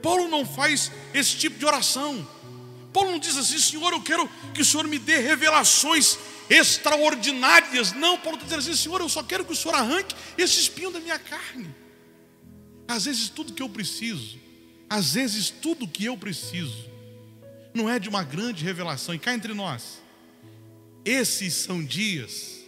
Paulo 0.03 0.29
não 0.29 0.45
faz 0.45 0.93
esse 1.15 1.37
tipo 1.37 1.59
de 1.59 1.65
oração. 1.65 2.29
Paulo 2.93 3.11
não 3.11 3.19
diz 3.19 3.37
assim, 3.37 3.59
Senhor, 3.59 3.93
eu 3.93 4.03
quero 4.03 4.29
que 4.53 4.61
o 4.61 4.65
Senhor 4.65 4.87
me 4.87 4.99
dê 4.99 5.17
revelações 5.17 6.19
extraordinárias. 6.49 7.93
Não, 7.93 8.19
Paulo 8.19 8.37
está 8.37 8.45
dizendo 8.45 8.61
assim, 8.61 8.83
Senhor, 8.83 9.01
eu 9.01 9.09
só 9.09 9.23
quero 9.23 9.45
que 9.45 9.53
o 9.53 9.57
Senhor 9.57 9.75
arranque 9.75 10.15
esse 10.37 10.61
espinho 10.61 10.91
da 10.91 11.01
minha 11.01 11.19
carne. 11.19 11.75
Às 12.87 13.07
vezes 13.07 13.29
tudo 13.31 13.53
que 13.53 13.63
eu 13.63 13.69
preciso, 13.69 14.39
às 14.89 15.15
vezes 15.15 15.51
tudo 15.51 15.89
que 15.89 16.05
eu 16.05 16.17
preciso, 16.17 16.89
não 17.75 17.91
é 17.91 17.99
de 17.99 18.09
uma 18.09 18.23
grande 18.23 18.65
revelação. 18.65 19.15
E 19.15 19.19
cá 19.19 19.35
entre 19.35 19.53
nós, 19.53 20.01
esses 21.05 21.53
são 21.55 21.85
dias, 21.85 22.65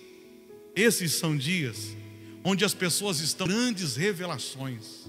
esses 0.74 1.12
são 1.14 1.36
dias 1.36 1.96
onde 2.44 2.64
as 2.64 2.74
pessoas 2.74 3.20
estão 3.20 3.46
grandes 3.46 3.96
revelações, 3.96 5.08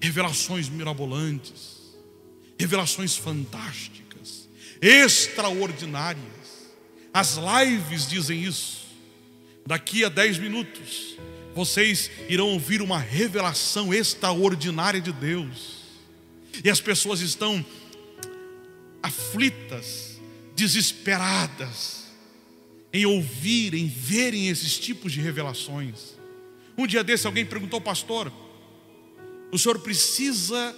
revelações 0.00 0.68
mirabolantes, 0.68 1.78
revelações 2.58 3.16
fantásticas, 3.16 4.48
extraordinárias. 4.80 6.20
As 7.14 7.36
lives 7.36 8.06
dizem 8.06 8.42
isso. 8.42 8.80
Daqui 9.66 10.04
a 10.04 10.08
10 10.08 10.38
minutos, 10.38 11.16
vocês 11.54 12.10
irão 12.28 12.48
ouvir 12.48 12.82
uma 12.82 12.98
revelação 12.98 13.92
extraordinária 13.94 15.00
de 15.00 15.12
Deus. 15.12 15.80
E 16.62 16.68
as 16.68 16.80
pessoas 16.80 17.20
estão 17.20 17.64
aflitas, 19.02 20.20
desesperadas 20.54 22.00
em 22.92 23.06
ouvir, 23.06 23.74
em 23.74 23.86
verem 23.86 24.48
esses 24.48 24.78
tipos 24.78 25.12
de 25.12 25.20
revelações. 25.20 26.18
Um 26.76 26.86
dia 26.86 27.04
desse 27.04 27.26
alguém 27.26 27.46
perguntou, 27.46 27.80
pastor, 27.80 28.32
o 29.52 29.58
senhor 29.58 29.78
precisa 29.80 30.76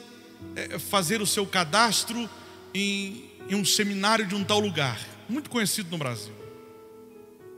eh, 0.57 0.79
fazer 0.79 1.23
o 1.23 1.27
seu 1.27 1.47
cadastro 1.47 2.29
em, 2.75 3.31
em 3.49 3.55
um 3.55 3.65
seminário 3.65 4.27
de 4.27 4.35
um 4.35 4.45
tal 4.45 4.61
lugar, 4.61 5.01
muito 5.29 5.49
conhecido 5.49 5.91
no 5.91 5.99
Brasil. 5.99 6.35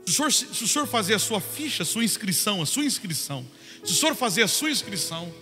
Se 0.05 0.11
o, 0.11 0.13
senhor, 0.13 0.31
se 0.31 0.63
o 0.63 0.67
senhor 0.67 0.87
fazer 0.87 1.15
a 1.15 1.19
sua 1.19 1.41
ficha, 1.41 1.83
a 1.83 1.85
sua 1.85 2.03
inscrição, 2.03 2.61
a 2.61 2.65
sua 2.65 2.85
inscrição, 2.85 3.45
se 3.83 3.91
o 3.91 3.95
senhor 3.95 4.15
fazer 4.15 4.43
a 4.43 4.47
sua 4.47 4.69
inscrição, 4.69 5.33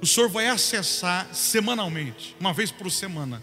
o 0.00 0.06
senhor 0.06 0.28
vai 0.28 0.48
acessar 0.48 1.28
semanalmente, 1.34 2.34
uma 2.40 2.52
vez 2.52 2.70
por 2.70 2.90
semana. 2.90 3.42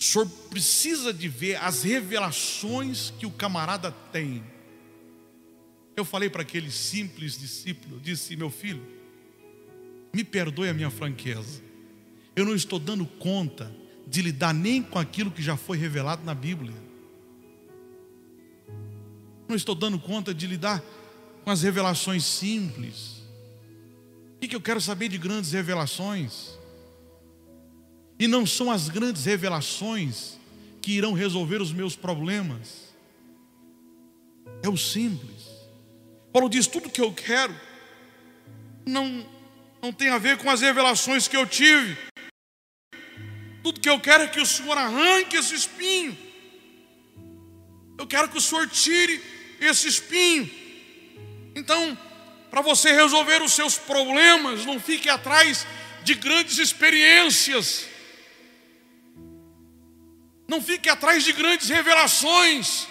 O 0.00 0.02
senhor 0.02 0.26
precisa 0.48 1.12
de 1.12 1.28
ver 1.28 1.56
as 1.56 1.82
revelações 1.82 3.12
que 3.18 3.26
o 3.26 3.30
camarada 3.30 3.92
tem. 3.92 4.42
Eu 5.94 6.04
falei 6.04 6.30
para 6.30 6.40
aquele 6.40 6.70
simples 6.70 7.38
discípulo, 7.38 8.00
disse: 8.00 8.34
"Meu 8.34 8.50
filho, 8.50 8.82
me 10.12 10.24
perdoe 10.24 10.70
a 10.70 10.74
minha 10.74 10.90
franqueza. 10.90 11.62
Eu 12.34 12.46
não 12.46 12.54
estou 12.54 12.78
dando 12.78 13.04
conta 13.04 13.70
de 14.06 14.22
lidar 14.22 14.54
nem 14.54 14.82
com 14.82 14.98
aquilo 14.98 15.30
que 15.30 15.42
já 15.42 15.56
foi 15.56 15.76
revelado 15.76 16.24
na 16.24 16.34
Bíblia 16.34 16.90
não 19.50 19.56
estou 19.56 19.74
dando 19.74 19.98
conta 19.98 20.32
de 20.32 20.46
lidar 20.46 20.82
com 21.42 21.50
as 21.50 21.62
revelações 21.62 22.24
simples. 22.24 23.20
O 24.36 24.48
que 24.48 24.54
eu 24.54 24.60
quero 24.60 24.80
saber 24.80 25.08
de 25.08 25.18
grandes 25.18 25.52
revelações? 25.52 26.58
E 28.20 28.28
não 28.28 28.44
são 28.44 28.70
as 28.70 28.90
grandes 28.90 29.24
revelações 29.24 30.38
que 30.82 30.92
irão 30.92 31.14
resolver 31.14 31.62
os 31.62 31.72
meus 31.72 31.96
problemas. 31.96 32.94
É 34.62 34.68
o 34.68 34.76
simples. 34.76 35.48
Paulo 36.30 36.50
diz: 36.50 36.66
tudo 36.66 36.90
que 36.90 37.00
eu 37.00 37.14
quero 37.14 37.58
não, 38.84 39.26
não 39.80 39.90
tem 39.90 40.10
a 40.10 40.18
ver 40.18 40.36
com 40.36 40.50
as 40.50 40.60
revelações 40.60 41.26
que 41.26 41.36
eu 41.36 41.46
tive. 41.46 41.96
Tudo 43.62 43.80
que 43.80 43.88
eu 43.88 43.98
quero 43.98 44.24
é 44.24 44.28
que 44.28 44.40
o 44.40 44.46
Senhor 44.46 44.76
arranque 44.76 45.36
esse 45.36 45.54
espinho. 45.54 46.16
Eu 47.98 48.06
quero 48.06 48.28
que 48.28 48.36
o 48.36 48.40
Senhor 48.40 48.68
tire 48.68 49.22
esse 49.58 49.88
espinho. 49.88 50.50
Então, 51.54 51.96
para 52.50 52.60
você 52.60 52.92
resolver 52.92 53.42
os 53.42 53.52
seus 53.52 53.78
problemas, 53.78 54.66
não 54.66 54.78
fique 54.78 55.08
atrás 55.08 55.66
de 56.04 56.14
grandes 56.14 56.58
experiências. 56.58 57.89
Não 60.50 60.60
fique 60.60 60.88
atrás 60.88 61.22
de 61.22 61.32
grandes 61.32 61.68
revelações. 61.68 62.88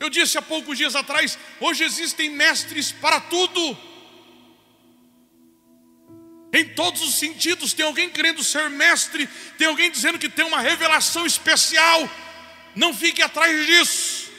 Eu 0.00 0.08
disse 0.08 0.38
há 0.38 0.42
poucos 0.42 0.78
dias 0.78 0.96
atrás: 0.96 1.38
hoje 1.60 1.84
existem 1.84 2.30
mestres 2.30 2.90
para 2.90 3.20
tudo. 3.20 3.76
Em 6.50 6.66
todos 6.70 7.02
os 7.02 7.16
sentidos, 7.16 7.74
tem 7.74 7.84
alguém 7.84 8.08
querendo 8.08 8.42
ser 8.42 8.70
mestre, 8.70 9.28
tem 9.58 9.66
alguém 9.66 9.90
dizendo 9.90 10.18
que 10.18 10.30
tem 10.30 10.46
uma 10.46 10.62
revelação 10.62 11.26
especial. 11.26 12.08
Não 12.74 12.94
fique 12.94 13.20
atrás 13.20 13.66
disso. 13.66 14.32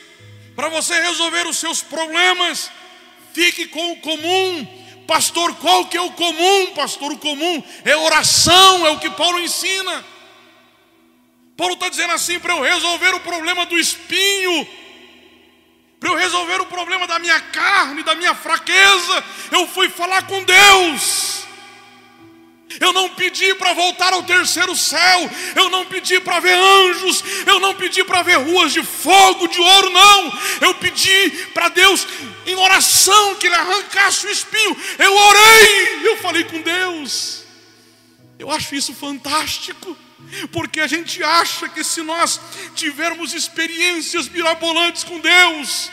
Para 0.56 0.70
você 0.70 1.00
resolver 1.02 1.46
os 1.46 1.58
seus 1.58 1.84
problemas, 1.84 2.72
fique 3.32 3.68
com 3.68 3.92
o 3.92 3.98
comum. 3.98 5.06
Pastor, 5.08 5.54
qual 5.58 5.86
que 5.86 5.98
é 5.98 6.02
o 6.02 6.14
comum? 6.14 6.74
Pastor, 6.74 7.12
o 7.12 7.18
comum 7.20 7.64
é 7.86 7.96
oração, 7.96 8.88
é 8.88 8.90
o 8.90 9.00
que 9.00 9.12
Paulo 9.12 9.40
ensina. 9.40 10.13
Paulo 11.56 11.74
está 11.74 11.90
dizendo 11.90 12.14
assim: 12.14 12.40
para 12.40 12.54
eu 12.54 12.62
resolver 12.62 13.14
o 13.16 13.20
problema 13.20 13.66
do 13.66 13.78
espinho, 13.78 14.68
para 16.00 16.10
eu 16.10 16.16
resolver 16.16 16.62
o 16.62 16.66
problema 16.66 17.08
da 17.08 17.20
minha 17.20 17.40
carne, 17.40 18.04
da 18.04 18.16
minha 18.16 18.36
fraqueza, 18.36 19.24
eu 19.52 19.68
fui 19.68 19.90
falar 19.90 20.24
com 20.24 20.44
Deus. 20.44 21.44
Eu 22.80 22.92
não 22.92 23.10
pedi 23.10 23.54
para 23.56 23.74
voltar 23.74 24.14
ao 24.14 24.24
terceiro 24.24 24.76
céu, 24.76 25.30
eu 25.56 25.70
não 25.70 25.86
pedi 25.86 26.20
para 26.20 26.40
ver 26.40 26.56
anjos, 26.56 27.24
eu 27.46 27.60
não 27.60 27.76
pedi 27.76 28.04
para 28.04 28.24
ver 28.24 28.38
ruas 28.38 28.74
de 28.74 28.82
fogo, 28.82 29.48
de 29.48 29.62
ouro, 29.62 29.90
não. 29.92 30.40
Eu 30.62 30.74
pedi 30.76 31.30
para 31.54 31.70
Deus, 31.70 32.08
em 32.46 32.56
oração, 32.56 33.36
que 33.36 33.48
Ele 33.48 33.56
arrancasse 33.56 34.26
o 34.26 34.32
espinho. 34.32 34.76
Eu 34.98 35.16
orei, 35.16 36.08
eu 36.08 36.18
falei 36.18 36.44
com 36.46 36.62
Deus. 36.62 37.44
Eu 38.40 38.50
acho 38.50 38.76
isso 38.76 38.94
fantástico. 38.94 39.96
Porque 40.52 40.80
a 40.80 40.88
gente 40.88 41.24
acha 41.24 41.70
que 41.70 41.84
se 41.84 42.02
nós 42.02 42.40
tivermos 42.76 43.34
experiências 43.34 44.28
mirabolantes 44.30 45.04
com 45.04 45.20
Deus, 45.20 45.92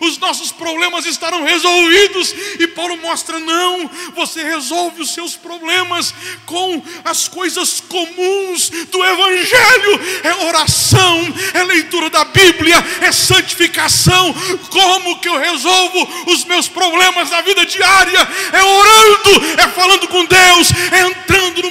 os 0.00 0.18
nossos 0.18 0.52
problemas 0.52 1.06
estarão 1.06 1.42
resolvidos. 1.44 2.34
E 2.58 2.66
Paulo 2.68 2.96
mostra: 2.98 3.38
não, 3.38 3.90
você 4.14 4.42
resolve 4.42 5.02
os 5.02 5.10
seus 5.10 5.36
problemas 5.36 6.14
com 6.46 6.82
as 7.04 7.28
coisas 7.28 7.80
comuns 7.80 8.70
do 8.70 9.04
Evangelho: 9.04 10.00
é 10.22 10.34
oração, 10.46 11.34
é 11.54 11.62
leitura 11.64 12.10
da 12.10 12.24
Bíblia, 12.24 12.76
é 13.00 13.12
santificação. 13.12 14.34
Como 14.70 15.18
que 15.20 15.28
eu 15.28 15.38
resolvo 15.38 16.30
os 16.30 16.44
meus 16.44 16.68
problemas 16.68 17.30
na 17.30 17.40
vida 17.42 17.64
diária? 17.64 18.20
É 18.52 18.62
orando, 18.62 19.60
é 19.60 19.68
falando 19.68 20.08
com 20.08 20.24
Deus, 20.24 20.68
é 20.92 21.00
entrando 21.00 21.19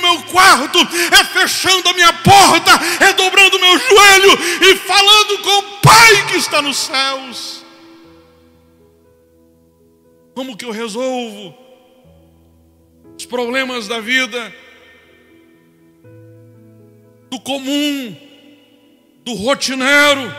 meu 0.09 0.23
quarto, 0.23 0.79
é 0.79 1.23
fechando 1.23 1.87
a 1.89 1.93
minha 1.93 2.11
porta, 2.13 2.71
é 3.03 3.13
dobrando 3.13 3.59
meu 3.59 3.77
joelho 3.77 4.31
e 4.61 4.75
falando 4.75 5.37
com 5.43 5.57
o 5.59 5.79
Pai 5.81 6.27
que 6.27 6.37
está 6.37 6.61
nos 6.61 6.77
céus. 6.77 7.63
Como 10.33 10.57
que 10.57 10.65
eu 10.65 10.71
resolvo 10.71 11.55
os 13.17 13.25
problemas 13.25 13.87
da 13.87 13.99
vida, 13.99 14.55
do 17.29 17.39
comum, 17.41 18.15
do 19.23 19.33
rotineiro. 19.33 20.33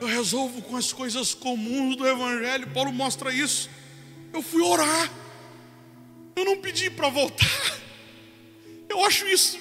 Eu 0.00 0.06
resolvo 0.06 0.62
com 0.62 0.76
as 0.76 0.92
coisas 0.92 1.34
comuns 1.34 1.96
do 1.96 2.06
Evangelho. 2.06 2.68
Paulo 2.68 2.92
mostra 2.92 3.32
isso. 3.32 3.68
Eu 4.32 4.42
fui 4.42 4.62
orar. 4.62 5.10
Eu 6.36 6.44
não 6.44 6.58
pedi 6.58 6.88
para 6.90 7.08
voltar. 7.08 7.79
Eu 8.90 9.04
acho 9.04 9.26
isso, 9.28 9.58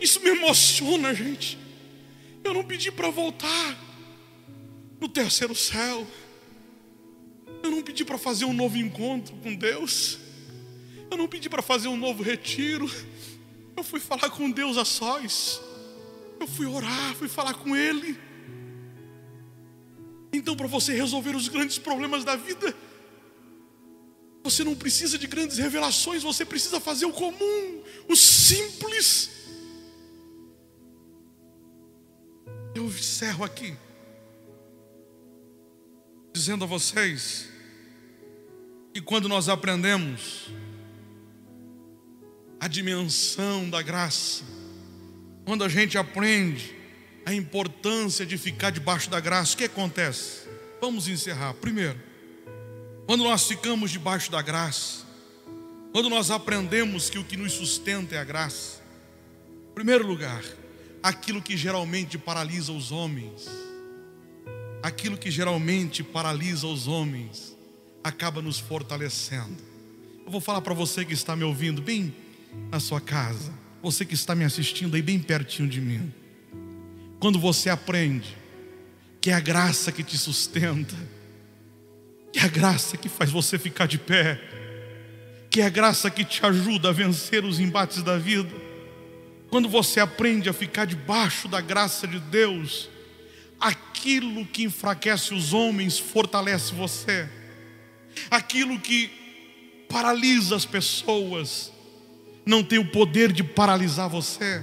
isso 0.00 0.20
me 0.20 0.30
emociona, 0.30 1.14
gente. 1.14 1.58
Eu 2.42 2.54
não 2.54 2.64
pedi 2.64 2.90
para 2.90 3.10
voltar 3.10 3.78
no 4.98 5.08
terceiro 5.08 5.54
céu. 5.54 6.06
Eu 7.62 7.70
não 7.70 7.82
pedi 7.82 8.04
para 8.04 8.16
fazer 8.18 8.46
um 8.46 8.52
novo 8.52 8.78
encontro 8.78 9.36
com 9.36 9.54
Deus. 9.54 10.18
Eu 11.10 11.16
não 11.18 11.28
pedi 11.28 11.48
para 11.50 11.60
fazer 11.60 11.88
um 11.88 11.96
novo 11.96 12.22
retiro. 12.22 12.90
Eu 13.76 13.84
fui 13.84 14.00
falar 14.00 14.30
com 14.30 14.50
Deus 14.50 14.78
a 14.78 14.84
sós. 14.84 15.60
Eu 16.40 16.46
fui 16.46 16.66
orar, 16.66 17.14
fui 17.14 17.28
falar 17.28 17.54
com 17.54 17.76
Ele. 17.76 18.18
Então, 20.32 20.56
para 20.56 20.66
você 20.66 20.94
resolver 20.94 21.36
os 21.36 21.46
grandes 21.46 21.78
problemas 21.78 22.24
da 22.24 22.34
vida, 22.34 22.74
você 24.42 24.64
não 24.64 24.74
precisa 24.74 25.18
de 25.18 25.26
grandes 25.26 25.58
revelações, 25.58 26.22
você 26.22 26.44
precisa 26.44 26.80
fazer 26.80 27.04
o 27.04 27.12
comum, 27.12 27.81
o 28.08 28.16
simples. 28.16 29.30
Eu 32.74 32.86
encerro 32.86 33.44
aqui, 33.44 33.76
dizendo 36.32 36.64
a 36.64 36.66
vocês 36.66 37.48
que 38.92 39.00
quando 39.00 39.28
nós 39.28 39.48
aprendemos 39.48 40.50
a 42.58 42.68
dimensão 42.68 43.68
da 43.68 43.82
graça, 43.82 44.44
quando 45.44 45.64
a 45.64 45.68
gente 45.68 45.98
aprende 45.98 46.74
a 47.24 47.34
importância 47.34 48.24
de 48.24 48.36
ficar 48.38 48.70
debaixo 48.70 49.10
da 49.10 49.20
graça, 49.20 49.54
o 49.54 49.56
que 49.56 49.64
acontece? 49.64 50.48
Vamos 50.80 51.08
encerrar. 51.08 51.54
Primeiro, 51.54 52.00
quando 53.06 53.24
nós 53.24 53.46
ficamos 53.46 53.90
debaixo 53.90 54.30
da 54.30 54.40
graça, 54.42 55.01
quando 55.92 56.08
nós 56.08 56.30
aprendemos 56.30 57.10
que 57.10 57.18
o 57.18 57.24
que 57.24 57.36
nos 57.36 57.52
sustenta 57.52 58.14
é 58.14 58.18
a 58.18 58.24
graça, 58.24 58.80
em 59.70 59.74
primeiro 59.74 60.06
lugar, 60.06 60.42
aquilo 61.02 61.42
que 61.42 61.54
geralmente 61.54 62.16
paralisa 62.16 62.72
os 62.72 62.90
homens, 62.90 63.46
aquilo 64.82 65.18
que 65.18 65.30
geralmente 65.30 66.02
paralisa 66.02 66.66
os 66.66 66.88
homens, 66.88 67.54
acaba 68.02 68.40
nos 68.40 68.58
fortalecendo. 68.58 69.62
Eu 70.24 70.32
vou 70.32 70.40
falar 70.40 70.62
para 70.62 70.72
você 70.72 71.04
que 71.04 71.12
está 71.12 71.36
me 71.36 71.44
ouvindo, 71.44 71.82
bem 71.82 72.14
na 72.70 72.80
sua 72.80 73.00
casa, 73.00 73.52
você 73.82 74.04
que 74.06 74.14
está 74.14 74.34
me 74.34 74.44
assistindo 74.44 74.94
aí 74.94 75.02
bem 75.02 75.18
pertinho 75.18 75.68
de 75.68 75.80
mim. 75.80 76.12
Quando 77.20 77.38
você 77.38 77.68
aprende 77.68 78.36
que 79.20 79.30
é 79.30 79.34
a 79.34 79.40
graça 79.40 79.92
que 79.92 80.02
te 80.02 80.16
sustenta, 80.16 80.96
que 82.32 82.38
é 82.38 82.44
a 82.44 82.48
graça 82.48 82.96
que 82.96 83.10
faz 83.10 83.30
você 83.30 83.58
ficar 83.58 83.86
de 83.86 83.98
pé, 83.98 84.61
que 85.52 85.60
é 85.60 85.66
a 85.66 85.68
graça 85.68 86.10
que 86.10 86.24
te 86.24 86.44
ajuda 86.46 86.88
a 86.88 86.92
vencer 86.92 87.44
os 87.44 87.60
embates 87.60 88.02
da 88.02 88.16
vida. 88.16 88.50
Quando 89.50 89.68
você 89.68 90.00
aprende 90.00 90.48
a 90.48 90.52
ficar 90.52 90.86
debaixo 90.86 91.46
da 91.46 91.60
graça 91.60 92.08
de 92.08 92.18
Deus, 92.18 92.88
aquilo 93.60 94.46
que 94.46 94.62
enfraquece 94.62 95.34
os 95.34 95.52
homens 95.52 95.98
fortalece 95.98 96.72
você, 96.72 97.28
aquilo 98.30 98.80
que 98.80 99.10
paralisa 99.90 100.56
as 100.56 100.64
pessoas 100.64 101.70
não 102.46 102.64
tem 102.64 102.78
o 102.78 102.90
poder 102.90 103.30
de 103.30 103.44
paralisar 103.44 104.08
você, 104.08 104.62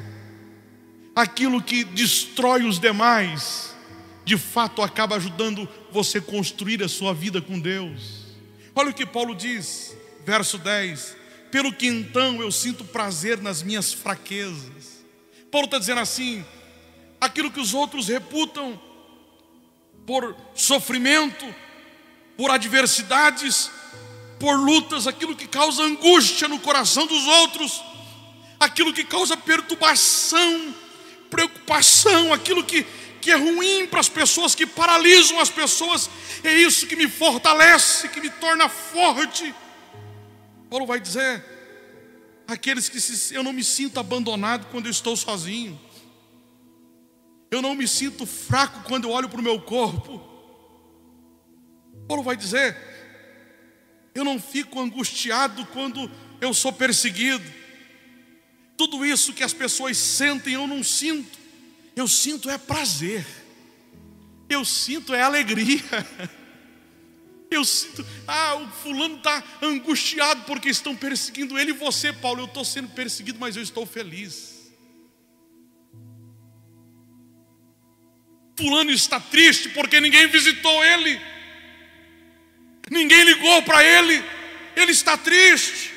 aquilo 1.16 1.62
que 1.62 1.84
destrói 1.84 2.64
os 2.64 2.80
demais, 2.80 3.76
de 4.26 4.38
fato 4.38 4.82
acaba 4.82 5.18
ajudando 5.18 5.70
você 5.92 6.18
a 6.18 6.22
construir 6.22 6.82
a 6.82 6.90
sua 6.90 7.14
vida 7.14 7.40
com 7.40 7.60
Deus. 7.60 8.26
Olha 8.74 8.90
o 8.90 8.94
que 8.94 9.06
Paulo 9.06 9.36
diz, 9.36 9.99
verso 10.30 10.58
10: 10.60 11.16
Pelo 11.52 11.74
que 11.74 11.88
então 11.88 12.42
eu 12.42 12.52
sinto 12.52 12.86
prazer 12.86 13.42
nas 13.42 13.64
minhas 13.64 13.92
fraquezas. 13.92 15.04
Paulo 15.52 15.66
está 15.66 15.80
dizendo 15.80 16.02
assim: 16.02 16.46
aquilo 17.20 17.52
que 17.52 17.60
os 17.60 17.74
outros 17.74 18.08
reputam 18.08 18.80
por 20.06 20.36
sofrimento, 20.54 21.44
por 22.38 22.52
adversidades, 22.52 23.72
por 24.40 24.54
lutas, 24.54 25.08
aquilo 25.08 25.36
que 25.36 25.48
causa 25.48 25.84
angústia 25.84 26.48
no 26.48 26.60
coração 26.60 27.08
dos 27.08 27.26
outros, 27.26 27.84
aquilo 28.60 28.94
que 28.94 29.04
causa 29.04 29.36
perturbação, 29.36 30.76
preocupação, 31.30 32.32
aquilo 32.32 32.64
que 32.64 32.86
que 33.20 33.32
é 33.32 33.36
ruim 33.36 33.86
para 33.86 34.00
as 34.00 34.08
pessoas, 34.08 34.56
que 34.56 34.66
paralisam 34.66 35.42
as 35.42 35.50
pessoas, 35.50 36.10
é 36.42 36.54
isso 36.54 36.88
que 36.88 36.96
me 36.96 37.06
fortalece, 37.06 38.08
que 38.08 38.22
me 38.22 38.30
torna 38.30 38.70
forte. 38.70 39.54
Paulo 40.70 40.86
vai 40.86 41.00
dizer: 41.00 41.44
aqueles 42.48 42.88
que 42.88 43.02
se, 43.02 43.34
eu 43.34 43.44
não 43.44 43.52
me 43.52 43.64
sinto 43.64 44.00
abandonado 44.00 44.68
quando 44.68 44.86
eu 44.86 44.92
estou 44.92 45.16
sozinho, 45.16 45.80
eu 47.50 47.62
não 47.62 47.76
me 47.76 47.88
sinto 47.88 48.26
fraco 48.26 48.84
quando 48.84 49.06
eu 49.06 49.12
olho 49.12 49.30
para 49.30 49.40
o 49.40 49.44
meu 49.44 49.60
corpo. 49.60 50.22
Paulo 52.08 52.24
vai 52.24 52.38
dizer: 52.38 52.78
eu 54.14 54.24
não 54.24 54.40
fico 54.40 54.80
angustiado 54.80 55.66
quando 55.68 56.10
eu 56.42 56.54
sou 56.54 56.72
perseguido. 56.72 57.44
Tudo 58.78 59.06
isso 59.06 59.34
que 59.34 59.44
as 59.44 59.54
pessoas 59.54 59.98
sentem, 59.98 60.54
eu 60.54 60.68
não 60.68 60.84
sinto. 60.84 61.38
Eu 61.96 62.08
sinto 62.08 62.50
é 62.50 62.58
prazer. 62.58 63.26
Eu 64.48 64.64
sinto 64.64 65.14
é 65.14 65.22
alegria. 65.22 65.84
Eu 67.52 67.66
sinto, 67.66 68.06
ah, 68.28 68.56
o 68.56 68.68
fulano 68.68 69.18
está 69.18 69.44
angustiado 69.62 70.44
porque 70.46 70.70
estão 70.70 70.96
perseguindo 70.96 71.58
ele 71.58 71.72
e 71.72 71.74
você, 71.74 72.14
Paulo. 72.14 72.42
Eu 72.42 72.46
estou 72.46 72.64
sendo 72.64 72.90
perseguido, 72.90 73.40
mas 73.40 73.56
eu 73.56 73.64
estou 73.64 73.86
feliz. 73.86 74.60
Fulano 78.56 78.92
está 78.92 79.20
triste 79.20 79.70
porque 79.70 80.02
ninguém 80.02 80.28
visitou 80.28 80.84
ele, 80.84 81.20
ninguém 82.92 83.24
ligou 83.24 83.62
para 83.64 83.82
ele, 83.84 84.22
ele 84.76 84.92
está 84.92 85.18
triste. 85.18 85.94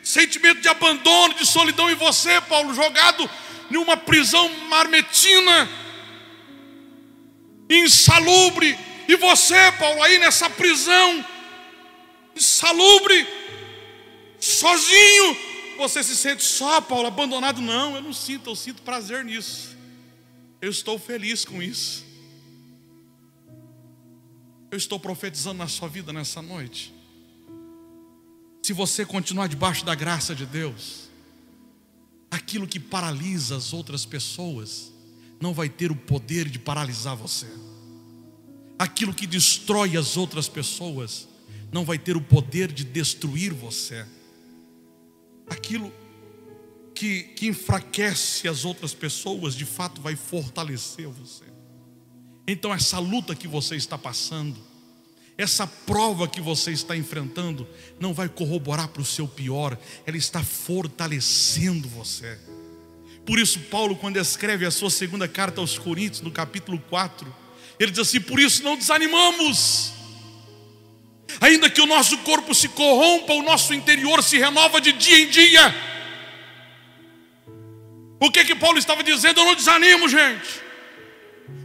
Sentimento 0.00 0.60
de 0.60 0.68
abandono, 0.68 1.34
de 1.34 1.46
solidão 1.46 1.90
em 1.90 1.94
você, 1.94 2.40
Paulo, 2.42 2.74
jogado 2.74 3.28
em 3.70 3.76
uma 3.76 3.96
prisão 3.96 4.48
marmetina, 4.68 5.68
insalubre, 7.68 8.78
e 9.08 9.16
você, 9.16 9.72
Paulo, 9.72 10.02
aí 10.02 10.18
nessa 10.18 10.48
prisão, 10.50 11.24
insalubre, 12.34 13.26
sozinho, 14.40 15.36
você 15.76 16.02
se 16.02 16.16
sente 16.16 16.42
só, 16.42 16.80
Paulo, 16.80 17.06
abandonado? 17.06 17.60
Não, 17.60 17.96
eu 17.96 18.02
não 18.02 18.12
sinto, 18.12 18.50
eu 18.50 18.56
sinto 18.56 18.82
prazer 18.82 19.24
nisso, 19.24 19.76
eu 20.60 20.70
estou 20.70 20.98
feliz 20.98 21.44
com 21.44 21.62
isso. 21.62 22.04
Eu 24.70 24.78
estou 24.78 24.98
profetizando 24.98 25.58
na 25.58 25.68
sua 25.68 25.88
vida 25.88 26.12
nessa 26.12 26.42
noite. 26.42 26.92
Se 28.62 28.72
você 28.72 29.04
continuar 29.04 29.46
debaixo 29.46 29.84
da 29.84 29.94
graça 29.94 30.34
de 30.34 30.44
Deus, 30.44 31.08
aquilo 32.30 32.66
que 32.66 32.80
paralisa 32.80 33.56
as 33.56 33.72
outras 33.72 34.04
pessoas 34.04 34.92
não 35.40 35.52
vai 35.52 35.68
ter 35.68 35.92
o 35.92 35.96
poder 35.96 36.48
de 36.48 36.58
paralisar 36.58 37.14
você. 37.14 37.46
Aquilo 38.78 39.14
que 39.14 39.26
destrói 39.26 39.96
as 39.96 40.16
outras 40.16 40.48
pessoas 40.48 41.28
não 41.72 41.84
vai 41.84 41.98
ter 41.98 42.16
o 42.16 42.20
poder 42.20 42.72
de 42.72 42.84
destruir 42.84 43.52
você. 43.52 44.04
Aquilo 45.48 45.92
que, 46.94 47.22
que 47.22 47.46
enfraquece 47.46 48.48
as 48.48 48.64
outras 48.64 48.94
pessoas, 48.94 49.54
de 49.54 49.64
fato 49.64 50.00
vai 50.00 50.16
fortalecer 50.16 51.08
você. 51.08 51.44
Então, 52.46 52.72
essa 52.72 52.98
luta 52.98 53.34
que 53.34 53.48
você 53.48 53.74
está 53.74 53.98
passando, 53.98 54.60
essa 55.36 55.66
prova 55.66 56.28
que 56.28 56.40
você 56.40 56.70
está 56.70 56.96
enfrentando 56.96 57.66
não 57.98 58.14
vai 58.14 58.28
corroborar 58.28 58.88
para 58.88 59.02
o 59.02 59.04
seu 59.04 59.26
pior, 59.26 59.78
ela 60.06 60.16
está 60.16 60.42
fortalecendo 60.44 61.88
você. 61.88 62.38
Por 63.26 63.38
isso, 63.38 63.58
Paulo, 63.60 63.96
quando 63.96 64.18
escreve 64.18 64.66
a 64.66 64.70
sua 64.70 64.90
segunda 64.90 65.26
carta 65.26 65.60
aos 65.60 65.78
Coríntios, 65.78 66.20
no 66.20 66.30
capítulo 66.30 66.78
4, 66.78 67.43
ele 67.78 67.90
diz 67.90 68.00
assim: 68.00 68.20
Por 68.20 68.38
isso 68.38 68.62
não 68.62 68.76
desanimamos, 68.76 69.92
ainda 71.40 71.68
que 71.68 71.80
o 71.80 71.86
nosso 71.86 72.18
corpo 72.18 72.54
se 72.54 72.68
corrompa, 72.68 73.32
o 73.32 73.42
nosso 73.42 73.74
interior 73.74 74.22
se 74.22 74.38
renova 74.38 74.80
de 74.80 74.92
dia 74.92 75.18
em 75.18 75.28
dia. 75.28 75.94
O 78.20 78.30
que 78.30 78.44
que 78.44 78.54
Paulo 78.54 78.78
estava 78.78 79.02
dizendo? 79.02 79.40
Eu 79.40 79.44
não 79.44 79.54
desanimo, 79.54 80.08
gente. 80.08 80.62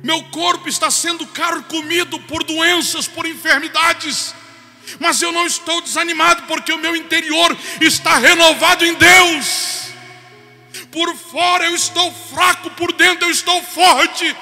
Meu 0.04 0.24
corpo 0.24 0.68
está 0.68 0.92
sendo 0.92 1.26
carcomido 1.28 2.20
por 2.22 2.44
doenças, 2.44 3.08
por 3.08 3.26
enfermidades. 3.26 4.34
Mas 5.00 5.22
eu 5.22 5.32
não 5.32 5.46
estou 5.46 5.82
desanimado 5.82 6.44
porque 6.44 6.74
o 6.74 6.78
meu 6.78 6.96
interior 6.96 7.56
está 7.80 8.18
renovado 8.18 8.86
em 8.86 8.94
Deus. 8.94 9.90
Por 10.92 11.16
fora 11.16 11.66
eu 11.66 11.76
estou 11.76 12.12
fraco, 12.12 12.72
por 12.72 12.92
dentro 12.94 13.28
eu 13.28 13.32
estou 13.32 13.62
forte. 13.64 14.36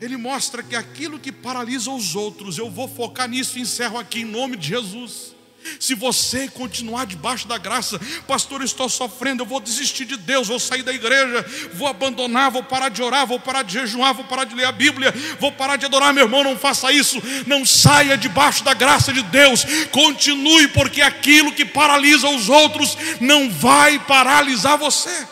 Ele 0.00 0.16
mostra 0.16 0.62
que 0.62 0.74
aquilo 0.74 1.18
que 1.18 1.30
paralisa 1.30 1.90
os 1.90 2.16
outros, 2.16 2.56
eu 2.56 2.70
vou 2.70 2.88
focar 2.88 3.28
nisso 3.28 3.58
e 3.58 3.62
encerro 3.62 3.98
aqui 3.98 4.20
em 4.20 4.24
nome 4.24 4.56
de 4.56 4.68
Jesus. 4.68 5.34
Se 5.78 5.94
você 5.94 6.48
continuar 6.48 7.04
debaixo 7.04 7.46
da 7.46 7.58
graça, 7.58 8.00
pastor, 8.26 8.62
estou 8.62 8.88
sofrendo, 8.88 9.42
eu 9.42 9.46
vou 9.46 9.60
desistir 9.60 10.06
de 10.06 10.16
Deus, 10.16 10.48
vou 10.48 10.58
sair 10.58 10.82
da 10.82 10.92
igreja, 10.92 11.44
vou 11.74 11.86
abandonar, 11.86 12.50
vou 12.50 12.62
parar 12.62 12.88
de 12.88 13.02
orar, 13.02 13.26
vou 13.26 13.38
parar 13.38 13.62
de 13.62 13.74
jejuar, 13.74 14.14
vou 14.14 14.24
parar 14.24 14.44
de 14.44 14.54
ler 14.54 14.64
a 14.64 14.72
Bíblia, 14.72 15.12
vou 15.38 15.52
parar 15.52 15.76
de 15.76 15.84
adorar 15.84 16.14
meu 16.14 16.24
irmão, 16.24 16.42
não 16.42 16.56
faça 16.56 16.90
isso, 16.92 17.22
não 17.46 17.66
saia 17.66 18.16
debaixo 18.16 18.64
da 18.64 18.72
graça 18.72 19.12
de 19.12 19.22
Deus, 19.22 19.64
continue, 19.90 20.68
porque 20.68 21.02
aquilo 21.02 21.52
que 21.52 21.66
paralisa 21.66 22.28
os 22.28 22.48
outros 22.48 22.96
não 23.20 23.50
vai 23.50 23.98
paralisar 23.98 24.78
você. 24.78 25.28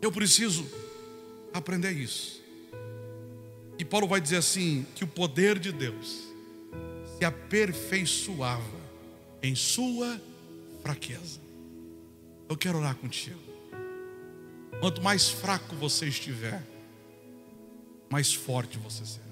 Eu 0.00 0.10
preciso 0.10 0.66
aprender 1.52 1.92
isso. 1.92 2.40
E 3.78 3.84
Paulo 3.84 4.06
vai 4.06 4.20
dizer 4.20 4.36
assim: 4.36 4.86
que 4.94 5.04
o 5.04 5.06
poder 5.06 5.58
de 5.58 5.72
Deus 5.72 6.28
se 7.18 7.24
aperfeiçoava 7.24 8.80
em 9.42 9.54
sua 9.54 10.20
fraqueza. 10.82 11.40
Eu 12.48 12.56
quero 12.56 12.78
orar 12.78 12.94
contigo. 12.96 13.38
Quanto 14.80 15.02
mais 15.02 15.28
fraco 15.28 15.76
você 15.76 16.06
estiver, 16.06 16.62
mais 18.10 18.32
forte 18.32 18.78
você 18.78 19.04
será. 19.04 19.24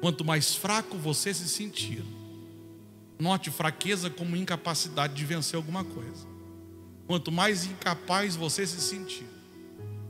Quanto 0.00 0.24
mais 0.24 0.54
fraco 0.54 0.98
você 0.98 1.32
se 1.32 1.48
sentir, 1.48 2.04
note 3.18 3.50
fraqueza 3.50 4.10
como 4.10 4.36
incapacidade 4.36 5.14
de 5.14 5.24
vencer 5.24 5.56
alguma 5.56 5.84
coisa. 5.84 6.35
Quanto 7.06 7.30
mais 7.30 7.64
incapaz 7.64 8.34
você 8.34 8.66
se 8.66 8.80
sentir, 8.80 9.26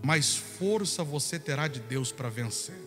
mais 0.03 0.37
força 0.37 1.05
você 1.05 1.39
terá 1.39 1.69
de 1.69 1.81
Deus 1.81 2.11
para 2.11 2.29
vencer. 2.29 2.81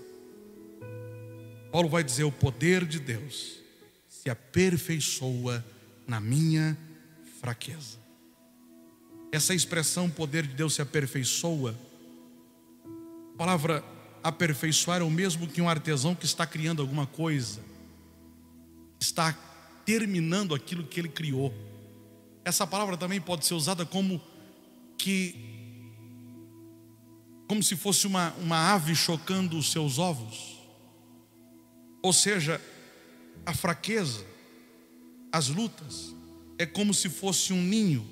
Paulo 1.72 1.89
vai 1.89 2.03
dizer: 2.03 2.24
o 2.24 2.32
poder 2.32 2.86
de 2.86 2.99
Deus 2.99 3.60
se 4.07 4.30
aperfeiçoa 4.30 5.64
na 6.07 6.20
minha 6.20 6.78
fraqueza. 7.39 7.99
Essa 9.32 9.53
expressão, 9.53 10.10
poder 10.10 10.47
de 10.47 10.55
Deus 10.55 10.74
se 10.74 10.82
aperfeiçoa, 10.82 11.78
a 13.36 13.38
palavra 13.38 13.84
aperfeiçoar 14.24 15.01
é 15.01 15.03
o 15.03 15.10
mesmo 15.10 15.47
que 15.47 15.62
um 15.62 15.70
artesão 15.70 16.16
que 16.16 16.26
está 16.26 16.45
criando 16.45 16.82
alguma 16.82 17.05
coisa, 17.05 17.62
está 18.99 19.32
terminando 19.86 20.53
aquilo 20.53 20.84
que 20.84 20.99
ele 20.99 21.10
criou. 21.10 21.53
Essa 22.50 22.66
palavra 22.66 22.97
também 22.97 23.22
pode 23.22 23.45
ser 23.45 23.54
usada 23.54 23.86
como 23.86 24.20
que 24.97 25.47
como 27.47 27.62
se 27.62 27.76
fosse 27.76 28.08
uma, 28.08 28.34
uma 28.34 28.74
ave 28.74 28.95
chocando 28.95 29.58
os 29.58 29.72
seus 29.72 30.00
ovos. 30.00 30.60
Ou 32.02 32.12
seja, 32.12 32.60
a 33.45 33.54
fraqueza, 33.54 34.26
as 35.32 35.47
lutas, 35.47 36.14
é 36.58 36.66
como 36.66 36.91
se 36.91 37.08
fosse 37.08 37.54
um 37.54 37.62
ninho 37.62 38.08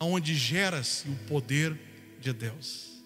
onde 0.00 0.34
gera-se 0.34 1.08
o 1.08 1.16
poder 1.26 1.76
de 2.20 2.32
Deus. 2.32 3.02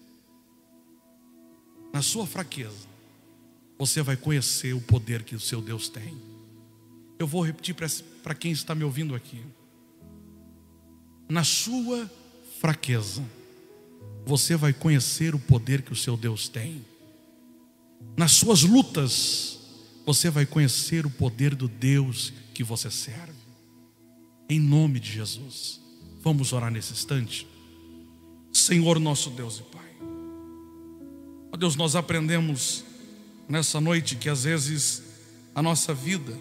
Na 1.91 2.03
sua 2.03 2.27
fraqueza, 2.27 2.87
você 3.79 4.03
vai 4.03 4.15
conhecer 4.15 4.73
o 4.73 4.81
poder 4.81 5.23
que 5.23 5.35
o 5.35 5.39
seu 5.39 5.59
Deus 5.59 5.89
tem. 5.89 6.15
Eu 7.17 7.25
vou 7.25 7.43
repetir 7.43 7.75
para 8.21 8.35
quem 8.35 8.51
está 8.51 8.75
me 8.75 8.83
ouvindo 8.83 9.15
aqui. 9.15 9.43
Na 11.31 11.45
sua 11.45 12.11
fraqueza, 12.59 13.23
você 14.25 14.57
vai 14.57 14.73
conhecer 14.73 15.33
o 15.33 15.39
poder 15.39 15.81
que 15.81 15.93
o 15.93 15.95
seu 15.95 16.17
Deus 16.17 16.49
tem. 16.49 16.85
Nas 18.17 18.33
suas 18.33 18.63
lutas, 18.63 19.57
você 20.05 20.29
vai 20.29 20.45
conhecer 20.45 21.05
o 21.05 21.09
poder 21.09 21.55
do 21.55 21.69
Deus 21.69 22.33
que 22.53 22.65
você 22.65 22.91
serve. 22.91 23.39
Em 24.49 24.59
nome 24.59 24.99
de 24.99 25.09
Jesus. 25.09 25.79
Vamos 26.19 26.51
orar 26.51 26.69
nesse 26.69 26.91
instante. 26.91 27.47
Senhor 28.51 28.99
nosso 28.99 29.29
Deus 29.29 29.59
e 29.59 29.63
Pai. 29.63 29.89
Ó 31.49 31.55
Deus, 31.55 31.77
nós 31.77 31.95
aprendemos 31.95 32.83
nessa 33.47 33.79
noite 33.79 34.17
que 34.17 34.27
às 34.27 34.43
vezes 34.43 35.01
a 35.55 35.61
nossa 35.61 35.93
vida 35.93 36.37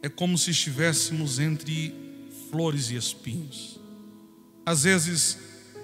é 0.00 0.08
como 0.08 0.38
se 0.38 0.52
estivéssemos 0.52 1.40
entre 1.40 1.92
flores 2.52 2.88
e 2.90 2.94
espinhos. 2.94 3.75
Às 4.66 4.82
vezes 4.82 5.38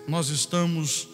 nós 0.09 0.29
estamos 0.29 1.07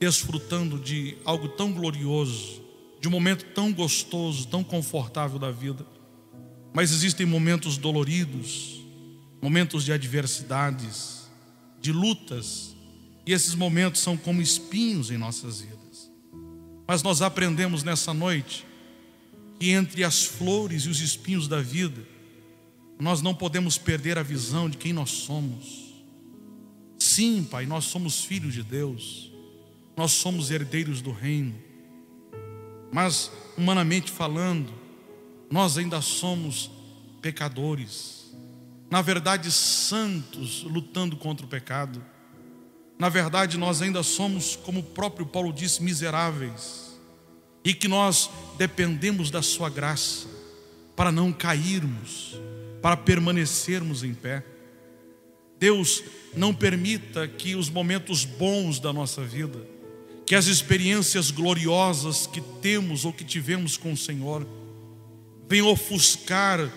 desfrutando 0.00 0.80
de 0.80 1.18
algo 1.22 1.48
tão 1.48 1.70
glorioso, 1.70 2.62
de 2.98 3.06
um 3.06 3.10
momento 3.10 3.44
tão 3.54 3.70
gostoso, 3.70 4.48
tão 4.48 4.64
confortável 4.64 5.38
da 5.38 5.50
vida. 5.50 5.86
Mas 6.72 6.92
existem 6.92 7.26
momentos 7.26 7.76
doloridos, 7.76 8.80
momentos 9.42 9.84
de 9.84 9.92
adversidades, 9.92 11.30
de 11.78 11.92
lutas, 11.92 12.74
e 13.26 13.32
esses 13.34 13.54
momentos 13.54 14.00
são 14.00 14.16
como 14.16 14.40
espinhos 14.40 15.10
em 15.10 15.18
nossas 15.18 15.60
vidas. 15.60 16.10
Mas 16.88 17.02
nós 17.02 17.20
aprendemos 17.20 17.82
nessa 17.82 18.14
noite 18.14 18.64
que 19.60 19.72
entre 19.72 20.02
as 20.02 20.24
flores 20.24 20.84
e 20.84 20.88
os 20.88 21.00
espinhos 21.02 21.46
da 21.46 21.60
vida, 21.60 22.02
nós 22.98 23.20
não 23.20 23.34
podemos 23.34 23.76
perder 23.76 24.16
a 24.16 24.22
visão 24.22 24.70
de 24.70 24.78
quem 24.78 24.94
nós 24.94 25.10
somos 25.10 25.83
Sim, 27.14 27.44
Pai, 27.44 27.64
nós 27.64 27.84
somos 27.84 28.24
filhos 28.24 28.52
de 28.54 28.64
Deus, 28.64 29.30
nós 29.96 30.10
somos 30.10 30.50
herdeiros 30.50 31.00
do 31.00 31.12
reino, 31.12 31.54
mas, 32.90 33.30
humanamente 33.56 34.10
falando, 34.10 34.74
nós 35.48 35.78
ainda 35.78 36.00
somos 36.00 36.72
pecadores, 37.22 38.34
na 38.90 39.00
verdade, 39.00 39.52
santos 39.52 40.64
lutando 40.64 41.16
contra 41.16 41.46
o 41.46 41.48
pecado. 41.48 42.04
Na 42.98 43.08
verdade, 43.08 43.56
nós 43.56 43.80
ainda 43.80 44.02
somos, 44.02 44.56
como 44.56 44.80
o 44.80 44.82
próprio 44.82 45.24
Paulo 45.24 45.52
disse, 45.52 45.84
miseráveis, 45.84 46.98
e 47.64 47.72
que 47.72 47.86
nós 47.86 48.28
dependemos 48.58 49.30
da 49.30 49.40
Sua 49.40 49.70
graça 49.70 50.26
para 50.96 51.12
não 51.12 51.32
cairmos, 51.32 52.36
para 52.82 52.96
permanecermos 52.96 54.02
em 54.02 54.12
pé. 54.12 54.44
Deus 55.64 56.04
não 56.36 56.52
permita 56.52 57.26
que 57.26 57.56
os 57.56 57.70
momentos 57.70 58.26
bons 58.26 58.78
da 58.78 58.92
nossa 58.92 59.24
vida, 59.24 59.66
que 60.26 60.34
as 60.34 60.44
experiências 60.44 61.30
gloriosas 61.30 62.26
que 62.26 62.42
temos 62.60 63.06
ou 63.06 63.14
que 63.14 63.24
tivemos 63.24 63.78
com 63.78 63.94
o 63.94 63.96
Senhor, 63.96 64.46
venham 65.48 65.68
ofuscar, 65.68 66.70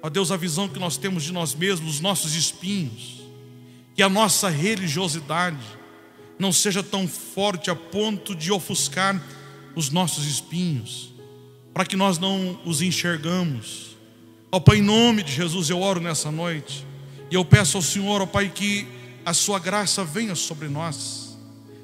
ó 0.00 0.08
Deus, 0.08 0.32
a 0.32 0.36
visão 0.38 0.66
que 0.66 0.78
nós 0.78 0.96
temos 0.96 1.24
de 1.24 1.30
nós 1.30 1.54
mesmos, 1.54 1.96
os 1.96 2.00
nossos 2.00 2.34
espinhos, 2.34 3.22
que 3.94 4.02
a 4.02 4.08
nossa 4.08 4.48
religiosidade 4.48 5.60
não 6.38 6.52
seja 6.52 6.82
tão 6.82 7.06
forte 7.06 7.70
a 7.70 7.76
ponto 7.76 8.34
de 8.34 8.50
ofuscar 8.50 9.22
os 9.76 9.90
nossos 9.90 10.24
espinhos, 10.24 11.12
para 11.74 11.84
que 11.84 11.96
nós 11.96 12.16
não 12.16 12.58
os 12.64 12.80
enxergamos. 12.80 13.94
Ó 14.50 14.58
Pai, 14.58 14.78
em 14.78 14.82
nome 14.82 15.22
de 15.22 15.32
Jesus 15.32 15.68
eu 15.68 15.82
oro 15.82 16.00
nessa 16.00 16.30
noite 16.30 16.88
e 17.30 17.34
eu 17.34 17.44
peço 17.44 17.76
ao 17.76 17.82
Senhor, 17.82 18.20
ó 18.20 18.26
Pai, 18.26 18.50
que 18.52 18.86
a 19.24 19.32
Sua 19.32 19.58
graça 19.58 20.04
venha 20.04 20.34
sobre 20.34 20.68
nós, 20.68 21.38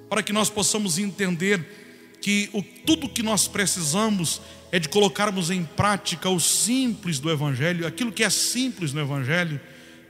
para 0.09 0.23
que 0.23 0.33
nós 0.33 0.51
possamos 0.51 0.99
entender 0.99 2.19
que 2.21 2.51
o, 2.53 2.63
tudo 2.63 3.09
que 3.09 3.23
nós 3.23 3.47
precisamos 3.47 4.41
é 4.73 4.81
de 4.81 4.89
colocarmos 4.89 5.51
em 5.51 5.63
prática 5.63 6.29
o 6.29 6.41
simples 6.41 7.21
do 7.21 7.31
Evangelho, 7.31 7.87
aquilo 7.87 8.11
que 8.11 8.25
é 8.25 8.31
simples 8.31 8.93
no 8.93 9.01
Evangelho, 9.01 9.61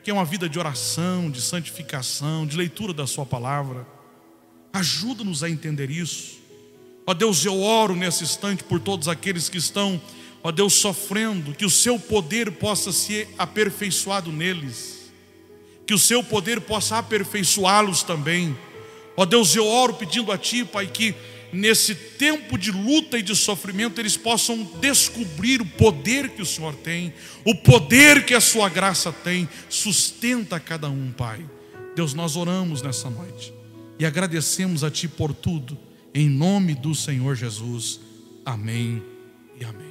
que 0.02 0.10
é 0.10 0.14
uma 0.14 0.24
vida 0.24 0.48
de 0.48 0.58
oração, 0.58 1.30
de 1.30 1.42
santificação, 1.42 2.46
de 2.46 2.56
leitura 2.56 2.94
da 2.94 3.06
Sua 3.06 3.26
palavra. 3.26 3.86
Ajuda-nos 4.72 5.42
a 5.42 5.50
entender 5.50 5.90
isso. 5.90 6.38
Ó 7.06 7.12
Deus, 7.12 7.44
eu 7.44 7.60
oro 7.60 7.94
nesse 7.94 8.24
instante 8.24 8.64
por 8.64 8.80
todos 8.80 9.06
aqueles 9.06 9.50
que 9.50 9.58
estão, 9.58 10.00
ó 10.42 10.50
Deus, 10.50 10.74
sofrendo, 10.74 11.52
que 11.52 11.66
o 11.66 11.70
Seu 11.70 11.98
poder 11.98 12.52
possa 12.52 12.90
ser 12.90 13.28
aperfeiçoado 13.36 14.32
neles 14.32 14.95
que 15.86 15.94
o 15.94 15.98
seu 15.98 16.22
poder 16.22 16.60
possa 16.60 16.98
aperfeiçoá-los 16.98 18.02
também. 18.02 18.56
Ó 19.16 19.24
Deus, 19.24 19.54
eu 19.54 19.66
oro 19.66 19.94
pedindo 19.94 20.32
a 20.32 20.36
Ti, 20.36 20.64
Pai, 20.64 20.86
que 20.86 21.14
nesse 21.52 21.94
tempo 21.94 22.58
de 22.58 22.70
luta 22.70 23.18
e 23.18 23.22
de 23.22 23.34
sofrimento 23.34 24.00
eles 24.00 24.16
possam 24.16 24.64
descobrir 24.80 25.62
o 25.62 25.66
poder 25.66 26.30
que 26.30 26.42
o 26.42 26.46
Senhor 26.46 26.74
tem, 26.74 27.14
o 27.44 27.54
poder 27.54 28.26
que 28.26 28.34
a 28.34 28.40
Sua 28.40 28.68
graça 28.68 29.12
tem, 29.12 29.48
sustenta 29.68 30.58
cada 30.58 30.90
um, 30.90 31.12
Pai. 31.12 31.44
Deus, 31.94 32.12
nós 32.12 32.36
oramos 32.36 32.82
nessa 32.82 33.08
noite, 33.08 33.54
e 33.98 34.04
agradecemos 34.04 34.84
a 34.84 34.90
Ti 34.90 35.08
por 35.08 35.32
tudo, 35.32 35.78
em 36.12 36.28
nome 36.28 36.74
do 36.74 36.94
Senhor 36.94 37.34
Jesus. 37.36 38.00
Amém 38.44 39.02
e 39.58 39.64
amém. 39.64 39.85